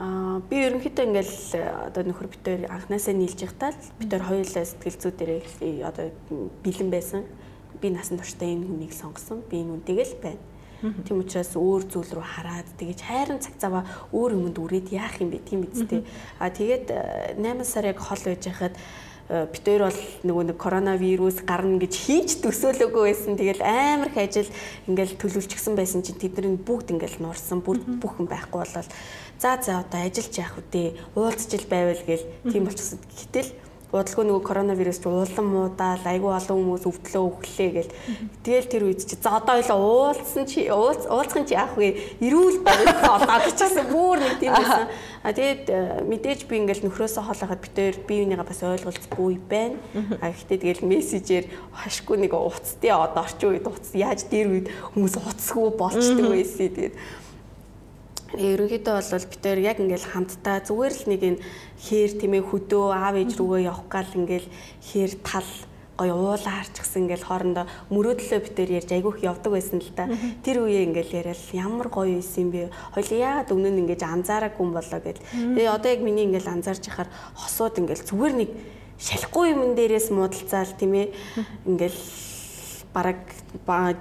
Аа 0.02 0.42
би 0.50 0.66
ерөнхийдөө 0.66 1.06
ингээл 1.06 1.38
одоо 1.94 2.04
нөхөр 2.10 2.26
битээр 2.34 2.62
анханасаа 2.74 3.14
нийлж 3.14 3.38
явахтаа 3.38 3.70
битээр 4.02 4.26
хоёулаа 4.26 4.66
сэтгэл 4.66 4.98
зүй 4.98 5.14
дээр 5.14 5.46
одоо 5.86 6.10
бэлэн 6.66 6.90
байсан. 6.90 7.22
Би 7.78 7.94
насан 7.94 8.18
туршдаа 8.18 8.50
энэ 8.50 8.66
хүнийг 8.66 8.98
сонгосон. 8.98 9.46
Би 9.46 9.62
энэ 9.62 9.78
үнтэйг 9.78 10.02
л 10.02 10.18
байна 10.26 10.42
Тийм 10.82 11.22
учраас 11.22 11.54
өөр 11.54 11.86
зүйл 11.86 12.10
рүү 12.18 12.26
хараад 12.26 12.70
тэгэж 12.82 13.00
хайрын 13.06 13.38
цаг 13.38 13.54
цаваа 13.62 13.86
өөр 14.10 14.34
юмд 14.34 14.58
үрээд 14.58 14.90
яах 14.90 15.22
юм 15.22 15.30
бэ 15.30 15.46
тийм 15.46 15.70
үсттэй. 15.70 16.02
А 16.42 16.50
тэгээд 16.50 17.38
8 17.38 17.38
э, 17.38 17.64
сар 17.64 17.86
яг 17.86 18.02
хол 18.02 18.18
байж 18.18 18.42
хахад 18.50 18.74
э, 19.30 19.46
бид 19.46 19.62
хоёр 19.62 19.94
бол 19.94 20.00
нөгөө 20.26 20.44
нэг 20.50 20.58
коронавирус 20.58 21.46
гарна 21.46 21.78
гэж 21.78 21.94
хийж 21.94 22.30
төсөөлөөгүй 22.42 23.04
байсан. 23.14 23.38
Тэгэл 23.38 23.62
амар 23.62 24.10
их 24.10 24.18
ажил 24.18 24.50
ингээл 24.90 25.22
төлөвлөчихсөн 25.22 25.78
байсан 25.78 26.02
чинь 26.02 26.18
тэдний 26.18 26.58
бүгд 26.58 26.98
ингээл 26.98 27.22
нуурсан. 27.22 27.62
Бүр 27.62 27.78
бүхэн 28.02 28.26
байхгүй 28.26 28.66
болол 28.66 28.90
за 29.38 29.62
за 29.62 29.86
одоо 29.86 30.02
ажиллаж 30.02 30.34
яах 30.34 30.58
вэ? 30.74 30.98
Уулзчил 31.14 31.66
байвал 31.70 32.02
гээл 32.10 32.26
тийм 32.50 32.66
болчихсон. 32.66 32.98
Гэтэл 33.06 33.54
удалгүй 33.92 34.26
нөгөө 34.28 34.44
коронавирус 34.48 35.00
ч 35.04 35.06
улам 35.12 35.48
муудаал 35.52 36.04
айгүй 36.08 36.32
олон 36.32 36.58
хүмүүс 36.64 36.88
өвдлөө 36.88 37.24
өглөө 37.28 37.70
гэл. 37.76 37.92
Тэгэл 38.44 38.72
тэр 38.72 38.84
үед 38.88 39.04
чи 39.04 39.20
за 39.20 39.36
одоо 39.36 39.60
хоёлаа 39.60 39.80
уулзсан 39.84 40.48
чи 40.48 40.72
уулзахын 40.72 41.44
чи 41.44 41.60
яах 41.60 41.76
вэ? 41.76 42.20
Ирүүл 42.24 42.64
барих 42.64 43.04
олоод 43.04 43.52
чигсэн 43.52 43.92
бүр 43.92 44.24
нэг 44.24 44.39
тийм 44.39 44.56
байсан. 44.56 44.88
А 45.22 45.36
тэгээд 45.36 45.64
э, 45.70 46.02
мэдээж 46.08 46.48
би 46.50 46.64
ингээл 46.64 46.88
нөхрөөсөө 46.88 47.24
хоолойхад 47.28 47.62
битээр 47.62 47.96
бие 48.08 48.26
бинийгаа 48.26 48.48
бас 48.48 48.64
ойлголцгүй 48.64 49.38
байна. 49.46 49.78
А 50.24 50.34
гэхдээ 50.34 50.82
тэгэл 50.82 50.88
мессежээр 50.88 51.46
хашгүй 51.76 52.18
нэг 52.26 52.34
уцтын 52.34 52.96
одоо 52.96 53.28
орчин 53.28 53.54
үед 53.54 53.68
уц 53.68 53.94
яаж 53.94 54.26
дээр 54.32 54.50
үед 54.50 54.68
хүмүүс 54.96 55.20
уцсгүй 55.22 55.70
болчдөг 55.78 56.26
байсан. 56.26 56.74
Тэгээд 56.74 56.96
ерөнхийдөө 58.38 58.94
бол 58.96 59.28
бид 59.32 59.42
тээр 59.42 59.60
яг 59.60 59.78
ингээл 59.80 60.12
хамтдаа 60.12 60.64
зүгээр 60.64 60.94
л 60.96 61.06
нэг 61.12 61.22
энэ 61.24 61.40
хээр 61.82 62.12
тэмээ 62.22 62.44
хөдөө 62.48 62.86
аав 62.96 63.16
ээж 63.20 63.32
рүүгээ 63.40 63.68
явах 63.68 63.86
гал 63.92 64.12
ингээл 64.16 64.48
хээр 64.92 65.12
тал 65.26 65.52
гоё 66.02 66.16
уулаа 66.18 66.56
харчихсан 66.64 67.06
ингээл 67.06 67.28
хоорондоо 67.30 67.66
мөрөөдлөө 67.94 68.40
бид 68.42 68.56
тээр 68.58 68.72
ярьж 68.82 68.90
айгүйх 68.96 69.18
явдаг 69.22 69.52
байсан 69.54 69.80
л 69.84 69.92
да. 69.94 70.10
Тэр 70.42 70.66
үеэ 70.66 70.88
ингээл 70.90 71.18
яриад 71.22 71.42
ямар 71.54 71.90
гоё 71.94 72.18
байсан 72.18 72.50
бэ? 72.50 72.74
Хоёул 72.96 73.12
яагаад 73.22 73.54
өмнө 73.54 73.70
нь 73.70 73.82
ингэж 73.86 74.02
анзаараагүй 74.02 74.64
юм 74.66 74.74
болоо 74.74 75.00
гэл. 75.04 75.22
Тэгээ 75.30 75.70
одоо 75.70 75.90
яг 75.92 76.02
миний 76.02 76.26
ингээл 76.26 76.54
анзаарч 76.58 76.90
яхаар 76.90 77.10
хосууд 77.38 77.78
ингээл 77.86 78.08
зүгээр 78.10 78.34
нэг 78.34 78.50
шалахгүй 78.98 79.46
юм 79.54 79.62
дээрээс 79.78 80.10
муудалцаал 80.10 80.74
тийм 80.74 80.94
ээ 80.98 81.08
ингээл 81.70 82.00
бараг 82.94 83.22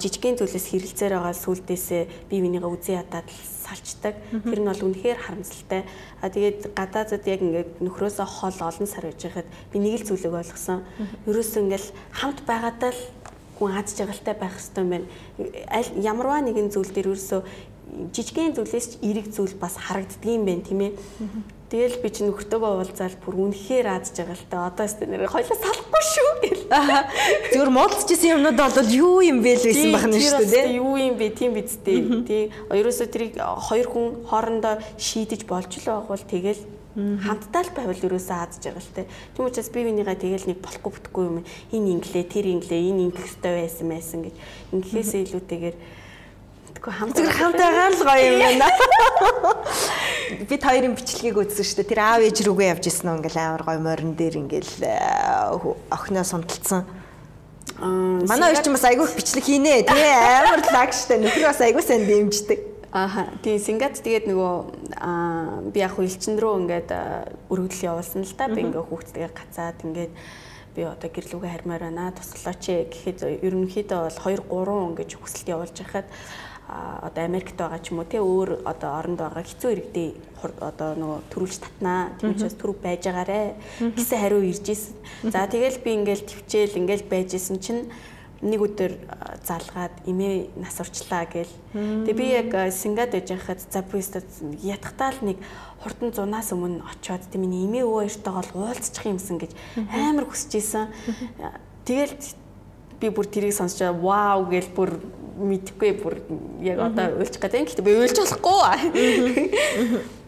жижигхэн 0.01 0.41
зүйлээс 0.41 0.67
хэрэлцээр 0.73 1.13
байгаа 1.15 1.35
сүлдээсээ 1.37 2.03
би 2.29 2.37
минийгаа 2.43 2.71
үзэн 2.75 3.01
ядаад 3.05 3.29
салчдаг. 3.71 4.15
Тэр 4.43 4.61
нь 4.61 4.67
бол 4.67 4.83
үнэхээр 4.91 5.19
харамсалтай. 5.23 5.87
А 6.19 6.27
тэгээд 6.27 6.75
гадаадад 6.75 7.25
яг 7.31 7.41
ингээд 7.41 7.71
нөхрөөсөө 7.79 8.27
хол 8.27 8.59
олон 8.59 8.89
сар 8.91 9.07
байж 9.07 9.23
байхад 9.23 9.49
би 9.71 9.79
нэг 9.79 10.03
л 10.03 10.09
зүйлийг 10.11 10.35
ойлгосон. 10.35 10.83
Ерөөсөө 11.31 11.63
ингээд 11.63 11.87
хамт 12.11 12.41
байгаадаа 12.43 12.91
л 12.91 13.03
хүн 13.61 13.77
аз 13.77 13.93
жаргалтай 13.93 14.35
байх 14.35 14.57
хэрэгтэй 14.57 14.83
юм 14.83 14.91
байна. 14.91 15.07
Аль 15.69 15.91
ямарваа 16.01 16.41
нэгэн 16.41 16.73
зүйл 16.73 16.91
дээр 16.97 17.13
ерөөсөө 17.13 17.41
жижигхэн 18.15 18.55
зүйлээс 18.57 18.87
ч 18.87 18.93
эрэг 19.03 19.27
зүйл 19.35 19.55
бас 19.59 19.75
харагддгийм 19.77 20.45
байх 20.47 20.63
тийм 20.67 20.81
ээ. 20.87 20.93
Тэгэл 21.71 22.03
би 22.03 22.11
чи 22.11 22.27
нөхртөөгөө 22.27 22.73
уулзаал 22.83 23.15
бүр 23.23 23.35
үнэхээр 23.47 23.87
аадж 23.87 24.11
байгаа 24.19 24.35
л 24.35 24.47
та. 24.51 24.67
Одоо 24.75 24.85
өстө 24.91 25.07
нэр 25.07 25.31
хоёлаа 25.31 25.55
салахгүй 25.55 26.03
шүү 26.03 26.31
гэл. 26.43 26.65
Зүгээр 27.55 27.71
муудалчсан 27.71 28.31
юмнууд 28.35 28.59
бол 28.59 28.91
юу 28.91 29.23
юм 29.23 29.39
бэ 29.39 29.55
л 29.55 29.65
байсан 29.71 29.95
байх 29.95 30.07
нь 30.11 30.19
шүү 30.19 30.51
дээ. 30.51 30.67
Юу 30.83 30.99
юм 30.99 31.15
бэ 31.15 31.31
тийм 31.31 31.55
биз 31.55 31.79
дээ. 31.79 32.27
Тий. 32.27 32.51
Ерөөсөө 32.75 33.07
тэрийг 33.15 33.39
хоёр 33.39 33.87
хүн 33.87 34.07
хоорондоо 34.27 34.83
шийдэж 34.99 35.47
болж 35.47 35.71
л 35.79 35.87
байгаа 35.87 36.11
бол 36.11 36.27
тэгэл 36.27 36.63
хамтдаа 36.99 37.63
л 37.63 37.71
байвал 37.71 38.03
ерөөсөө 38.03 38.35
аадж 38.35 38.67
байгаа 38.67 38.83
л 38.83 38.95
те. 38.99 39.07
Тийм 39.39 39.47
учраас 39.47 39.71
би 39.71 39.87
бинийгаа 39.87 40.19
тэгэл 40.19 40.51
нэг 40.51 40.59
болохгүй 40.59 40.91
бүтэхгүй 40.91 41.23
юм. 41.23 41.47
Энэ 41.71 42.03
инглээ, 42.03 42.27
тэр 42.27 42.51
инглээ, 42.51 42.83
энэ 42.83 43.15
ингэх 43.15 43.31
ёстой 43.31 43.63
байсан 43.63 43.87
байсан 43.87 44.19
гэж. 44.27 44.35
Ингэхээсээ 44.75 45.23
илүүтэйгээр 45.31 45.77
Тэгэхгүй 46.81 46.97
хамт 46.97 47.13
Зүгээр 47.13 47.37
хамт 47.37 47.61
байгаа 47.61 47.89
л 47.93 48.05
гоё 48.09 48.25
юм 48.25 48.41
байна. 48.41 48.69
Бид 50.49 50.63
хоёрын 50.65 50.97
бичлэгийг 50.97 51.37
үзсэн 51.37 51.61
шүү 51.69 51.77
дээ. 51.85 51.91
Тэр 51.93 52.01
аав 52.01 52.25
ээж 52.25 52.39
рүүгээ 52.41 52.73
явж 52.73 52.85
исэн 52.89 53.05
нь 53.05 53.17
ингээл 53.21 53.37
амар 53.37 53.65
гоё 53.69 53.81
морин 53.85 54.17
дээр 54.17 54.41
ингээл 54.41 54.89
охиноо 55.93 56.25
сунталцсан. 56.25 56.89
Манай 58.25 58.57
хоёр 58.57 58.65
ч 58.65 58.69
бас 58.73 58.87
айгүйх 58.89 59.13
бичлэг 59.13 59.45
хийнэ 59.45 59.85
тий 59.85 60.09
амар 60.09 60.65
лаг 60.73 60.97
штэ 60.97 61.21
нөхөр 61.21 61.53
бас 61.53 61.61
айгүй 61.61 61.85
сайн 61.85 62.09
дэмждэг. 62.09 62.61
Ааха. 62.97 63.29
Тэгээ 63.45 63.61
Сингат 63.61 64.01
тэгээд 64.01 64.25
нөгөө 64.33 64.57
би 65.77 65.85
яг 65.85 65.93
хөлчин 66.01 66.41
рүү 66.41 66.65
ингээд 66.65 66.97
өргөдөл 67.53 67.93
явуулсан 67.93 68.25
л 68.25 68.35
да. 68.41 68.49
Би 68.49 68.65
ингээ 68.65 68.89
хүүхдтэйгээ 68.89 69.37
гацаад 69.37 69.85
ингээд 69.85 70.13
би 70.73 70.81
одоо 70.89 71.09
гэрлүүгээ 71.13 71.53
хармаар 71.61 71.93
байна. 71.93 72.09
Туслаач 72.17 72.89
гэхэд 72.89 73.45
ерөнхийдөө 73.45 74.01
бол 74.01 74.19
2 74.33 74.49
3 74.49 74.89
ингэж 74.97 75.11
хүсэлт 75.21 75.49
явуулж 75.53 75.77
байхад 75.77 76.09
одоо 77.03 77.25
Америкт 77.25 77.57
байгаа 77.57 77.81
ч 77.83 77.91
юм 77.91 78.01
уу 78.01 78.09
тий 78.09 78.21
өөр 78.23 78.63
одоо 78.65 78.91
оронд 78.99 79.19
байгаа 79.19 79.43
хэцүү 79.43 79.71
иргэдээ 79.75 80.09
одоо 80.61 80.91
нөгөө 80.97 81.19
төрүүлж 81.33 81.59
татнаа 81.61 82.15
тийм 82.21 82.33
учраас 82.33 82.57
түрүү 82.57 82.77
байж 82.81 83.03
байгаарэ. 83.09 83.41
Гэсэн 83.97 84.19
хариу 84.21 84.43
ирж 84.45 84.67
исэн. 84.71 84.95
За 85.29 85.45
тэгэл 85.51 85.83
би 85.85 85.91
ингээл 85.99 86.25
төвчээл 86.25 86.81
ингээл 86.81 87.11
байж 87.11 87.35
исэн 87.37 87.59
чинь 87.61 87.83
нэг 88.41 88.61
өдөр 88.65 88.93
залгаад 89.45 90.09
эмээ 90.09 90.57
нас 90.57 90.81
урчлаа 90.81 91.29
гээл. 91.29 91.53
Тэгээ 91.77 92.17
би 92.17 92.27
яг 92.33 92.51
Сингад 92.73 93.13
байж 93.13 93.29
байхад 93.29 93.61
за 93.61 93.85
буйстад 93.85 94.25
ятгатаа 94.65 95.13
л 95.13 95.21
нэг 95.29 95.39
хурдан 95.85 96.13
зунаас 96.17 96.49
өмнө 96.57 96.81
очиод 96.89 97.21
тийм 97.29 97.45
миний 97.45 97.69
эмээ 97.69 97.85
өвөө 97.85 98.09
хоёртойгоо 98.09 98.65
уулзчих 98.65 99.05
юмсан 99.13 99.37
гэж 99.37 99.53
амар 99.93 100.25
хүсэж 100.25 100.53
исэн. 100.57 100.89
Тэгэл 101.85 102.17
би 103.01 103.09
бүр 103.13 103.29
тэрийг 103.29 103.53
сонсчоо 103.53 103.93
вау 103.93 104.49
гээл 104.49 104.73
бүр 104.73 104.91
мэдхгүй 105.41 105.93
бүр 105.97 106.21
яг 106.61 106.79
одоо 106.85 107.17
уйлчих 107.17 107.41
гэдэг. 107.41 107.73
Гэхдээ 107.73 107.89
би 107.89 107.97
уйлж 107.97 108.17
болохгүй. 108.21 110.13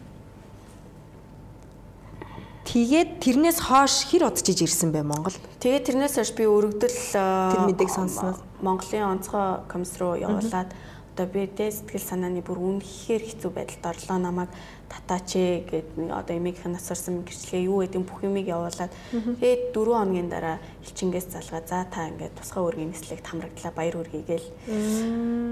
Тэгээд 2.73 3.21
тэрнээс 3.21 3.59
хойш 3.69 4.09
хэр 4.09 4.33
удажиж 4.33 4.65
ирсэн 4.65 4.89
бэ 4.89 5.05
Монгол? 5.05 5.37
Тэгээд 5.61 5.93
тэрнээс 5.93 6.17
хойш 6.17 6.33
би 6.33 6.49
өргөдөл 6.49 6.97
тэр 7.13 7.61
мэдээг 7.69 7.85
сонсноос 7.85 8.41
Монголын 8.65 9.13
онцгой 9.13 9.61
комисс 9.69 9.93
руу 10.01 10.17
явуулаад 10.17 10.73
одоо 11.13 11.27
би 11.29 11.45
дэ 11.45 11.69
сэтгэл 11.69 12.01
санааны 12.01 12.41
бүр 12.41 12.81
үнэхээр 12.81 13.21
хэцүү 13.29 13.51
байдалд 13.53 13.85
орлоо 13.93 14.17
намайг 14.17 14.49
татаач 14.93 15.29
ээ 15.37 15.53
гэд 15.69 15.87
одоо 16.11 16.33
эмээгийнх 16.37 16.67
нь 16.69 16.75
насарсан 16.77 17.23
гэрчлэгээ 17.23 17.67
юу 17.67 17.81
гэдэг 17.83 18.03
бүх 18.05 18.19
юмыг 18.23 18.47
явуулаад 18.49 18.93
тэгээд 19.13 19.61
4 19.73 19.97
хоногийн 19.97 20.29
дараа 20.29 20.57
элчингээс 20.85 21.27
залгаа 21.33 21.61
за 21.65 21.85
та 21.89 22.09
ингээд 22.09 22.37
тусгай 22.37 22.63
өргийн 22.63 22.91
нислэгт 22.93 23.25
хамрагдлаа 23.25 23.73
баяр 23.73 23.95
хүргэе 23.97 24.23
гээл 24.27 24.47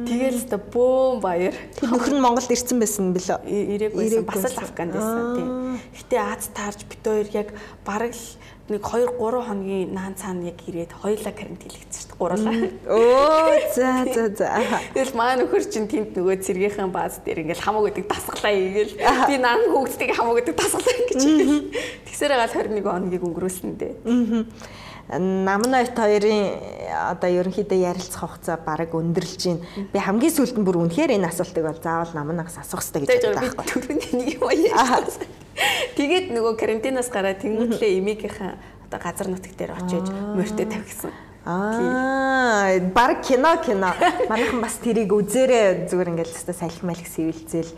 тэгэл 0.10 0.40
өстө 0.42 0.58
бөөм 0.74 1.20
баяр. 1.24 1.56
Нөхөр 1.82 2.14
нь 2.18 2.24
Монголд 2.24 2.52
ирсэн 2.52 2.78
байсан 2.82 3.14
бэлээ 3.16 3.40
ирээгүй 3.46 4.26
бас 4.28 4.44
л 4.46 4.62
Афганд 4.62 4.94
байсан 4.94 5.26
тийм 5.38 5.50
гэтээ 6.12 6.22
Аз 6.22 6.48
таарж 6.54 6.84
бит 6.90 7.04
хоёр 7.04 7.28
яг 7.34 7.50
бараг 7.86 8.12
л 8.12 8.26
нэг 8.72 8.84
2 8.88 9.20
3 9.20 9.48
хоногийн 9.48 9.94
наан 9.94 10.16
цаана 10.16 10.50
яг 10.50 10.60
ирээд 10.66 10.92
хоёулаа 10.96 11.34
карантинлэгдсэн 11.36 12.00
шүү 12.02 12.10
дээ 12.10 12.20
гурлаа. 12.22 12.56
Өө 12.88 13.56
за 13.76 13.90
за 14.10 14.24
за. 14.32 14.50
Тэгэл 14.96 15.14
маа 15.20 15.36
нөхөр 15.36 15.64
чинь 15.68 15.92
тэнд 15.92 16.16
нөгөө 16.16 16.40
цэргийнхэн 16.42 16.92
бааз 16.92 17.20
дээр 17.26 17.44
ингээл 17.44 17.66
хамаг 17.66 17.92
гэдэг 17.92 18.06
дасглаа 18.08 18.54
игээл 18.56 18.94
би 19.28 19.36
наан 19.38 19.62
хүүхдтэйг 19.70 20.12
хамаг 20.16 20.36
гэдэг 20.40 20.56
дасглаа 20.56 20.98
гэж. 21.12 21.22
Тэгсээр 22.08 22.34
гал 22.40 22.56
21 22.56 22.88
хоногийг 22.88 23.24
өнгөрөөсөн 23.28 23.72
дээ. 23.76 23.94
Аа 24.08 24.90
намнайт 25.20 25.98
хоёрын 25.98 26.56
одоо 27.12 27.30
ерөнхийдөө 27.30 27.80
ярилцах 27.84 28.22
хугацаа 28.22 28.58
бараг 28.64 28.96
өндөрлж 28.96 29.44
байна. 29.44 29.66
Би 29.92 30.00
хамгийн 30.00 30.32
сүүлд 30.32 30.56
нь 30.56 30.64
бүр 30.64 30.80
үнэхээр 30.88 31.20
энэ 31.20 31.28
асуултыг 31.28 31.68
бол 31.68 31.80
заавал 31.84 32.16
намнаас 32.16 32.56
асуух 32.62 32.80
хэрэгтэй 32.80 33.20
гэж 33.20 33.36
боддог 33.36 33.36
байхгүй. 33.36 33.66
Түрүүний 33.68 34.12
нэг 34.16 34.30
юм 34.40 34.48
ярьсан. 34.72 35.28
Тэгээд 35.98 36.32
нөгөө 36.32 36.54
карантинаас 36.58 37.10
гараад 37.12 37.44
тэнгуүтлээ 37.44 38.00
эмээгийнхэн 38.00 38.52
одоо 38.88 39.00
газар 39.00 39.28
нутаг 39.28 39.54
дээр 39.56 39.76
очиж 39.76 40.06
морьтой 40.36 40.66
тавьчихсан. 40.66 41.12
Аа, 41.46 42.80
баг 42.94 43.26
кино 43.26 43.58
кино. 43.66 43.94
Манайхан 44.30 44.62
бас 44.62 44.78
тэрийг 44.78 45.12
үзээрэй 45.12 45.90
зүгээр 45.90 46.12
ингээл 46.14 46.36
өстой 46.38 46.56
салхи 46.56 46.86
малх 46.86 47.08
сэвэлзэл 47.08 47.72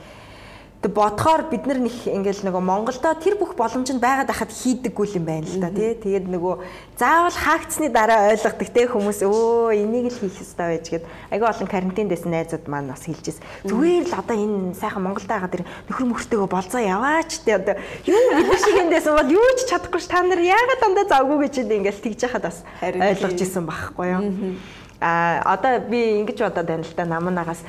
Тэг 0.84 0.92
бодохоор 0.92 1.48
бид 1.48 1.64
нар 1.64 1.80
нэг 1.80 1.96
ингээл 2.12 2.44
нөгөө 2.44 2.60
Монголдо 2.60 3.16
тэр 3.16 3.40
бүх 3.40 3.56
боломж 3.56 3.88
нь 3.88 4.04
байгаад 4.04 4.28
байхад 4.28 4.52
хийдэггүй 4.52 5.16
юм 5.16 5.24
байна 5.24 5.48
л 5.48 5.64
да 5.64 5.72
тий. 5.72 5.96
Тэгээд 5.96 6.28
нөгөө 6.28 6.60
заавал 7.00 7.32
хаагдсны 7.32 7.88
дараа 7.88 8.36
ойлгодог 8.36 8.68
те 8.68 8.84
хүмүүс 8.92 9.24
өө 9.24 9.80
энийг 9.80 10.12
л 10.12 10.20
хийх 10.28 10.44
ёстой 10.44 10.76
байж 10.76 10.92
гээд 10.92 11.08
айгүй 11.32 11.48
олон 11.48 11.72
карантин 11.72 12.12
дэсэн 12.12 12.36
найзууд 12.36 12.68
маань 12.68 12.92
бас 12.92 13.08
хэлжээс. 13.08 13.40
Зүгээр 13.64 14.12
л 14.12 14.20
одоо 14.20 14.36
энэ 14.36 14.76
сайхан 14.76 15.08
Монголд 15.08 15.24
байгаа 15.24 15.48
тэр 15.56 15.64
нөхөр 15.88 16.04
мөртөөгөө 16.04 16.50
болзоо 16.52 16.84
яваач 16.84 17.32
те 17.48 17.64
одоо. 17.64 17.80
Юу 18.04 18.44
бид 18.44 18.60
шиг 18.60 18.76
эндээсэн 18.84 19.16
бол 19.16 19.32
юу 19.40 19.48
ч 19.56 19.72
чадахгүй 19.72 20.04
ш 20.04 20.12
та 20.12 20.20
нар 20.20 20.44
яагаад 20.44 20.84
дандаа 20.84 21.08
завгүй 21.08 21.48
гэж 21.48 21.64
ингээл 21.64 22.04
тэгж 22.12 22.28
яхад 22.28 22.44
бас 22.52 22.60
ойлгож 22.84 23.40
исэн 23.40 23.64
байхгүй 23.64 24.08
юу. 24.20 24.60
А 25.00 25.40
одоо 25.48 25.80
би 25.80 26.20
ингэж 26.20 26.44
бодоод 26.44 26.68
байна 26.68 26.84
л 26.84 26.92
да 26.92 27.08
намнаагаас 27.08 27.64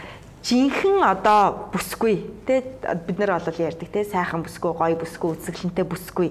жинхэнэ 0.44 1.00
одоо 1.08 1.72
бүсгүй 1.72 2.20
те 2.44 2.60
бид 3.08 3.18
нар 3.18 3.40
бол 3.40 3.58
ярьдаг 3.64 3.88
те 3.88 4.04
сайхан 4.04 4.44
бүсгүй 4.44 4.72
гоё 4.76 4.96
бүсгүй 5.00 5.40
үзэсгэлэнтэй 5.40 5.86
бүсгүй 5.88 6.28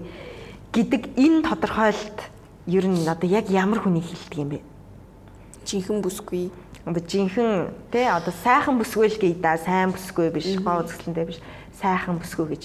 гэдэг 0.74 1.18
энэ 1.18 1.42
тодорхойлолт 1.50 2.20
ер 2.68 2.86
нь 2.88 3.10
одоо 3.10 3.30
яг 3.30 3.50
ямар 3.50 3.82
хүний 3.82 4.06
хэлдэг 4.06 4.38
юм 4.38 4.50
бэ? 4.54 4.62
Жинхэнэ 5.66 6.02
бүсгүй. 6.06 6.52
Жинхэнэ 6.86 7.74
те 7.92 8.10
одоо 8.14 8.34
сайхан 8.44 8.78
бүсгүй 8.78 9.10
л 9.10 9.20
гээ 9.20 9.34
да 9.42 9.58
сайн 9.58 9.92
бүсгүй 9.92 10.30
биш 10.30 10.62
гоё 10.62 10.86
үзэсгэлэнтэй 10.86 11.26
биш 11.26 11.40
сайхан 11.82 12.22
бүсгүй 12.22 12.48
гэж. 12.54 12.64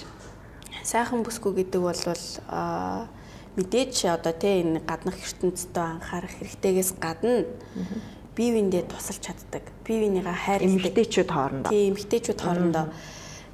Сайхан 0.85 1.25
бүсгүй 1.25 1.65
гэдэг 1.65 1.81
бол 1.81 2.01
аа 2.47 3.09
мэдээч 3.57 4.05
одоо 4.07 4.33
те 4.37 4.61
энэ 4.61 4.79
гаднах 4.85 5.17
ертөнцийн 5.19 5.75
анхаарах 5.75 6.31
хэрэгтэйгээс 6.39 6.91
гадна 7.01 7.43
бие 8.39 8.55
биендээ 8.55 8.87
тусалж 8.87 9.19
чаддаг. 9.19 9.67
Бие 9.83 10.07
биенийгээ 10.07 10.31
хайрладаг. 10.31 10.71
Эмэгтэйчүүд 10.71 11.29
хоорондоо. 11.29 11.71
Тийм, 11.75 11.91
эмэгтэйчүүд 11.91 12.39
хоорондоо. 12.39 12.85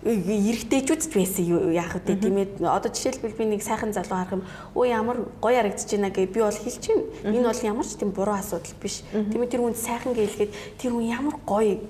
Эрэгтэйчүүд 0.05 1.01
ч 1.01 1.09
байсан 1.17 1.73
яах 1.73 1.97
вэ? 1.97 2.13
Тийм 2.21 2.37
ээ 2.37 2.61
одоо 2.61 2.93
жишээлбэл 2.93 3.33
би 3.41 3.45
нэг 3.49 3.65
сайхан 3.65 3.89
залуу 3.89 4.13
харах 4.13 4.37
юм. 4.37 4.43
Өө 4.77 4.85
ямар 4.85 5.17
гоё 5.41 5.57
харагдаж 5.57 5.89
байна 5.89 6.13
гэ. 6.13 6.29
Би 6.29 6.45
бол 6.45 6.53
хэлж 6.53 6.77
чинь 6.77 7.09
энэ 7.25 7.49
бол 7.49 7.65
ямар 7.65 7.85
ч 7.89 7.97
тийм 7.97 8.13
буруу 8.13 8.37
асуудал 8.37 8.77
биш. 8.77 9.01
Тийм 9.09 9.41
ээ 9.41 9.49
тэр 9.49 9.65
хүн 9.65 9.73
сайхан 9.73 10.13
гэлгээд 10.13 10.53
тэр 10.77 10.93
хүн 10.93 11.09
ямар 11.09 11.41
гоё 11.41 11.81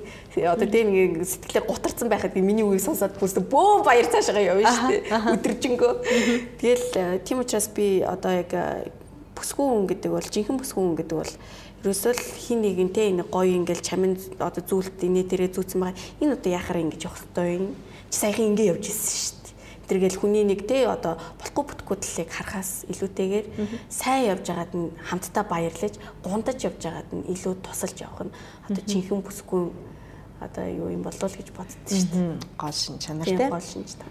одоо 0.48 0.64
тийм 0.64 0.96
нэг 0.96 1.28
сэтгэлээ 1.28 1.68
гутарсан 1.68 2.08
байхад 2.08 2.40
миний 2.40 2.64
үгийг 2.64 2.88
сонсоод 2.88 3.20
бүрс 3.20 3.36
бөө 3.36 3.84
баяр 3.84 4.08
цаашаа 4.08 4.40
явна 4.40 4.72
шүү 4.72 4.96
дээ. 4.96 5.36
Өдөржингөө. 5.36 5.92
Тэгэл 6.64 6.88
э, 6.96 7.20
тийм 7.20 7.44
учраас 7.44 7.68
би 7.68 8.00
одоо 8.00 8.32
яг 8.32 8.56
э, 8.56 8.88
бүсгүй 9.36 9.68
хүн 9.68 9.86
гэдэг 9.92 10.12
бол 10.16 10.24
жинхэнэ 10.24 10.60
бүсгүй 10.64 10.80
хүн 10.80 10.96
гэдэг 11.04 11.18
бол 11.20 11.34
ерөөсөө 11.86 12.14
л 12.18 12.24
хин 12.42 12.66
нэгэнтэй 12.66 13.14
энэ 13.14 13.30
гоё 13.30 13.54
ингээл 13.62 13.86
чамин 13.86 14.18
одоо 14.42 14.64
зүйлт 14.66 14.98
инээ 15.06 15.30
тэрэ 15.30 15.54
зүүцсэн 15.54 15.78
байгаа. 15.78 16.02
Энэ 16.18 16.34
одоо 16.34 16.52
яхаар 16.52 16.82
ингэж 16.82 17.02
явах 17.06 17.22
ёстой 17.22 17.62
юм. 17.62 17.78
Чи 18.10 18.18
саяхан 18.26 18.50
ингэ 18.58 18.74
явж 18.74 18.90
ирсэн 18.90 19.14
шүү 19.22 19.38
дээ. 19.46 19.54
Тэргээл 19.86 20.18
хүний 20.18 20.44
нэг 20.50 20.66
те 20.66 20.90
одоо 20.90 21.22
болохгүй 21.38 21.64
бүтггүй 21.70 21.98
талыг 22.02 22.30
харахаас 22.34 22.90
илүүтэйгээр 22.90 23.46
сайн 23.94 24.34
явж 24.34 24.46
байгаад 24.50 24.74
нь 24.74 24.90
хамтдаа 24.98 25.46
баярлаж 25.46 25.94
гундаж 26.26 26.58
явж 26.66 26.82
байгаад 26.82 27.10
нь 27.14 27.30
илүү 27.30 27.54
тусалж 27.62 27.98
явах 28.02 28.26
нь 28.26 28.34
одоо 28.66 28.82
жинхэнэ 28.82 29.22
бүсгүй 29.22 29.70
одоо 30.42 30.66
юу 30.66 30.90
юм 30.90 31.06
болов 31.06 31.22
л 31.22 31.38
гэж 31.38 31.50
боддоо 31.54 31.86
шүү 31.86 32.10
дээ. 32.18 32.58
Гол 32.58 32.74
шин 32.74 32.98
чанар 32.98 33.30
те. 33.30 33.46
Гол 33.46 33.62
шинж 33.62 33.94
та. 34.02 34.10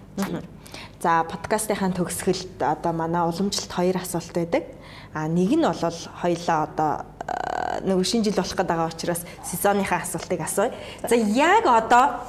За 1.03 1.27
подкастынхаа 1.27 1.91
төгсгөлд 1.91 2.63
одоо 2.63 2.93
манай 2.95 3.27
уламжлалт 3.27 3.73
хоёр 3.75 3.99
асуулт 3.99 4.33
байдаг. 4.33 4.65
А 5.15 5.29
нэг 5.31 5.55
нь 5.55 5.63
бол 5.63 5.79
хоёлаа 6.21 6.59
одоо 6.67 6.93
нөгөө 7.87 8.03
шинэ 8.03 8.25
жил 8.27 8.39
болох 8.39 8.57
гэдэг 8.59 8.79
учраас 8.83 9.23
сезоныхаа 9.47 10.03
асуултыг 10.03 10.41
асууя. 10.43 10.75
За 11.07 11.15
яг 11.15 11.67
одоо 11.67 12.27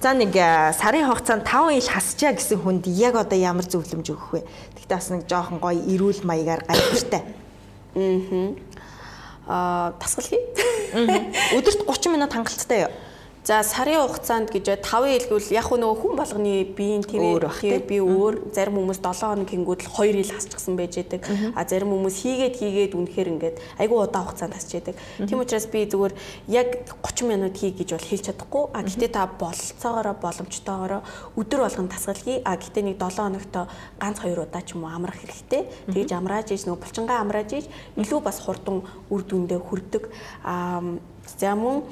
за 0.00 0.14
нэг 0.14 0.34
сарын 0.78 1.10
хугацаанд 1.10 1.42
5 1.42 1.74
ил 1.74 1.88
хасчаа 1.90 2.32
гэсэн 2.38 2.62
хүнд 2.62 2.86
яг 2.86 3.18
одоо 3.18 3.38
ямар 3.38 3.66
зөвлөмж 3.66 4.06
өгөх 4.06 4.30
вэ? 4.38 4.40
Тэгтээ 4.78 4.96
бас 4.96 5.08
нэг 5.10 5.26
жоохон 5.26 5.58
гоё 5.58 5.82
эрүүл 5.82 6.22
маягаар 6.22 6.62
гайхалтай. 6.62 7.22
Аа. 7.94 8.54
Аа 9.46 9.92
тасгалхий. 9.98 10.40
Өдөрт 11.58 11.82
30 11.90 12.14
минут 12.14 12.30
хангалттай 12.30 12.86
юу? 12.86 12.92
За 13.44 13.60
сарын 13.60 14.08
хугацаанд 14.08 14.48
гэж 14.48 14.80
5 14.80 15.28
хэлгүүл 15.28 15.52
яг 15.52 15.68
нөгөө 15.68 16.00
хүн 16.00 16.16
болгоны 16.16 16.64
биеийн 16.64 17.04
тэгээ 17.04 17.84
би 17.84 18.00
өөр 18.00 18.56
зарим 18.56 18.80
хүмүүс 18.80 19.04
7 19.04 19.20
хоног 19.20 19.52
хийнгүүд 19.52 19.80
л 19.84 19.90
2 20.00 20.16
ил 20.16 20.32
хасчихсан 20.32 20.80
байж 20.80 20.96
байдаг. 20.96 21.28
А 21.52 21.68
зарим 21.68 21.92
хүмүүс 21.92 22.24
хийгээд 22.24 22.56
хийгээд 22.56 22.96
үнэхээр 22.96 23.28
ингээд 23.36 23.56
айгүй 23.84 23.98
удаан 24.00 24.24
хугацаанд 24.32 24.56
хасч 24.56 24.80
байдаг. 24.80 24.96
Тийм 25.28 25.44
учраас 25.44 25.68
би 25.68 25.84
зүгээр 25.84 26.16
яг 26.48 26.88
30 27.04 27.28
минут 27.28 27.52
хий 27.60 27.76
гэж 27.76 27.88
бол 27.92 28.08
хэлж 28.08 28.24
чадахгүй. 28.32 28.64
А 28.72 28.80
гэтээ 28.80 29.12
та 29.12 29.28
бололцоогоороо 29.28 30.16
боломжтойгоороо 30.24 31.02
өдөр 31.36 31.60
болгон 31.68 31.92
тасгалгий. 31.92 32.40
А 32.48 32.56
гэтээ 32.56 32.80
нэг 32.80 32.96
7 32.96 33.28
хоногт 33.28 33.52
ганц 34.00 34.24
2 34.24 34.40
удаа 34.40 34.64
ч 34.64 34.72
юм 34.72 34.88
уу 34.88 34.96
амрах 34.96 35.20
хэрэгтэй. 35.20 35.68
Тэгэж 35.92 36.16
амрааж 36.16 36.48
ийж 36.48 36.64
нөгөө 36.64 36.80
булчингаа 36.80 37.20
амрааж 37.20 37.52
ийж 37.52 37.68
илүү 37.92 38.24
бас 38.24 38.40
хурдан 38.40 38.88
үр 39.12 39.20
дүндээ 39.20 39.60
хүрдэг. 39.60 40.08
А 40.48 40.80
за 41.36 41.52
мөн 41.52 41.84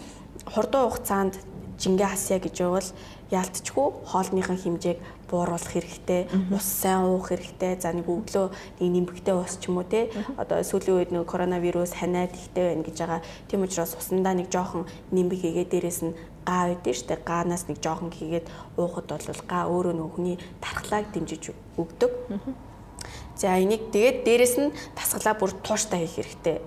хурдан 0.46 0.90
хугацаанд 0.90 1.34
жингээ 1.82 2.08
хасъя 2.14 2.38
гэж 2.38 2.56
байвал 2.62 2.90
яалтчгүй 3.32 3.86
хоолныхын 4.06 4.58
хэмжээг 4.60 4.98
бууруулах 5.32 5.72
хэрэгтэй, 5.72 6.28
ус 6.52 6.62
сайн 6.62 7.08
уух 7.08 7.32
хэрэгтэй. 7.32 7.80
За 7.80 7.96
нэг 7.96 8.04
өглөө 8.04 8.52
нэг 8.78 8.88
нэмэгтэй 8.92 9.34
ус 9.34 9.56
ч 9.56 9.72
юм 9.72 9.80
уу 9.80 9.88
те. 9.88 10.12
Одоо 10.36 10.60
сүүлийн 10.60 10.96
үед 11.00 11.10
нэг 11.16 11.24
коронавирус 11.24 11.96
ханиад 11.96 12.36
ихтэй 12.36 12.76
байна 12.76 12.84
гэж 12.84 12.96
байгаа. 13.00 13.20
Тийм 13.48 13.64
учраас 13.64 13.96
усандаа 13.96 14.36
нэг 14.36 14.52
жоохон 14.52 14.84
нэмэг 15.10 15.40
хийгээ 15.40 15.66
дээрэс 15.72 16.00
нь 16.04 16.16
гаа 16.44 16.76
байдэн 16.76 16.92
штэ. 16.92 17.16
Гаанаас 17.24 17.64
нэг 17.72 17.80
жоохон 17.80 18.12
хийгээд 18.12 18.46
уухад 18.76 19.08
бол 19.08 19.42
гаа 19.48 19.64
өөрөө 19.72 19.94
нэг 19.96 20.08
хүний 20.12 20.36
тархлааг 20.60 21.08
дэмжиж 21.16 21.56
өгдөг. 21.80 22.12
За 23.40 23.56
энийг 23.56 23.88
тэгээд 23.88 24.28
дээрэс 24.28 24.56
нь 24.60 24.76
тасгалаа 24.92 25.34
бүр 25.40 25.56
тууштай 25.64 26.04
хийх 26.04 26.20
хэрэгтэй. 26.20 26.60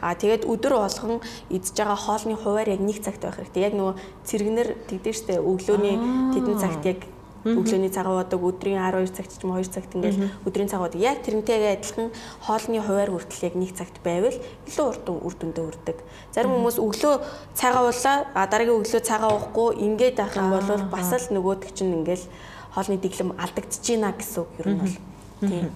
А 0.00 0.14
тэгээд 0.14 0.46
өдөр 0.48 0.74
болгон 0.78 1.20
идж 1.50 1.66
байгаа 1.76 1.98
хоолны 1.98 2.34
хуваар 2.36 2.68
яг 2.68 2.80
нэг 2.82 2.98
цагт 3.02 3.22
байх 3.22 3.38
хэрэгтэй. 3.38 3.62
Яг 3.68 3.74
нөгөө 3.78 3.94
цэрэгнэр 4.26 4.68
тэгдэж 4.90 5.14
штэ 5.14 5.34
өглөөний 5.38 5.96
тэдэн 6.34 6.56
цагт 6.58 6.82
яг 6.86 7.00
өглөөний 7.44 7.90
цагаан 7.90 8.22
удаг 8.22 8.38
өдрийн 8.38 8.78
12 8.78 9.18
цагт 9.18 9.34
ч 9.34 9.42
юм 9.42 9.54
2 9.58 9.66
цагт 9.66 9.90
ингээл 9.98 10.30
өдрийн 10.46 10.70
цагаан 10.70 10.86
удаг 10.86 11.00
яг 11.02 11.18
тэрнтэйгээ 11.26 11.74
адилхан 11.74 12.08
хоолны 12.46 12.78
хуваар 12.78 13.10
хүртэл 13.10 13.46
яг 13.50 13.54
нэг 13.58 13.70
цагт 13.74 13.98
байвал 14.06 14.38
илүү 14.70 14.86
урд 14.86 15.06
үр 15.10 15.34
дүндээ 15.34 15.66
үрдэг. 15.66 15.98
Зарим 16.30 16.54
хүмүүс 16.54 16.78
өглөө 16.78 17.14
цагаан 17.58 17.90
уулаа 17.90 18.16
а 18.30 18.46
дараагийн 18.46 18.78
өглөө 18.78 19.02
цагаан 19.02 19.34
уухгүй 19.34 19.70
ингээд 19.82 20.16
байх 20.22 20.34
юм 20.38 20.54
бол 20.54 20.70
бас 20.86 21.10
л 21.10 21.34
нөгөөдөг 21.34 21.70
чинь 21.74 21.98
ингээл 21.98 22.26
хоолны 22.74 22.96
дэглэм 23.02 23.34
алдагдчихж 23.34 23.86
байна 23.90 24.14
гэсэн 24.14 24.38
үг 24.38 24.50
ер 24.62 24.66
нь 24.70 24.78
бол. 24.78 24.96
Тийм. 25.42 25.66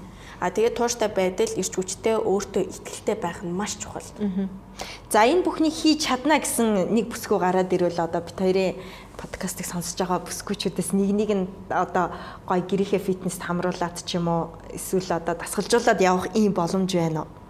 А 0.40 0.50
тэгээд 0.52 0.76
тууштай 0.76 1.08
байдал 1.08 1.48
ирч 1.56 1.72
хүчтэй 1.76 2.20
өөртөө 2.20 2.62
ихтэй 2.68 3.16
байх 3.16 3.40
нь 3.40 3.56
маш 3.56 3.80
чухал. 3.80 4.04
За 5.08 5.24
энэ 5.24 5.40
бүхнийг 5.46 5.72
хийж 5.72 6.04
чадна 6.04 6.36
гэсэн 6.36 6.92
нэг 6.92 7.08
бүсгөө 7.08 7.38
гараад 7.40 7.72
ирвэл 7.72 8.04
одоо 8.04 8.20
бит 8.20 8.36
хоёрын 8.36 8.76
подкастыг 9.16 9.64
сонсож 9.64 9.96
байгаа 9.96 10.20
бүсгүүчүүдээс 10.28 10.92
нэг 10.92 11.10
нэг 11.16 11.30
нь 11.32 11.44
одоо 11.72 12.12
гой 12.44 12.60
гэрийнхээ 12.60 13.00
фитнест 13.00 13.40
хамруулад 13.40 13.96
ч 14.04 14.20
юм 14.20 14.28
уу 14.28 14.42
эсвэл 14.76 15.16
одоо 15.16 15.40
дасгалжуулаад 15.40 16.00
явах 16.04 16.26
ийм 16.36 16.52
боломж 16.52 16.92
байна 16.92 17.24
уу? 17.24 17.45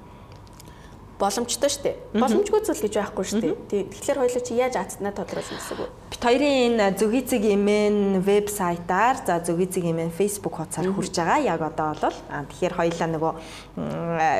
Боломжтой 1.16 1.70
шүү 1.72 1.82
дээ. 1.84 1.96
Боломжгүй 2.20 2.60
зүйл 2.60 2.82
гэж 2.84 2.94
байхгүй 3.00 3.24
шүү 3.24 3.40
дээ. 3.40 3.88
Тэгэхээр 3.88 4.20
хоёул 4.20 4.44
чи 4.44 4.52
яаж 4.60 4.76
атснаа 4.76 5.16
тодруулна 5.16 5.56
гэсэн 5.56 5.80
үг. 5.80 5.90
Бид 6.12 6.20
хоёрын 6.20 6.54
энэ 6.76 6.92
зөвгийцэг 7.00 7.42
имэн 7.56 8.20
вебсайтаар 8.20 9.16
за 9.24 9.40
зөвгийцэг 9.40 9.84
имэн 9.84 10.12
Facebook 10.12 10.60
хуудасаар 10.60 10.92
хүрж 10.92 11.16
байгаа. 11.16 11.40
Яг 11.40 11.60
одоо 11.64 11.96
бол 11.96 12.18
тэгэхээр 12.52 12.74
хоёулаа 12.76 13.08
нөгөө 13.16 13.32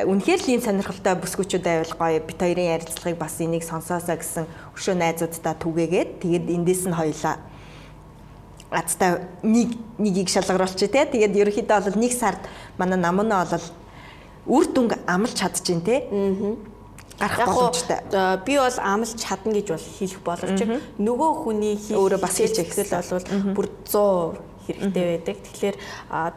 үнэхээр 0.05 0.41
л 0.45 0.51
ийм 0.53 0.61
сонирхолтой 0.61 1.17
бүсгүүчүүд 1.17 1.65
байвал 1.65 1.95
гоё 1.97 2.21
бид 2.21 2.37
хоёрын 2.37 2.73
ярилцлагыг 2.77 3.17
бас 3.17 3.41
энийг 3.41 3.65
сонсоосаа 3.65 4.21
гэсэн 4.21 4.45
өшөө 4.77 4.95
найзуудтай 5.01 5.57
түгээгээд 5.57 6.09
тэгээд 6.21 6.45
эндээс 6.45 6.85
нь 6.85 6.93
хоёулаа 6.93 7.41
азтай 8.69 9.25
нэг 9.41 9.73
нэгийг 9.97 10.29
шалгаруулчих 10.29 10.91
тий. 10.91 11.05
Тэгээд 11.09 11.39
ерөнхийдөө 11.41 11.89
бол 11.89 11.97
нэг 11.97 12.13
сард 12.13 12.41
манай 12.77 12.99
намнаа 12.99 13.47
бол 13.47 13.65
үр 14.47 14.65
дүнг 14.71 14.97
амлж 15.07 15.33
чадчихээн 15.35 15.81
те. 15.83 15.95
гарах 17.19 17.45
боломжтой. 17.45 17.99
Би 18.45 18.57
бол 18.57 18.77
амлж 18.79 19.15
чадна 19.17 19.53
гэж 19.53 19.67
бол 19.73 19.87
хэлэх 19.99 20.21
боловч 20.21 20.59
нөгөө 21.01 21.31
хүний 21.43 21.75
өөрөө 21.91 22.19
бас 22.21 22.37
хэлж 22.37 22.57
ихсэл 22.61 22.93
бол 22.93 23.55
бүр 23.57 23.67
100 23.85 24.57
хэрэгтэй 24.67 25.05
байдаг. 25.17 25.37
Тэгэхээр 25.41 25.77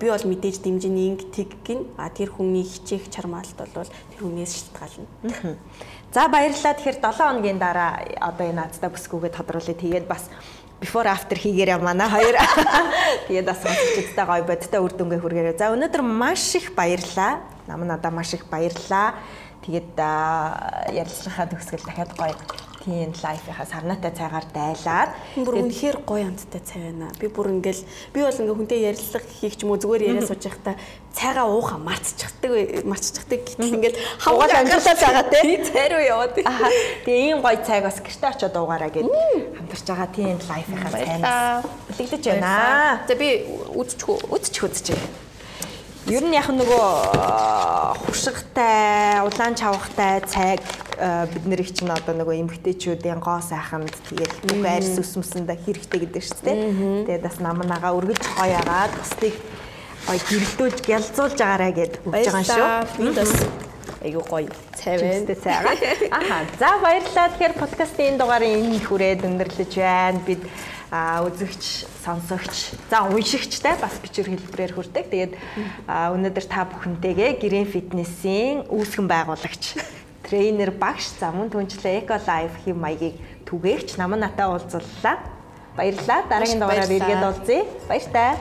би 0.01 0.07
бол 0.09 0.25
мэдээж 0.31 0.57
дэмжиний 0.63 1.07
инг 1.13 1.29
тэг 1.35 1.53
гин 1.67 1.91
а 1.99 2.09
тэр 2.09 2.31
хүний 2.33 2.65
хичээх 2.65 3.11
чармаалт 3.11 3.59
бол 3.59 3.91
тэр 3.91 4.21
хүнээс 4.23 4.73
шалтгаална. 4.73 5.59
За 6.15 6.29
баярлалаа. 6.29 6.75
Тэгэхээр 6.75 6.99
7 7.03 7.13
хоногийн 7.19 7.59
дараа 7.59 8.01
одоо 8.19 8.47
энэ 8.47 8.65
наадтай 8.65 8.91
бүсгүйгээ 8.91 9.33
тодруулъя. 9.35 9.77
Тэгээд 9.77 10.07
бас 10.09 10.31
before 10.81 11.07
after 11.07 11.37
хийгээрэй 11.37 11.79
манай 11.83 12.09
хоёр. 12.09 12.35
Тэгээд 13.29 13.47
бас 13.47 13.61
сонсогчдтай 13.63 14.27
гоё 14.27 14.45
бодтой 14.49 14.81
үр 14.81 14.93
дүнгээ 14.97 15.21
хүргээрэй. 15.21 15.59
За 15.59 15.71
өнөөдөр 15.75 16.03
маш 16.03 16.55
их 16.57 16.73
баярлалаа. 16.75 17.45
Нам 17.71 17.87
надаа 17.87 18.11
маш 18.11 18.35
их 18.35 18.51
баярлалаа. 18.51 19.15
Тэгээд 19.63 19.95
ярилцлагаа 20.91 21.47
төгсгөл 21.47 21.87
дахиад 21.87 22.13
гоё 22.19 22.35
тийм 22.85 23.13
лайфынхаа 23.13 23.67
сарнаатай 23.69 24.13
цайгаар 24.17 24.47
дайлаад 24.55 25.11
бүр 25.37 25.61
үнэхээр 25.61 26.01
гоё 26.09 26.33
амттай 26.33 26.61
цай 26.65 26.81
байна. 26.89 27.13
Би 27.21 27.29
бүр 27.29 27.53
ингээл 27.53 27.85
би 28.15 28.25
бол 28.25 28.41
ингээ 28.41 28.57
хүнтэй 28.57 28.81
ярилцлага 28.89 29.29
хийх 29.29 29.55
ч 29.61 29.69
юм 29.69 29.77
уу 29.77 29.81
зүгээр 29.81 30.09
яриа 30.09 30.25
сууж 30.29 30.49
байхдаа 30.49 30.77
цайгаа 31.13 31.47
ууха 31.53 31.77
марцчихдаг 31.77 32.89
марцчихдаг 32.89 33.41
гэтэл 33.45 33.77
ингээл 33.77 34.01
хаваад 34.25 34.51
амжилтаа 34.65 34.97
байгаа 34.97 35.27
те 35.29 35.41
цай 35.69 35.87
руу 35.93 36.03
яваад. 36.09 36.35
Тэгээ 37.05 37.21
ийм 37.29 37.45
гоё 37.45 37.61
цайг 37.61 37.85
бас 37.85 38.01
гэртээ 38.01 38.33
очиод 38.33 38.57
уугаараа 38.57 38.89
гэд 38.89 39.13
хамтарч 39.61 39.85
байгаа 39.85 40.09
тийм 40.09 40.37
лайфынхаа 40.41 40.93
цайнаас 40.97 41.65
бэлэгдэж 42.01 42.25
байна. 42.33 43.05
За 43.05 43.15
би 43.15 43.45
үдчихв 43.77 44.25
үдчих 44.33 44.65
үдчих. 44.65 45.01
Ер 46.11 46.27
нь 46.27 46.35
яг 46.35 46.51
нөгөө 46.51 48.03
хуршигтай, 48.03 49.23
улаан 49.23 49.55
чавхтай 49.55 50.19
цайг 50.27 50.59
бид 50.99 51.45
нэр 51.47 51.63
их 51.63 51.71
чинь 51.71 51.87
одоо 51.87 52.19
нөгөө 52.19 52.35
эмгтээчүүдийн 52.43 53.23
гоо 53.23 53.39
сайханд 53.39 53.95
тэгээд 54.11 54.35
бүх 54.51 54.67
арьс 54.67 54.99
үсмсэндээ 54.99 55.59
хэрэгтэй 55.63 55.99
гэдэг 56.03 56.23
шүү 56.27 56.43
дээ. 56.43 56.59
Тэгээд 57.07 57.23
бас 57.23 57.39
нам 57.39 57.63
нагаа 57.63 57.95
өргөж 57.95 58.19
гоё 58.27 58.59
агаад 58.59 58.91
бусдыг 58.99 59.35
гоё 60.11 60.19
гэрэлдүүлж 60.19 60.79
гялзуулж 60.83 61.39
агаараа 61.39 61.73
гэд 61.79 61.93
өгч 62.03 62.27
байгаа 62.27 62.83
шүү. 62.91 63.07
Энд 63.07 63.15
бас 63.15 63.33
айгуу 64.03 64.25
гоё 64.27 64.51
цай 64.75 64.99
байна. 64.99 65.31
Аха. 66.11 66.37
За 66.59 66.75
баярлалаа. 66.83 67.31
Тэгэхээр 67.39 67.55
подкастын 67.55 68.07
энэ 68.13 68.19
дугаарыг 68.19 68.51
энэ 68.51 68.83
хүрээд 68.83 69.23
өндөрлөж 69.31 69.73
байна. 69.79 70.21
Бид 70.27 70.43
үзэгч, 70.91 71.87
сонсогч, 72.03 72.75
за 72.91 73.07
уншигчтай 73.07 73.79
бас 73.79 73.95
бичвэр 74.03 74.35
хэлбэрээр 74.35 74.75
хүрдэг. 74.75 75.07
Тэгээд 75.07 75.33
өнөөдөр 75.87 76.47
та 76.51 76.67
бүхэнтэйгээ 76.67 77.39
Green 77.39 77.67
Fitness-ийн 77.71 78.67
үүсгэн 78.67 79.07
байгуулагч, 79.07 79.79
тренер, 80.27 80.75
багш, 80.75 81.15
за 81.23 81.31
мөн 81.31 81.47
түнчлээ 81.55 82.03
Eco 82.03 82.19
Life 82.19 82.67
хэм 82.67 82.83
маягийг 82.83 83.23
түгээгч 83.47 84.03
наман 84.03 84.27
натаа 84.27 84.59
уулзлаа. 84.59 85.23
Баярлалаа. 85.79 86.27
Дараагийн 86.27 86.59
дугаараар 86.59 86.91
иргэд 86.91 87.23
уулзъя. 87.23 87.63
Баяр 87.87 88.07
таа. 88.11 88.35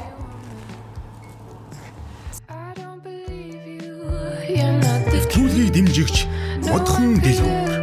Төвлөрийг 5.29 5.69
дэмжигч 5.77 6.25
модхон 6.65 7.21
дэлгүүр 7.21 7.79